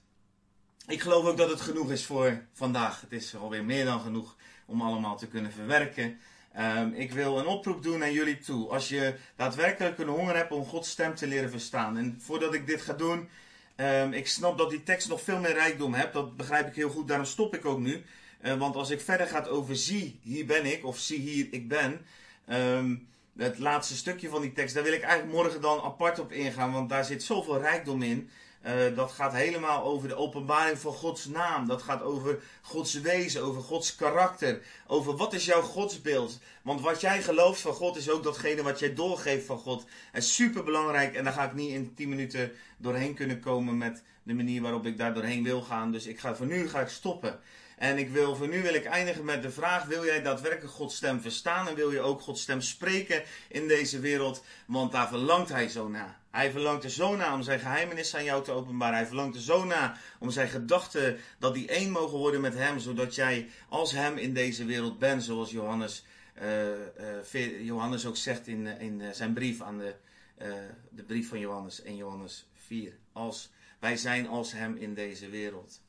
Ik 0.87 1.01
geloof 1.01 1.25
ook 1.25 1.37
dat 1.37 1.49
het 1.49 1.61
genoeg 1.61 1.91
is 1.91 2.05
voor 2.05 2.45
vandaag. 2.53 3.01
Het 3.01 3.11
is 3.11 3.35
alweer 3.35 3.65
meer 3.65 3.85
dan 3.85 3.99
genoeg 3.99 4.35
om 4.65 4.81
allemaal 4.81 5.17
te 5.17 5.27
kunnen 5.27 5.51
verwerken. 5.51 6.17
Um, 6.59 6.93
ik 6.93 7.11
wil 7.11 7.39
een 7.39 7.45
oproep 7.45 7.83
doen 7.83 7.99
naar 7.99 8.11
jullie 8.11 8.37
toe. 8.37 8.69
Als 8.69 8.89
je 8.89 9.15
daadwerkelijk 9.35 9.97
een 9.97 10.07
honger 10.07 10.35
hebt 10.35 10.51
om 10.51 10.65
Gods 10.65 10.89
stem 10.89 11.15
te 11.15 11.27
leren 11.27 11.49
verstaan. 11.49 11.97
En 11.97 12.17
voordat 12.21 12.53
ik 12.53 12.67
dit 12.67 12.81
ga 12.81 12.93
doen, 12.93 13.29
um, 13.77 14.13
ik 14.13 14.27
snap 14.27 14.57
dat 14.57 14.69
die 14.69 14.83
tekst 14.83 15.09
nog 15.09 15.21
veel 15.21 15.39
meer 15.39 15.53
rijkdom 15.53 15.93
hebt. 15.93 16.13
Dat 16.13 16.37
begrijp 16.37 16.67
ik 16.67 16.75
heel 16.75 16.89
goed, 16.89 17.07
daarom 17.07 17.25
stop 17.25 17.55
ik 17.55 17.65
ook 17.65 17.79
nu. 17.79 18.03
Uh, 18.41 18.57
want 18.57 18.75
als 18.75 18.89
ik 18.89 19.01
verder 19.01 19.27
ga 19.27 19.43
over 19.43 19.75
zie, 19.75 20.19
hier 20.21 20.45
ben 20.45 20.65
ik, 20.65 20.85
of 20.85 20.97
zie 20.97 21.19
hier, 21.19 21.47
ik 21.51 21.67
ben. 21.67 22.05
Um, 22.49 23.07
het 23.37 23.59
laatste 23.59 23.95
stukje 23.95 24.29
van 24.29 24.41
die 24.41 24.53
tekst, 24.53 24.75
daar 24.75 24.83
wil 24.83 24.93
ik 24.93 25.01
eigenlijk 25.01 25.33
morgen 25.33 25.61
dan 25.61 25.81
apart 25.81 26.19
op 26.19 26.31
ingaan. 26.31 26.71
Want 26.71 26.89
daar 26.89 27.05
zit 27.05 27.23
zoveel 27.23 27.59
rijkdom 27.59 28.01
in. 28.01 28.29
Uh, 28.67 28.95
dat 28.95 29.11
gaat 29.11 29.33
helemaal 29.33 29.83
over 29.83 30.07
de 30.07 30.15
openbaring 30.15 30.79
van 30.79 30.93
Gods 30.93 31.25
naam. 31.25 31.67
Dat 31.67 31.81
gaat 31.81 32.01
over 32.01 32.39
Gods 32.61 32.93
wezen, 32.93 33.43
over 33.43 33.61
Gods 33.61 33.95
karakter. 33.95 34.61
Over 34.87 35.15
wat 35.15 35.33
is 35.33 35.45
jouw 35.45 35.61
godsbeeld. 35.61 36.39
Want 36.61 36.81
wat 36.81 37.01
jij 37.01 37.21
gelooft 37.21 37.61
van 37.61 37.73
God 37.73 37.97
is 37.97 38.09
ook 38.09 38.23
datgene 38.23 38.63
wat 38.63 38.79
jij 38.79 38.93
doorgeeft 38.93 39.45
van 39.45 39.57
God. 39.57 39.85
En 40.11 40.21
super 40.21 40.63
belangrijk. 40.63 41.15
En 41.15 41.23
daar 41.23 41.33
ga 41.33 41.45
ik 41.45 41.53
niet 41.53 41.71
in 41.71 41.93
10 41.93 42.09
minuten 42.09 42.51
doorheen 42.77 43.13
kunnen 43.13 43.39
komen 43.39 43.77
met 43.77 44.03
de 44.23 44.33
manier 44.33 44.61
waarop 44.61 44.85
ik 44.85 44.97
daar 44.97 45.13
doorheen 45.13 45.43
wil 45.43 45.61
gaan. 45.61 45.91
Dus 45.91 46.05
ik 46.05 46.19
ga, 46.19 46.35
voor 46.35 46.45
nu 46.45 46.69
ga 46.69 46.81
ik 46.81 46.89
stoppen. 46.89 47.39
En 47.77 47.97
ik 47.97 48.09
wil, 48.09 48.35
voor 48.35 48.47
nu 48.47 48.61
wil 48.61 48.73
ik 48.73 48.85
eindigen 48.85 49.25
met 49.25 49.41
de 49.41 49.51
vraag: 49.51 49.85
wil 49.85 50.05
jij 50.05 50.21
daadwerkelijk 50.21 50.73
Gods 50.73 50.95
stem 50.95 51.21
verstaan? 51.21 51.67
En 51.67 51.75
wil 51.75 51.91
je 51.91 51.99
ook 51.99 52.21
Gods 52.21 52.41
stem 52.41 52.61
spreken 52.61 53.23
in 53.47 53.67
deze 53.67 53.99
wereld? 53.99 54.43
Want 54.65 54.91
daar 54.91 55.07
verlangt 55.07 55.49
hij 55.49 55.69
zo 55.69 55.87
naar. 55.87 56.19
Hij 56.31 56.51
verlangt 56.51 56.83
er 56.83 56.89
zo 56.89 57.15
naar 57.15 57.33
om 57.33 57.41
zijn 57.41 57.59
geheimenis 57.59 58.15
aan 58.15 58.23
jou 58.23 58.43
te 58.43 58.51
openbaren. 58.51 58.95
Hij 58.95 59.05
verlangt 59.05 59.35
er 59.35 59.41
zo 59.41 59.65
naar 59.65 60.01
om 60.19 60.31
zijn 60.31 60.47
gedachten 60.49 61.17
dat 61.39 61.53
die 61.53 61.67
één 61.67 61.91
mogen 61.91 62.17
worden 62.17 62.41
met 62.41 62.53
hem. 62.53 62.79
Zodat 62.79 63.15
jij 63.15 63.49
als 63.69 63.91
hem 63.91 64.17
in 64.17 64.33
deze 64.33 64.65
wereld 64.65 64.99
bent. 64.99 65.23
Zoals 65.23 65.51
Johannes, 65.51 66.05
uh, 66.41 67.33
uh, 67.33 67.65
Johannes 67.65 68.05
ook 68.05 68.17
zegt 68.17 68.47
in, 68.47 68.67
in 68.67 69.15
zijn 69.15 69.33
brief 69.33 69.61
aan 69.61 69.77
de, 69.77 69.95
de 70.89 71.03
brief 71.03 71.29
van 71.29 71.39
Johannes 71.39 71.81
1 71.81 71.95
Johannes 71.95 72.47
4. 72.53 72.93
Als, 73.11 73.51
wij 73.79 73.97
zijn 73.97 74.27
als 74.27 74.51
hem 74.51 74.75
in 74.75 74.93
deze 74.93 75.29
wereld. 75.29 75.81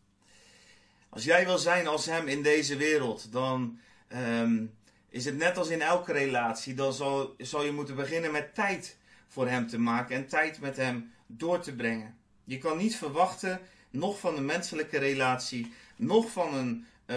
Als 1.09 1.25
jij 1.25 1.45
wil 1.45 1.59
zijn 1.59 1.87
als 1.87 2.07
hem 2.07 2.29
in 2.29 2.43
deze 2.43 2.77
wereld, 2.77 3.33
dan 3.33 3.79
um, 4.09 4.75
is 5.09 5.25
het 5.25 5.37
net 5.37 5.57
als 5.57 5.69
in 5.69 5.81
elke 5.81 6.13
relatie. 6.13 6.75
Dan 6.75 6.93
zal, 6.93 7.35
zal 7.39 7.65
je 7.65 7.73
moeten 7.73 7.95
beginnen 7.95 8.33
met 8.33 8.55
tijd 8.55 8.97
voor 9.29 9.49
hem 9.49 9.67
te 9.67 9.79
maken 9.79 10.17
en 10.17 10.27
tijd 10.27 10.61
met 10.61 10.77
hem 10.77 11.13
door 11.27 11.61
te 11.61 11.75
brengen. 11.75 12.17
Je 12.45 12.59
kan 12.59 12.77
niet 12.77 12.97
verwachten, 12.97 13.61
nog 13.91 14.19
van 14.19 14.37
een 14.37 14.45
menselijke 14.45 14.99
relatie, 14.99 15.73
nog 15.97 16.31
van 16.31 16.55
een, 16.55 16.87
uh, 17.07 17.17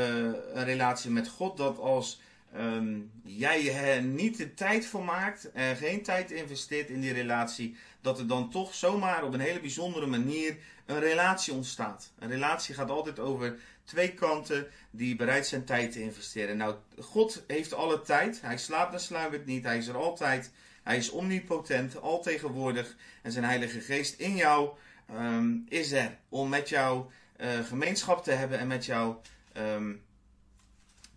een 0.53 0.65
relatie 0.65 1.11
met 1.11 1.27
God, 1.27 1.57
dat 1.57 1.79
als 1.79 2.21
um, 2.57 3.11
jij 3.23 3.95
er 3.95 4.01
niet 4.01 4.37
de 4.37 4.53
tijd 4.53 4.85
voor 4.85 5.03
maakt 5.03 5.51
en 5.51 5.75
geen 5.75 6.03
tijd 6.03 6.31
investeert 6.31 6.89
in 6.89 7.01
die 7.01 7.13
relatie, 7.13 7.75
dat 8.01 8.19
er 8.19 8.27
dan 8.27 8.49
toch 8.49 8.75
zomaar 8.75 9.23
op 9.23 9.33
een 9.33 9.39
hele 9.39 9.59
bijzondere 9.59 10.05
manier 10.05 10.57
een 10.85 10.99
relatie 10.99 11.53
ontstaat. 11.53 12.11
Een 12.19 12.29
relatie 12.29 12.75
gaat 12.75 12.89
altijd 12.89 13.19
over 13.19 13.59
twee 13.91 14.13
kanten 14.13 14.67
die 14.91 15.15
bereid 15.15 15.47
zijn 15.47 15.65
tijd 15.65 15.91
te 15.91 16.01
investeren. 16.01 16.57
Nou, 16.57 16.75
God 16.99 17.43
heeft 17.47 17.73
alle 17.73 18.01
tijd. 18.01 18.41
Hij 18.41 18.57
slaapt 18.57 18.93
en 18.93 18.99
sluimert 18.99 19.45
niet. 19.45 19.63
Hij 19.63 19.77
is 19.77 19.87
er 19.87 19.97
altijd. 19.97 20.51
Hij 20.83 20.97
is 20.97 21.09
omnipotent, 21.09 22.01
altegenwoordig. 22.01 22.95
En 23.21 23.31
zijn 23.31 23.43
Heilige 23.43 23.81
Geest 23.81 24.19
in 24.19 24.35
jou 24.35 24.69
um, 25.13 25.65
is 25.69 25.91
er 25.91 26.17
om 26.29 26.49
met 26.49 26.69
jou 26.69 27.05
uh, 27.37 27.47
gemeenschap 27.67 28.23
te 28.23 28.31
hebben 28.31 28.59
en 28.59 28.67
met 28.67 28.85
jou 28.85 29.15
um, 29.57 30.03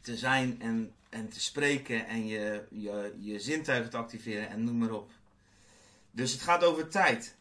te 0.00 0.16
zijn 0.16 0.60
en, 0.60 0.92
en 1.08 1.28
te 1.28 1.40
spreken 1.40 2.06
en 2.06 2.26
je, 2.26 2.64
je, 2.70 3.14
je 3.18 3.38
zintuigen 3.40 3.90
te 3.90 3.96
activeren 3.96 4.48
en 4.48 4.64
noem 4.64 4.78
maar 4.78 4.92
op. 4.92 5.10
Dus 6.10 6.32
het 6.32 6.40
gaat 6.40 6.64
over 6.64 6.88
tijd. 6.88 7.34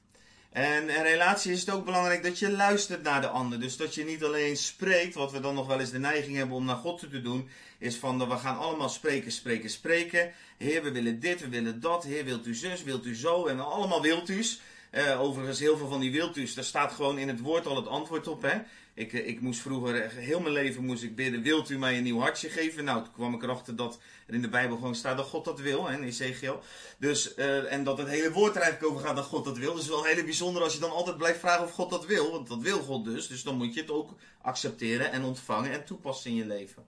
En 0.53 0.89
in 0.89 1.01
relatie 1.01 1.51
is 1.51 1.59
het 1.59 1.69
ook 1.69 1.85
belangrijk 1.85 2.23
dat 2.23 2.39
je 2.39 2.51
luistert 2.51 3.03
naar 3.03 3.21
de 3.21 3.27
ander. 3.27 3.59
Dus 3.59 3.77
dat 3.77 3.95
je 3.95 4.03
niet 4.03 4.23
alleen 4.23 4.57
spreekt, 4.57 5.15
wat 5.15 5.31
we 5.31 5.39
dan 5.39 5.55
nog 5.55 5.67
wel 5.67 5.79
eens 5.79 5.91
de 5.91 5.99
neiging 5.99 6.35
hebben 6.35 6.55
om 6.55 6.65
naar 6.65 6.75
God 6.75 6.99
te 6.99 7.21
doen, 7.21 7.49
is 7.77 7.95
van 7.95 8.29
we 8.29 8.37
gaan 8.37 8.57
allemaal 8.57 8.89
spreken, 8.89 9.31
spreken, 9.31 9.69
spreken. 9.69 10.31
Heer, 10.57 10.83
we 10.83 10.91
willen 10.91 11.19
dit, 11.19 11.41
we 11.41 11.49
willen 11.49 11.79
dat. 11.79 12.03
Heer, 12.03 12.25
wilt 12.25 12.47
u 12.47 12.55
zus, 12.55 12.83
wilt 12.83 13.05
u 13.05 13.15
zo 13.15 13.45
en 13.45 13.59
allemaal 13.59 14.01
wilt 14.01 14.29
u's. 14.29 14.61
Uh, 14.91 15.21
overigens, 15.21 15.59
heel 15.59 15.77
veel 15.77 15.87
van 15.87 15.99
die 15.99 16.11
wilt 16.11 16.37
u's, 16.37 16.53
daar 16.53 16.63
staat 16.63 16.91
gewoon 16.91 17.17
in 17.17 17.27
het 17.27 17.39
woord 17.39 17.65
al 17.65 17.75
het 17.75 17.87
antwoord 17.87 18.27
op. 18.27 18.41
Hè? 18.41 18.57
Ik, 18.95 19.13
eh, 19.13 19.27
ik 19.27 19.41
moest 19.41 19.61
vroeger, 19.61 20.09
heel 20.11 20.39
mijn 20.39 20.53
leven 20.53 20.85
moest 20.85 21.03
ik 21.03 21.15
bidden, 21.15 21.41
wilt 21.41 21.69
u 21.69 21.77
mij 21.77 21.97
een 21.97 22.03
nieuw 22.03 22.19
hartje 22.19 22.49
geven? 22.49 22.83
Nou, 22.83 23.03
toen 23.03 23.13
kwam 23.13 23.33
ik 23.33 23.43
erachter 23.43 23.75
dat 23.75 23.99
er 24.27 24.33
in 24.33 24.41
de 24.41 24.49
Bijbel 24.49 24.75
gewoon 24.75 24.95
staat 24.95 25.17
dat 25.17 25.25
God 25.25 25.45
dat 25.45 25.59
wil, 25.59 25.87
hè, 25.87 25.97
in 25.97 26.03
Ezekiel. 26.03 26.61
Dus, 26.97 27.37
uh, 27.37 27.71
en 27.71 27.83
dat 27.83 27.97
het 27.97 28.07
hele 28.07 28.31
woord 28.31 28.55
er 28.55 28.61
eigenlijk 28.61 28.91
over 28.93 29.07
gaat 29.07 29.15
dat 29.15 29.25
God 29.25 29.45
dat 29.45 29.57
wil. 29.57 29.73
Dus 29.73 29.87
wel 29.87 30.03
heel 30.03 30.23
bijzonder 30.23 30.63
als 30.63 30.73
je 30.73 30.79
dan 30.79 30.91
altijd 30.91 31.17
blijft 31.17 31.39
vragen 31.39 31.63
of 31.63 31.71
God 31.71 31.89
dat 31.89 32.05
wil, 32.05 32.31
want 32.31 32.47
dat 32.47 32.61
wil 32.61 32.79
God 32.79 33.05
dus. 33.05 33.27
Dus 33.27 33.43
dan 33.43 33.55
moet 33.55 33.73
je 33.73 33.81
het 33.81 33.91
ook 33.91 34.15
accepteren 34.41 35.11
en 35.11 35.23
ontvangen 35.23 35.71
en 35.71 35.85
toepassen 35.85 36.31
in 36.31 36.35
je 36.35 36.45
leven. 36.45 36.85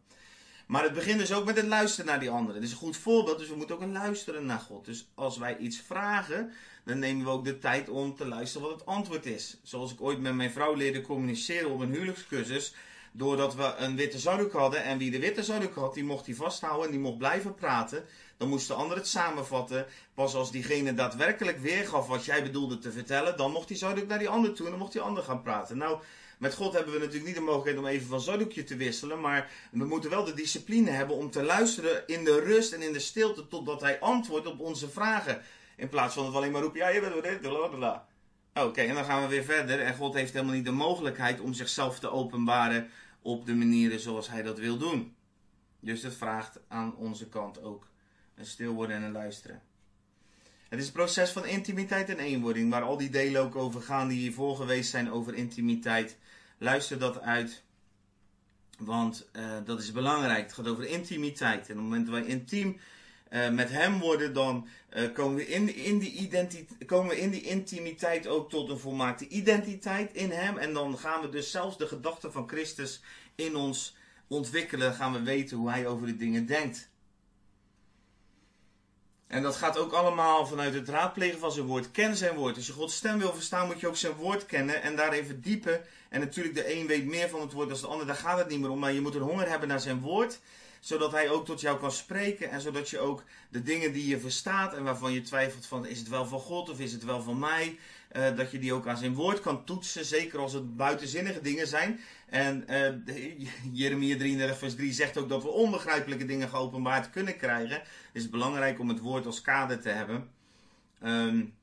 Maar 0.65 0.83
het 0.83 0.93
begint 0.93 1.19
dus 1.19 1.33
ook 1.33 1.45
met 1.45 1.55
het 1.55 1.65
luisteren 1.65 2.05
naar 2.05 2.19
die 2.19 2.29
anderen. 2.29 2.55
Het 2.55 2.63
is 2.63 2.71
een 2.71 2.77
goed 2.77 2.97
voorbeeld, 2.97 3.37
dus 3.37 3.49
we 3.49 3.55
moeten 3.55 3.75
ook 3.75 3.91
luisteren 3.91 4.45
naar 4.45 4.59
God. 4.59 4.85
Dus 4.85 5.07
als 5.15 5.37
wij 5.37 5.57
iets 5.57 5.81
vragen, 5.81 6.51
dan 6.83 6.99
nemen 6.99 7.25
we 7.25 7.31
ook 7.31 7.45
de 7.45 7.59
tijd 7.59 7.89
om 7.89 8.15
te 8.15 8.27
luisteren 8.27 8.67
wat 8.67 8.79
het 8.79 8.87
antwoord 8.87 9.25
is. 9.25 9.57
Zoals 9.63 9.91
ik 9.91 10.01
ooit 10.01 10.19
met 10.19 10.35
mijn 10.35 10.51
vrouw 10.51 10.73
leerde 10.73 11.01
communiceren 11.01 11.71
op 11.71 11.79
een 11.79 11.91
huwelijkscursus. 11.91 12.73
Doordat 13.11 13.55
we 13.55 13.73
een 13.77 13.95
witte 13.95 14.19
zakdoek 14.19 14.51
hadden 14.53 14.83
en 14.83 14.97
wie 14.97 15.11
de 15.11 15.19
witte 15.19 15.43
zakdoek 15.43 15.75
had, 15.75 15.93
die 15.93 16.03
mocht 16.03 16.25
die 16.25 16.35
vasthouden 16.35 16.85
en 16.85 16.91
die 16.91 16.99
mocht 16.99 17.17
blijven 17.17 17.55
praten. 17.55 18.03
Dan 18.37 18.47
moest 18.47 18.67
de 18.67 18.73
ander 18.73 18.97
het 18.97 19.07
samenvatten. 19.07 19.85
Pas 20.13 20.35
als 20.35 20.51
diegene 20.51 20.93
daadwerkelijk 20.93 21.59
weergaf 21.59 22.07
wat 22.07 22.25
jij 22.25 22.43
bedoelde 22.43 22.77
te 22.77 22.91
vertellen, 22.91 23.37
dan 23.37 23.51
mocht 23.51 23.67
die 23.67 23.77
zakdoek 23.77 24.07
naar 24.07 24.19
die 24.19 24.29
ander 24.29 24.53
toe 24.53 24.65
en 24.65 24.71
dan 24.71 24.79
mocht 24.79 24.91
die 24.91 25.01
ander 25.01 25.23
gaan 25.23 25.41
praten. 25.41 25.77
Nou, 25.77 25.99
met 26.37 26.53
God 26.53 26.73
hebben 26.73 26.93
we 26.93 26.99
natuurlijk 26.99 27.25
niet 27.25 27.35
de 27.35 27.41
mogelijkheid 27.41 27.77
om 27.77 27.85
even 27.85 28.07
van 28.07 28.21
zakdoekje 28.21 28.63
te 28.63 28.75
wisselen, 28.75 29.21
maar 29.21 29.51
we 29.71 29.85
moeten 29.85 30.09
wel 30.09 30.23
de 30.23 30.33
discipline 30.33 30.89
hebben 30.89 31.15
om 31.15 31.31
te 31.31 31.43
luisteren 31.43 32.03
in 32.07 32.23
de 32.23 32.39
rust 32.39 32.73
en 32.73 32.81
in 32.81 32.93
de 32.93 32.99
stilte 32.99 33.47
totdat 33.47 33.81
hij 33.81 33.99
antwoordt 33.99 34.47
op 34.47 34.59
onze 34.59 34.89
vragen. 34.89 35.41
In 35.77 35.89
plaats 35.89 36.13
van 36.13 36.23
dat 36.23 36.31
we 36.31 36.37
alleen 36.37 36.51
maar 36.51 36.61
roepen, 36.61 36.79
ja, 36.79 36.89
je 36.89 36.99
bent 36.99 37.23
dit, 37.23 37.41
bla 37.41 38.07
Oké, 38.53 38.81
en 38.81 38.95
dan 38.95 39.05
gaan 39.05 39.21
we 39.21 39.27
weer 39.27 39.43
verder. 39.43 39.79
En 39.79 39.95
God 39.95 40.13
heeft 40.13 40.33
helemaal 40.33 40.55
niet 40.55 40.65
de 40.65 40.71
mogelijkheid 40.71 41.39
om 41.39 41.53
zichzelf 41.53 41.99
te 41.99 42.11
openbaren 42.11 42.89
op 43.21 43.45
de 43.45 43.55
manieren 43.55 43.99
zoals 43.99 44.29
hij 44.29 44.41
dat 44.41 44.59
wil 44.59 44.77
doen. 44.77 45.15
Dus 45.79 46.03
het 46.03 46.15
vraagt 46.15 46.59
aan 46.67 46.95
onze 46.95 47.29
kant 47.29 47.61
ook 47.61 47.87
een 48.35 48.45
stil 48.45 48.73
worden 48.73 48.95
en 48.95 49.03
een 49.03 49.11
luisteren. 49.11 49.61
Het 50.69 50.79
is 50.79 50.87
een 50.87 50.93
proces 50.93 51.31
van 51.31 51.45
intimiteit 51.45 52.09
en 52.09 52.19
eenwording, 52.19 52.71
waar 52.71 52.81
al 52.81 52.97
die 52.97 53.09
delen 53.09 53.41
ook 53.41 53.55
over 53.55 53.81
gaan 53.81 54.07
die 54.07 54.19
hiervoor 54.19 54.55
geweest 54.55 54.89
zijn 54.89 55.11
over 55.11 55.33
intimiteit. 55.33 56.17
Luister 56.57 56.99
dat 56.99 57.21
uit, 57.21 57.63
want 58.77 59.29
uh, 59.33 59.57
dat 59.65 59.79
is 59.79 59.91
belangrijk. 59.91 60.43
Het 60.43 60.53
gaat 60.53 60.67
over 60.67 60.85
intimiteit. 60.85 61.69
En 61.69 61.71
op 61.71 61.77
het 61.77 61.77
moment 61.77 62.05
dat 62.05 62.15
wij 62.15 62.25
intiem 62.25 62.79
uh, 63.29 63.49
met 63.49 63.69
hem 63.69 63.99
worden, 63.99 64.33
dan 64.33 64.67
uh, 64.93 65.13
komen, 65.13 65.35
we 65.35 65.47
in, 65.47 65.75
in 65.75 65.99
die 65.99 66.29
komen 66.85 67.09
we 67.09 67.19
in 67.19 67.29
die 67.29 67.41
intimiteit 67.41 68.27
ook 68.27 68.49
tot 68.49 68.69
een 68.69 68.79
volmaakte 68.79 69.27
identiteit 69.27 70.13
in 70.13 70.31
hem. 70.31 70.57
En 70.57 70.73
dan 70.73 70.97
gaan 70.97 71.21
we 71.21 71.29
dus 71.29 71.51
zelfs 71.51 71.77
de 71.77 71.87
gedachten 71.87 72.31
van 72.31 72.47
Christus 72.47 73.01
in 73.35 73.55
ons 73.55 73.95
ontwikkelen. 74.27 74.93
Gaan 74.93 75.13
we 75.13 75.21
weten 75.21 75.57
hoe 75.57 75.69
hij 75.69 75.87
over 75.87 76.07
de 76.07 76.15
dingen 76.15 76.45
denkt. 76.45 76.89
En 79.35 79.41
dat 79.41 79.55
gaat 79.55 79.77
ook 79.77 79.91
allemaal 79.91 80.45
vanuit 80.45 80.73
het 80.73 80.89
raadplegen 80.89 81.39
van 81.39 81.51
zijn 81.51 81.65
woord. 81.65 81.91
Ken 81.91 82.15
zijn 82.15 82.35
woord. 82.35 82.55
Als 82.55 82.67
je 82.67 82.73
Gods 82.73 82.95
stem 82.95 83.19
wil 83.19 83.33
verstaan, 83.33 83.67
moet 83.67 83.79
je 83.79 83.87
ook 83.87 83.95
zijn 83.95 84.13
woord 84.13 84.45
kennen 84.45 84.81
en 84.81 84.95
daarin 84.95 85.25
verdiepen. 85.25 85.81
En 86.09 86.19
natuurlijk, 86.19 86.55
de 86.55 86.73
een 86.73 86.87
weet 86.87 87.05
meer 87.05 87.29
van 87.29 87.41
het 87.41 87.53
woord 87.53 87.69
dan 87.69 87.77
de 87.79 87.87
ander. 87.87 88.05
Daar 88.05 88.15
gaat 88.15 88.37
het 88.37 88.47
niet 88.47 88.59
meer 88.59 88.69
om. 88.69 88.79
Maar 88.79 88.93
je 88.93 89.01
moet 89.01 89.15
een 89.15 89.21
honger 89.21 89.49
hebben 89.49 89.67
naar 89.67 89.79
zijn 89.79 89.99
woord 89.99 90.39
zodat 90.85 91.11
hij 91.11 91.29
ook 91.29 91.45
tot 91.45 91.61
jou 91.61 91.79
kan 91.79 91.91
spreken 91.91 92.49
en 92.49 92.61
zodat 92.61 92.89
je 92.89 92.99
ook 92.99 93.23
de 93.49 93.63
dingen 93.63 93.93
die 93.93 94.07
je 94.07 94.19
verstaat 94.19 94.73
en 94.73 94.83
waarvan 94.83 95.13
je 95.13 95.21
twijfelt 95.21 95.65
van 95.65 95.85
is 95.85 95.99
het 95.99 96.07
wel 96.07 96.25
van 96.25 96.39
God 96.39 96.69
of 96.69 96.79
is 96.79 96.91
het 96.91 97.03
wel 97.03 97.21
van 97.21 97.39
mij, 97.39 97.79
uh, 98.11 98.35
dat 98.35 98.51
je 98.51 98.59
die 98.59 98.73
ook 98.73 98.87
aan 98.87 98.97
zijn 98.97 99.13
woord 99.13 99.41
kan 99.41 99.63
toetsen, 99.63 100.05
zeker 100.05 100.39
als 100.39 100.53
het 100.53 100.75
buitenzinnige 100.75 101.41
dingen 101.41 101.67
zijn. 101.67 101.99
En 102.29 102.65
uh, 102.69 103.47
Jeremia 103.79 104.17
33 104.17 104.57
vers 104.57 104.75
3 104.75 104.93
zegt 104.93 105.17
ook 105.17 105.29
dat 105.29 105.43
we 105.43 105.49
onbegrijpelijke 105.49 106.25
dingen 106.25 106.49
geopenbaard 106.49 107.09
kunnen 107.09 107.37
krijgen. 107.37 107.75
Het 107.77 107.85
is 108.11 108.29
belangrijk 108.29 108.79
om 108.79 108.89
het 108.89 108.99
woord 108.99 109.25
als 109.25 109.41
kader 109.41 109.79
te 109.79 109.89
hebben. 109.89 110.29
Um, 111.03 111.53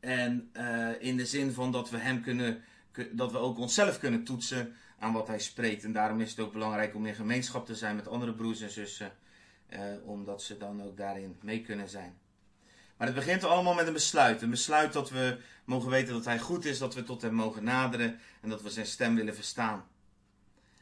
en 0.00 0.50
uh, 0.56 0.88
in 0.98 1.16
de 1.16 1.26
zin 1.26 1.52
van 1.52 1.72
dat 1.72 1.90
we 1.90 1.98
hem 1.98 2.22
kunnen, 2.22 2.62
dat 3.12 3.32
we 3.32 3.38
ook 3.38 3.58
onszelf 3.58 3.98
kunnen 3.98 4.24
toetsen 4.24 4.76
aan 4.98 5.12
wat 5.12 5.26
hij 5.26 5.38
spreekt. 5.38 5.84
En 5.84 5.92
daarom 5.92 6.20
is 6.20 6.30
het 6.30 6.40
ook 6.40 6.52
belangrijk 6.52 6.94
om 6.94 7.06
in 7.06 7.14
gemeenschap 7.14 7.66
te 7.66 7.74
zijn 7.74 7.96
met 7.96 8.08
andere 8.08 8.34
broers 8.34 8.60
en 8.60 8.70
zussen, 8.70 9.12
eh, 9.66 9.80
omdat 10.04 10.42
ze 10.42 10.58
dan 10.58 10.82
ook 10.82 10.96
daarin 10.96 11.36
mee 11.42 11.62
kunnen 11.62 11.88
zijn. 11.88 12.18
Maar 12.96 13.06
het 13.06 13.16
begint 13.16 13.44
allemaal 13.44 13.74
met 13.74 13.86
een 13.86 13.92
besluit. 13.92 14.42
Een 14.42 14.50
besluit 14.50 14.92
dat 14.92 15.10
we 15.10 15.38
mogen 15.64 15.90
weten 15.90 16.14
dat 16.14 16.24
hij 16.24 16.38
goed 16.38 16.64
is, 16.64 16.78
dat 16.78 16.94
we 16.94 17.02
tot 17.02 17.22
hem 17.22 17.34
mogen 17.34 17.64
naderen 17.64 18.18
en 18.40 18.48
dat 18.48 18.62
we 18.62 18.70
zijn 18.70 18.86
stem 18.86 19.14
willen 19.14 19.34
verstaan. 19.34 19.86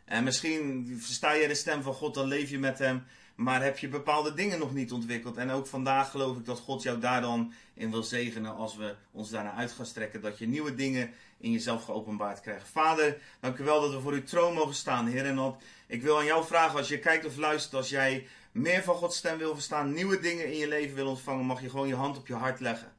En 0.04 0.24
misschien 0.24 0.86
versta 1.00 1.32
je 1.32 1.48
de 1.48 1.54
stem 1.54 1.82
van 1.82 1.94
God, 1.94 2.14
dan 2.14 2.28
leef 2.28 2.50
je 2.50 2.58
met 2.58 2.78
hem, 2.78 3.04
maar 3.34 3.62
heb 3.62 3.78
je 3.78 3.88
bepaalde 3.88 4.34
dingen 4.34 4.58
nog 4.58 4.74
niet 4.74 4.92
ontwikkeld. 4.92 5.36
En 5.36 5.50
ook 5.50 5.66
vandaag 5.66 6.10
geloof 6.10 6.36
ik 6.36 6.44
dat 6.44 6.58
God 6.58 6.82
jou 6.82 6.98
daar 6.98 7.20
dan 7.20 7.52
in 7.74 7.90
wil 7.90 8.02
zegenen 8.02 8.54
als 8.54 8.76
we 8.76 8.94
ons 9.10 9.30
daarna 9.30 9.54
uit 9.54 9.72
gaan 9.72 9.86
strekken. 9.86 10.20
Dat 10.20 10.38
je 10.38 10.46
nieuwe 10.46 10.74
dingen 10.74 11.10
in 11.38 11.50
jezelf 11.50 11.84
geopenbaard 11.84 12.40
krijgt. 12.40 12.68
Vader, 12.68 13.18
dank 13.40 13.58
u 13.58 13.64
wel 13.64 13.80
dat 13.80 13.92
we 13.92 14.00
voor 14.00 14.12
uw 14.12 14.24
troon 14.24 14.54
mogen 14.54 14.74
staan, 14.74 15.06
Heer. 15.06 15.26
En 15.26 15.56
ik 15.86 16.02
wil 16.02 16.18
aan 16.18 16.24
jou 16.24 16.44
vragen, 16.44 16.78
als 16.78 16.88
je 16.88 16.98
kijkt 16.98 17.26
of 17.26 17.36
luistert, 17.36 17.74
als 17.74 17.88
jij 17.88 18.26
meer 18.52 18.82
van 18.82 18.94
Gods 18.94 19.16
stem 19.16 19.38
wil 19.38 19.54
verstaan, 19.54 19.92
nieuwe 19.92 20.20
dingen 20.20 20.52
in 20.52 20.58
je 20.58 20.68
leven 20.68 20.94
wil 20.94 21.08
ontvangen, 21.08 21.44
mag 21.44 21.60
je 21.60 21.70
gewoon 21.70 21.88
je 21.88 21.94
hand 21.94 22.16
op 22.16 22.26
je 22.26 22.34
hart 22.34 22.60
leggen. 22.60 22.92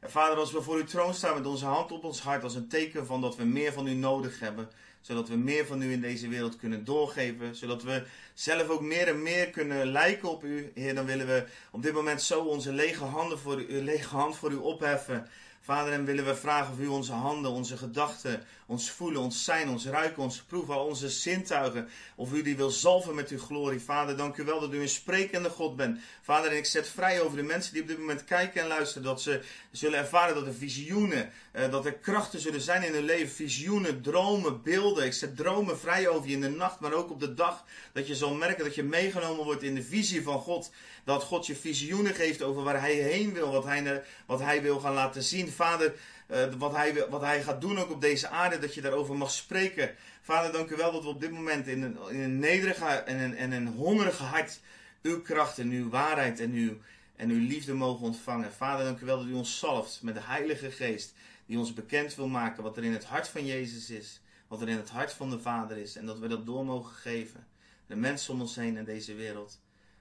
En 0.00 0.10
vader, 0.10 0.38
als 0.38 0.52
we 0.52 0.62
voor 0.62 0.76
uw 0.76 0.84
troon 0.84 1.14
staan 1.14 1.34
met 1.34 1.46
onze 1.46 1.64
hand 1.64 1.92
op 1.92 2.04
ons 2.04 2.20
hart, 2.20 2.42
als 2.42 2.54
een 2.54 2.68
teken 2.68 3.06
van 3.06 3.20
dat 3.20 3.36
we 3.36 3.44
meer 3.44 3.72
van 3.72 3.86
u 3.86 3.94
nodig 3.94 4.40
hebben, 4.40 4.68
zodat 5.00 5.28
we 5.28 5.36
meer 5.36 5.66
van 5.66 5.82
u 5.82 5.92
in 5.92 6.00
deze 6.00 6.28
wereld 6.28 6.56
kunnen 6.56 6.84
doorgeven, 6.84 7.54
zodat 7.54 7.82
we 7.82 8.02
zelf 8.34 8.68
ook 8.68 8.80
meer 8.80 9.08
en 9.08 9.22
meer 9.22 9.50
kunnen 9.50 9.92
lijken 9.92 10.30
op 10.30 10.44
u, 10.44 10.70
Heer, 10.74 10.94
dan 10.94 11.06
willen 11.06 11.26
we 11.26 11.44
op 11.70 11.82
dit 11.82 11.92
moment 11.92 12.22
zo 12.22 12.40
onze 12.40 12.72
lege, 12.72 13.04
handen 13.04 13.38
voor 13.38 13.60
u, 13.60 13.82
lege 13.82 14.16
hand 14.16 14.36
voor 14.36 14.50
u 14.52 14.56
opheffen. 14.56 15.28
Vader, 15.70 15.92
en 15.92 16.04
willen 16.04 16.24
we 16.24 16.36
vragen 16.36 16.72
of 16.72 16.78
u 16.78 16.86
onze 16.86 17.12
handen, 17.12 17.50
onze 17.50 17.76
gedachten, 17.76 18.42
ons 18.66 18.90
voelen, 18.90 19.20
ons 19.20 19.44
zijn, 19.44 19.68
ons 19.68 19.86
ruiken, 19.86 20.22
ons 20.22 20.42
proeven, 20.42 20.74
al 20.74 20.86
onze 20.86 21.08
zintuigen, 21.08 21.88
of 22.14 22.32
u 22.32 22.42
die 22.42 22.56
wil 22.56 22.70
zalven 22.70 23.14
met 23.14 23.28
uw 23.28 23.38
glorie. 23.38 23.80
Vader, 23.80 24.16
dank 24.16 24.36
u 24.36 24.44
wel 24.44 24.60
dat 24.60 24.72
u 24.72 24.80
een 24.80 24.88
sprekende 24.88 25.50
God 25.50 25.76
bent. 25.76 25.98
Vader, 26.22 26.50
en 26.50 26.56
ik 26.56 26.66
zet 26.66 26.88
vrij 26.88 27.20
over 27.20 27.36
de 27.36 27.42
mensen 27.42 27.72
die 27.72 27.82
op 27.82 27.88
dit 27.88 27.98
moment 27.98 28.24
kijken 28.24 28.60
en 28.60 28.66
luisteren, 28.66 29.02
dat 29.02 29.22
ze 29.22 29.40
zullen 29.70 29.98
ervaren 29.98 30.34
dat 30.34 30.46
er 30.46 30.54
visioenen, 30.54 31.30
eh, 31.52 31.70
dat 31.70 31.86
er 31.86 31.94
krachten 31.94 32.40
zullen 32.40 32.60
zijn 32.60 32.82
in 32.82 32.92
hun 32.92 33.04
leven. 33.04 33.34
Visioenen, 33.34 34.02
dromen, 34.02 34.62
beelden. 34.62 35.04
Ik 35.04 35.12
zet 35.12 35.36
dromen 35.36 35.78
vrij 35.78 36.08
over 36.08 36.28
je 36.28 36.34
in 36.34 36.40
de 36.40 36.48
nacht, 36.48 36.80
maar 36.80 36.92
ook 36.92 37.10
op 37.10 37.20
de 37.20 37.34
dag, 37.34 37.64
dat 37.92 38.06
je 38.06 38.14
zal 38.14 38.34
merken 38.34 38.64
dat 38.64 38.74
je 38.74 38.82
meegenomen 38.82 39.44
wordt 39.44 39.62
in 39.62 39.74
de 39.74 39.82
visie 39.82 40.22
van 40.22 40.38
God. 40.38 40.70
Dat 41.04 41.22
God 41.22 41.46
je 41.46 41.56
visioenen 41.56 42.14
geeft 42.14 42.42
over 42.42 42.62
waar 42.62 42.80
hij 42.80 42.94
heen 42.94 43.32
wil, 43.32 43.50
wat 43.50 43.64
hij, 43.64 44.02
wat 44.26 44.40
hij 44.40 44.62
wil 44.62 44.80
gaan 44.80 44.94
laten 44.94 45.22
zien. 45.22 45.48
Vader, 45.60 45.94
uh, 46.30 46.54
wat, 46.58 46.72
hij, 46.72 47.08
wat 47.08 47.20
hij 47.20 47.42
gaat 47.42 47.60
doen 47.60 47.78
ook 47.78 47.90
op 47.90 48.00
deze 48.00 48.28
aarde, 48.28 48.58
dat 48.58 48.74
je 48.74 48.80
daarover 48.80 49.16
mag 49.16 49.30
spreken. 49.30 49.94
Vader, 50.22 50.52
dank 50.52 50.70
u 50.70 50.76
wel 50.76 50.92
dat 50.92 51.02
we 51.02 51.08
op 51.08 51.20
dit 51.20 51.30
moment 51.30 51.66
in 51.66 51.82
een, 51.82 51.98
in 52.08 52.20
een 52.20 52.38
nederige 52.38 52.84
en 52.84 53.18
een, 53.18 53.36
en 53.36 53.52
een 53.52 53.66
hongerige 53.66 54.22
hart 54.22 54.60
uw 55.02 55.22
kracht 55.22 55.58
en 55.58 55.70
uw 55.70 55.88
waarheid 55.88 56.40
en 56.40 56.52
uw, 56.52 56.76
en 57.16 57.30
uw 57.30 57.46
liefde 57.46 57.74
mogen 57.74 58.06
ontvangen. 58.06 58.52
Vader, 58.52 58.84
dank 58.84 59.00
u 59.00 59.06
wel 59.06 59.18
dat 59.18 59.26
u 59.26 59.32
ons 59.32 59.58
zalft 59.58 60.02
met 60.02 60.14
de 60.14 60.20
Heilige 60.20 60.70
Geest, 60.70 61.14
die 61.46 61.58
ons 61.58 61.74
bekend 61.74 62.14
wil 62.14 62.28
maken 62.28 62.62
wat 62.62 62.76
er 62.76 62.84
in 62.84 62.92
het 62.92 63.04
hart 63.04 63.28
van 63.28 63.46
Jezus 63.46 63.90
is, 63.90 64.20
wat 64.48 64.60
er 64.60 64.68
in 64.68 64.76
het 64.76 64.90
hart 64.90 65.12
van 65.12 65.30
de 65.30 65.40
Vader 65.40 65.76
is, 65.76 65.96
en 65.96 66.06
dat 66.06 66.18
we 66.18 66.28
dat 66.28 66.46
door 66.46 66.64
mogen 66.64 66.94
geven. 66.94 67.46
De 67.86 67.96
mensen 67.96 68.34
om 68.34 68.40
ons 68.40 68.56
heen 68.56 68.76
in 68.76 68.84
deze 68.84 69.14
wereld. 69.14 69.60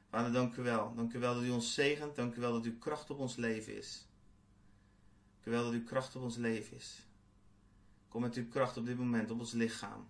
Vader, 0.10 0.32
dank 0.32 0.56
u 0.56 0.62
wel. 0.62 0.94
Dank 0.96 1.14
u 1.14 1.20
wel 1.20 1.34
dat 1.34 1.44
u 1.44 1.50
ons 1.50 1.74
zegent. 1.74 2.16
Dank 2.16 2.36
u 2.36 2.42
wel 2.42 2.54
dat 2.54 2.64
uw 2.64 2.78
kracht 2.80 3.10
op 3.10 3.20
ons 3.20 3.36
leven 3.36 3.78
is. 3.78 4.09
Wel 5.44 5.64
dat 5.64 5.74
uw 5.74 5.84
kracht 5.84 6.16
op 6.16 6.22
ons 6.22 6.36
leven 6.36 6.78
is. 6.78 7.08
Kom 8.08 8.22
met 8.22 8.36
uw 8.36 8.48
kracht 8.48 8.78
op 8.78 8.86
dit 8.86 8.98
moment 8.98 9.32
op 9.32 9.40
ons 9.40 9.52
lichaam. 9.52 10.08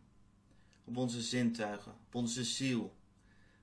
Op 0.84 0.98
onze 0.98 1.22
zintuigen. 1.22 1.92
Op 1.92 2.16
onze 2.16 2.44
ziel. 2.44 2.96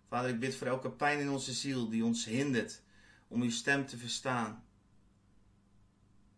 Vader, 0.08 0.30
ik 0.30 0.40
bid 0.40 0.54
voor 0.54 0.66
elke 0.66 0.90
pijn 0.90 1.18
in 1.18 1.30
onze 1.30 1.52
ziel 1.52 1.88
die 1.88 2.04
ons 2.04 2.24
hindert 2.24 2.82
om 3.28 3.42
uw 3.42 3.50
stem 3.50 3.86
te 3.86 3.96
verstaan. 3.96 4.64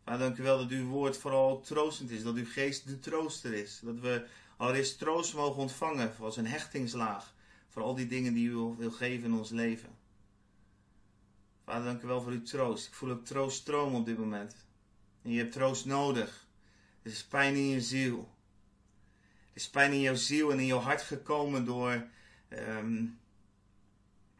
Vader, 0.04 0.26
dank 0.26 0.38
u 0.38 0.42
wel 0.42 0.58
dat 0.58 0.70
uw 0.70 0.86
woord 0.86 1.16
vooral 1.16 1.60
troostend 1.60 2.10
is. 2.10 2.22
Dat 2.22 2.34
uw 2.34 2.46
geest 2.46 2.86
de 2.86 2.98
trooster 2.98 3.52
is. 3.52 3.80
Dat 3.84 4.00
we 4.00 4.26
allereerst 4.56 4.98
troost 4.98 5.34
mogen 5.34 5.60
ontvangen 5.62 6.16
als 6.20 6.36
een 6.36 6.46
hechtingslaag. 6.46 7.34
Voor 7.68 7.82
al 7.82 7.94
die 7.94 8.06
dingen 8.06 8.34
die 8.34 8.48
u 8.48 8.54
wil 8.54 8.90
geven 8.90 9.30
in 9.30 9.38
ons 9.38 9.50
leven. 9.50 9.98
Vader, 11.64 11.84
dank 11.84 12.02
u 12.02 12.06
wel 12.06 12.22
voor 12.22 12.32
uw 12.32 12.42
troost. 12.42 12.86
Ik 12.86 12.94
voel 12.94 13.10
ook 13.10 13.24
troost 13.24 13.56
stromen 13.56 14.00
op 14.00 14.06
dit 14.06 14.18
moment. 14.18 14.67
Je 15.32 15.38
hebt 15.38 15.52
troost 15.52 15.84
nodig. 15.84 16.46
Er 17.02 17.10
is 17.10 17.24
pijn 17.24 17.54
in 17.54 17.68
je 17.68 17.80
ziel. 17.80 18.28
Er 19.50 19.64
is 19.64 19.68
pijn 19.68 19.92
in 19.92 20.00
jouw 20.00 20.14
ziel 20.14 20.50
en 20.50 20.58
in 20.58 20.66
jouw 20.66 20.78
hart 20.78 21.02
gekomen 21.02 21.64
door, 21.64 22.06
um, 22.48 23.18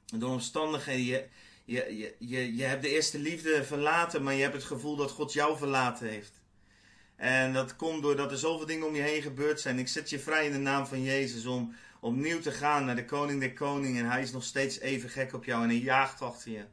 door 0.04 0.30
omstandigheden. 0.30 1.04
Je, 1.04 1.28
je, 1.64 1.96
je, 1.96 2.14
je, 2.18 2.56
je 2.56 2.64
hebt 2.64 2.82
de 2.82 2.88
eerste 2.88 3.18
liefde 3.18 3.64
verlaten, 3.64 4.22
maar 4.22 4.34
je 4.34 4.42
hebt 4.42 4.54
het 4.54 4.64
gevoel 4.64 4.96
dat 4.96 5.10
God 5.10 5.32
jou 5.32 5.56
verlaten 5.56 6.08
heeft. 6.08 6.40
En 7.16 7.52
dat 7.52 7.76
komt 7.76 8.02
doordat 8.02 8.30
er 8.30 8.38
zoveel 8.38 8.66
dingen 8.66 8.86
om 8.86 8.94
je 8.94 9.02
heen 9.02 9.22
gebeurd 9.22 9.60
zijn. 9.60 9.78
Ik 9.78 9.88
zet 9.88 10.10
je 10.10 10.18
vrij 10.18 10.46
in 10.46 10.52
de 10.52 10.58
naam 10.58 10.86
van 10.86 11.02
Jezus 11.02 11.46
om 11.46 11.74
opnieuw 12.00 12.40
te 12.40 12.52
gaan 12.52 12.84
naar 12.84 12.96
de 12.96 13.04
koning 13.04 13.40
der 13.40 13.54
koningen. 13.54 14.04
En 14.04 14.10
hij 14.10 14.22
is 14.22 14.32
nog 14.32 14.44
steeds 14.44 14.78
even 14.78 15.08
gek 15.08 15.32
op 15.32 15.44
jou 15.44 15.62
en 15.62 15.68
hij 15.68 15.78
jaagt 15.78 16.22
achter 16.22 16.50
je. 16.50 16.58
Ik 16.58 16.66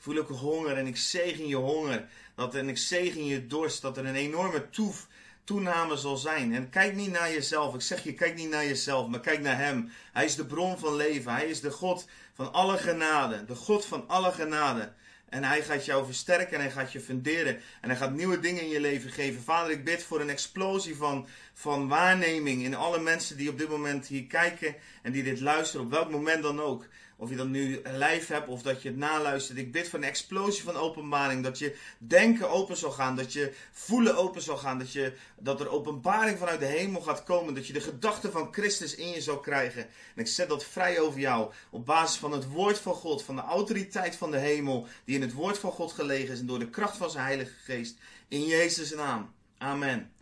voel 0.00 0.18
ook 0.18 0.28
honger 0.28 0.76
en 0.76 0.86
ik 0.86 0.96
zegen 0.96 1.46
je 1.46 1.56
honger. 1.56 2.08
Dat, 2.34 2.54
en 2.54 2.68
ik 2.68 2.78
zegen 2.78 3.24
je 3.24 3.46
dorst. 3.46 3.82
Dat 3.82 3.96
er 3.96 4.06
een 4.06 4.14
enorme 4.14 4.70
toef, 4.70 5.06
toename 5.44 5.96
zal 5.96 6.16
zijn. 6.16 6.54
En 6.54 6.70
kijk 6.70 6.94
niet 6.94 7.10
naar 7.10 7.30
jezelf. 7.30 7.74
Ik 7.74 7.80
zeg 7.80 8.02
je, 8.02 8.14
kijk 8.14 8.34
niet 8.34 8.50
naar 8.50 8.66
jezelf, 8.66 9.08
maar 9.08 9.20
kijk 9.20 9.40
naar 9.40 9.58
Hem. 9.58 9.92
Hij 10.12 10.24
is 10.24 10.36
de 10.36 10.46
bron 10.46 10.78
van 10.78 10.96
leven. 10.96 11.32
Hij 11.32 11.46
is 11.46 11.60
de 11.60 11.70
God 11.70 12.06
van 12.34 12.52
alle 12.52 12.78
genade. 12.78 13.44
De 13.44 13.54
God 13.54 13.84
van 13.84 14.08
alle 14.08 14.32
genade. 14.32 14.92
En 15.28 15.44
hij 15.44 15.62
gaat 15.62 15.84
jou 15.84 16.04
versterken 16.04 16.54
en 16.54 16.60
hij 16.60 16.70
gaat 16.70 16.92
je 16.92 17.00
funderen. 17.00 17.60
En 17.80 17.88
hij 17.88 17.96
gaat 17.96 18.12
nieuwe 18.12 18.40
dingen 18.40 18.62
in 18.62 18.68
je 18.68 18.80
leven 18.80 19.10
geven. 19.10 19.42
Vader, 19.42 19.70
ik 19.70 19.84
bid 19.84 20.02
voor 20.02 20.20
een 20.20 20.30
explosie 20.30 20.96
van, 20.96 21.26
van 21.54 21.88
waarneming 21.88 22.62
in 22.62 22.74
alle 22.74 23.00
mensen 23.00 23.36
die 23.36 23.48
op 23.48 23.58
dit 23.58 23.68
moment 23.68 24.06
hier 24.06 24.26
kijken 24.26 24.74
en 25.02 25.12
die 25.12 25.22
dit 25.22 25.40
luisteren, 25.40 25.84
op 25.84 25.90
welk 25.90 26.10
moment 26.10 26.42
dan 26.42 26.60
ook. 26.60 26.86
Of 27.20 27.30
je 27.30 27.36
dat 27.36 27.48
nu 27.48 27.80
live 27.84 28.32
hebt 28.32 28.48
of 28.48 28.62
dat 28.62 28.82
je 28.82 28.88
het 28.88 28.96
naluistert. 28.96 29.58
Ik 29.58 29.72
bid 29.72 29.88
voor 29.88 29.98
een 29.98 30.04
explosie 30.04 30.62
van 30.62 30.76
openbaring. 30.76 31.42
Dat 31.44 31.58
je 31.58 31.76
denken 31.98 32.50
open 32.50 32.76
zal 32.76 32.90
gaan. 32.90 33.16
Dat 33.16 33.32
je 33.32 33.52
voelen 33.72 34.16
open 34.16 34.42
zal 34.42 34.56
gaan. 34.56 34.78
Dat, 34.78 34.92
je, 34.92 35.12
dat 35.38 35.60
er 35.60 35.70
openbaring 35.70 36.38
vanuit 36.38 36.60
de 36.60 36.66
hemel 36.66 37.00
gaat 37.00 37.24
komen. 37.24 37.54
Dat 37.54 37.66
je 37.66 37.72
de 37.72 37.80
gedachten 37.80 38.32
van 38.32 38.52
Christus 38.52 38.94
in 38.94 39.08
je 39.08 39.20
zal 39.20 39.40
krijgen. 39.40 39.82
En 39.82 40.20
ik 40.20 40.26
zet 40.26 40.48
dat 40.48 40.64
vrij 40.64 41.00
over 41.00 41.20
jou. 41.20 41.52
Op 41.70 41.86
basis 41.86 42.18
van 42.18 42.32
het 42.32 42.48
woord 42.48 42.78
van 42.78 42.94
God. 42.94 43.22
Van 43.22 43.36
de 43.36 43.42
autoriteit 43.42 44.16
van 44.16 44.30
de 44.30 44.38
hemel. 44.38 44.86
Die 45.04 45.14
in 45.14 45.22
het 45.22 45.32
woord 45.32 45.58
van 45.58 45.72
God 45.72 45.92
gelegen 45.92 46.32
is. 46.32 46.40
En 46.40 46.46
door 46.46 46.58
de 46.58 46.70
kracht 46.70 46.96
van 46.96 47.10
zijn 47.10 47.24
Heilige 47.24 47.54
Geest. 47.64 47.98
In 48.28 48.46
Jezus' 48.46 48.94
naam. 48.94 49.32
Amen. 49.58 50.12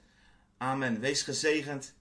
Amen. 0.56 1.00
Wees 1.00 1.22
gezegend. 1.22 1.94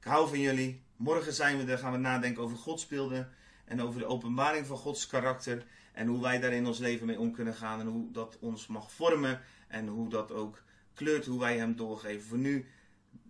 Ik 0.00 0.04
hou 0.04 0.28
van 0.28 0.40
jullie. 0.40 0.80
Morgen 0.96 1.32
zijn 1.32 1.64
we 1.64 1.72
er, 1.72 1.78
gaan 1.78 1.92
we 1.92 1.98
nadenken 1.98 2.42
over 2.42 2.56
Godsbeelden 2.56 3.34
en 3.66 3.82
over 3.82 4.00
de 4.00 4.06
openbaring 4.06 4.66
van 4.66 4.76
Gods 4.76 5.06
karakter 5.06 5.64
en 5.92 6.06
hoe 6.06 6.22
wij 6.22 6.40
daar 6.40 6.52
in 6.52 6.66
ons 6.66 6.78
leven 6.78 7.06
mee 7.06 7.18
om 7.18 7.32
kunnen 7.32 7.54
gaan 7.54 7.80
en 7.80 7.86
hoe 7.86 8.10
dat 8.10 8.36
ons 8.40 8.66
mag 8.66 8.92
vormen 8.92 9.40
en 9.68 9.86
hoe 9.86 10.08
dat 10.08 10.32
ook 10.32 10.62
kleurt 10.94 11.26
hoe 11.26 11.40
wij 11.40 11.58
hem 11.58 11.76
doorgeven. 11.76 12.28
Voor 12.28 12.38
nu, 12.38 12.66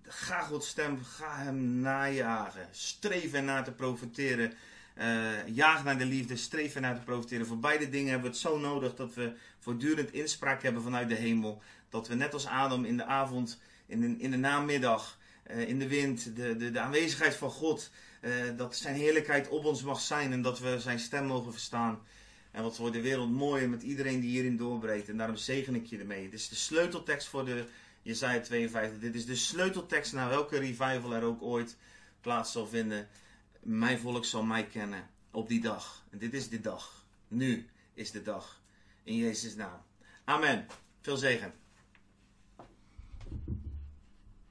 ga 0.02 0.42
Gods 0.42 0.68
stem, 0.68 0.98
ga 1.02 1.36
hem 1.36 1.80
najagen, 1.80 2.68
streef 2.70 3.32
ernaar 3.32 3.64
te 3.64 3.72
profiteren 3.72 4.52
Uh, 4.98 5.46
jaag 5.46 5.84
naar 5.84 5.98
de 5.98 6.04
liefde, 6.04 6.36
streven 6.36 6.82
naar 6.82 6.94
te 6.94 7.00
profiteren. 7.00 7.46
Voor 7.46 7.58
beide 7.58 7.88
dingen 7.88 8.10
hebben 8.10 8.30
we 8.30 8.36
het 8.36 8.46
zo 8.46 8.58
nodig 8.58 8.94
dat 8.94 9.14
we 9.14 9.32
voortdurend 9.58 10.12
inspraak 10.12 10.62
hebben 10.62 10.82
vanuit 10.82 11.08
de 11.08 11.14
hemel. 11.14 11.62
Dat 11.88 12.08
we 12.08 12.14
net 12.14 12.32
als 12.32 12.46
Adam 12.46 12.84
in 12.84 12.96
de 12.96 13.04
avond, 13.04 13.60
in 13.86 14.00
de, 14.00 14.14
in 14.18 14.30
de 14.30 14.36
namiddag, 14.36 15.18
uh, 15.50 15.68
in 15.68 15.78
de 15.78 15.88
wind, 15.88 16.36
de, 16.36 16.56
de, 16.56 16.70
de 16.70 16.80
aanwezigheid 16.80 17.34
van 17.34 17.50
God, 17.50 17.90
dat 18.56 18.76
zijn 18.76 18.94
heerlijkheid 18.94 19.48
op 19.48 19.64
ons 19.64 19.82
mag 19.82 20.00
zijn 20.00 20.32
en 20.32 20.42
dat 20.42 20.58
we 20.58 20.80
zijn 20.80 20.98
stem 20.98 21.26
mogen 21.26 21.52
verstaan. 21.52 22.02
En 22.50 22.62
wat 22.62 22.76
wordt 22.76 22.94
de 22.94 23.00
wereld 23.00 23.30
mooier 23.30 23.68
met 23.68 23.82
iedereen 23.82 24.20
die 24.20 24.30
hierin 24.30 24.56
doorbreekt. 24.56 25.08
En 25.08 25.16
daarom 25.16 25.36
zegen 25.36 25.74
ik 25.74 25.86
je 25.86 25.98
ermee. 25.98 26.22
Dit 26.22 26.40
is 26.40 26.48
de 26.48 26.54
sleuteltekst 26.54 27.28
voor 27.28 27.44
de 27.44 27.64
Jesaja 28.02 28.40
52. 28.40 29.00
Dit 29.00 29.14
is 29.14 29.26
de 29.26 29.36
sleuteltekst 29.36 30.12
naar 30.12 30.28
welke 30.28 30.58
revival 30.58 31.14
er 31.14 31.22
ook 31.22 31.42
ooit 31.42 31.76
plaats 32.20 32.52
zal 32.52 32.66
vinden. 32.66 33.08
Mijn 33.60 33.98
volk 33.98 34.24
zal 34.24 34.42
mij 34.42 34.66
kennen 34.66 35.10
op 35.30 35.48
die 35.48 35.60
dag. 35.60 36.04
En 36.10 36.18
dit 36.18 36.34
is 36.34 36.48
de 36.48 36.60
dag. 36.60 37.04
Nu 37.28 37.66
is 37.94 38.10
de 38.10 38.22
dag. 38.22 38.60
In 39.02 39.16
Jezus' 39.16 39.54
naam. 39.54 39.82
Amen. 40.24 40.66
Veel 41.00 41.16
zegen. 41.16 41.65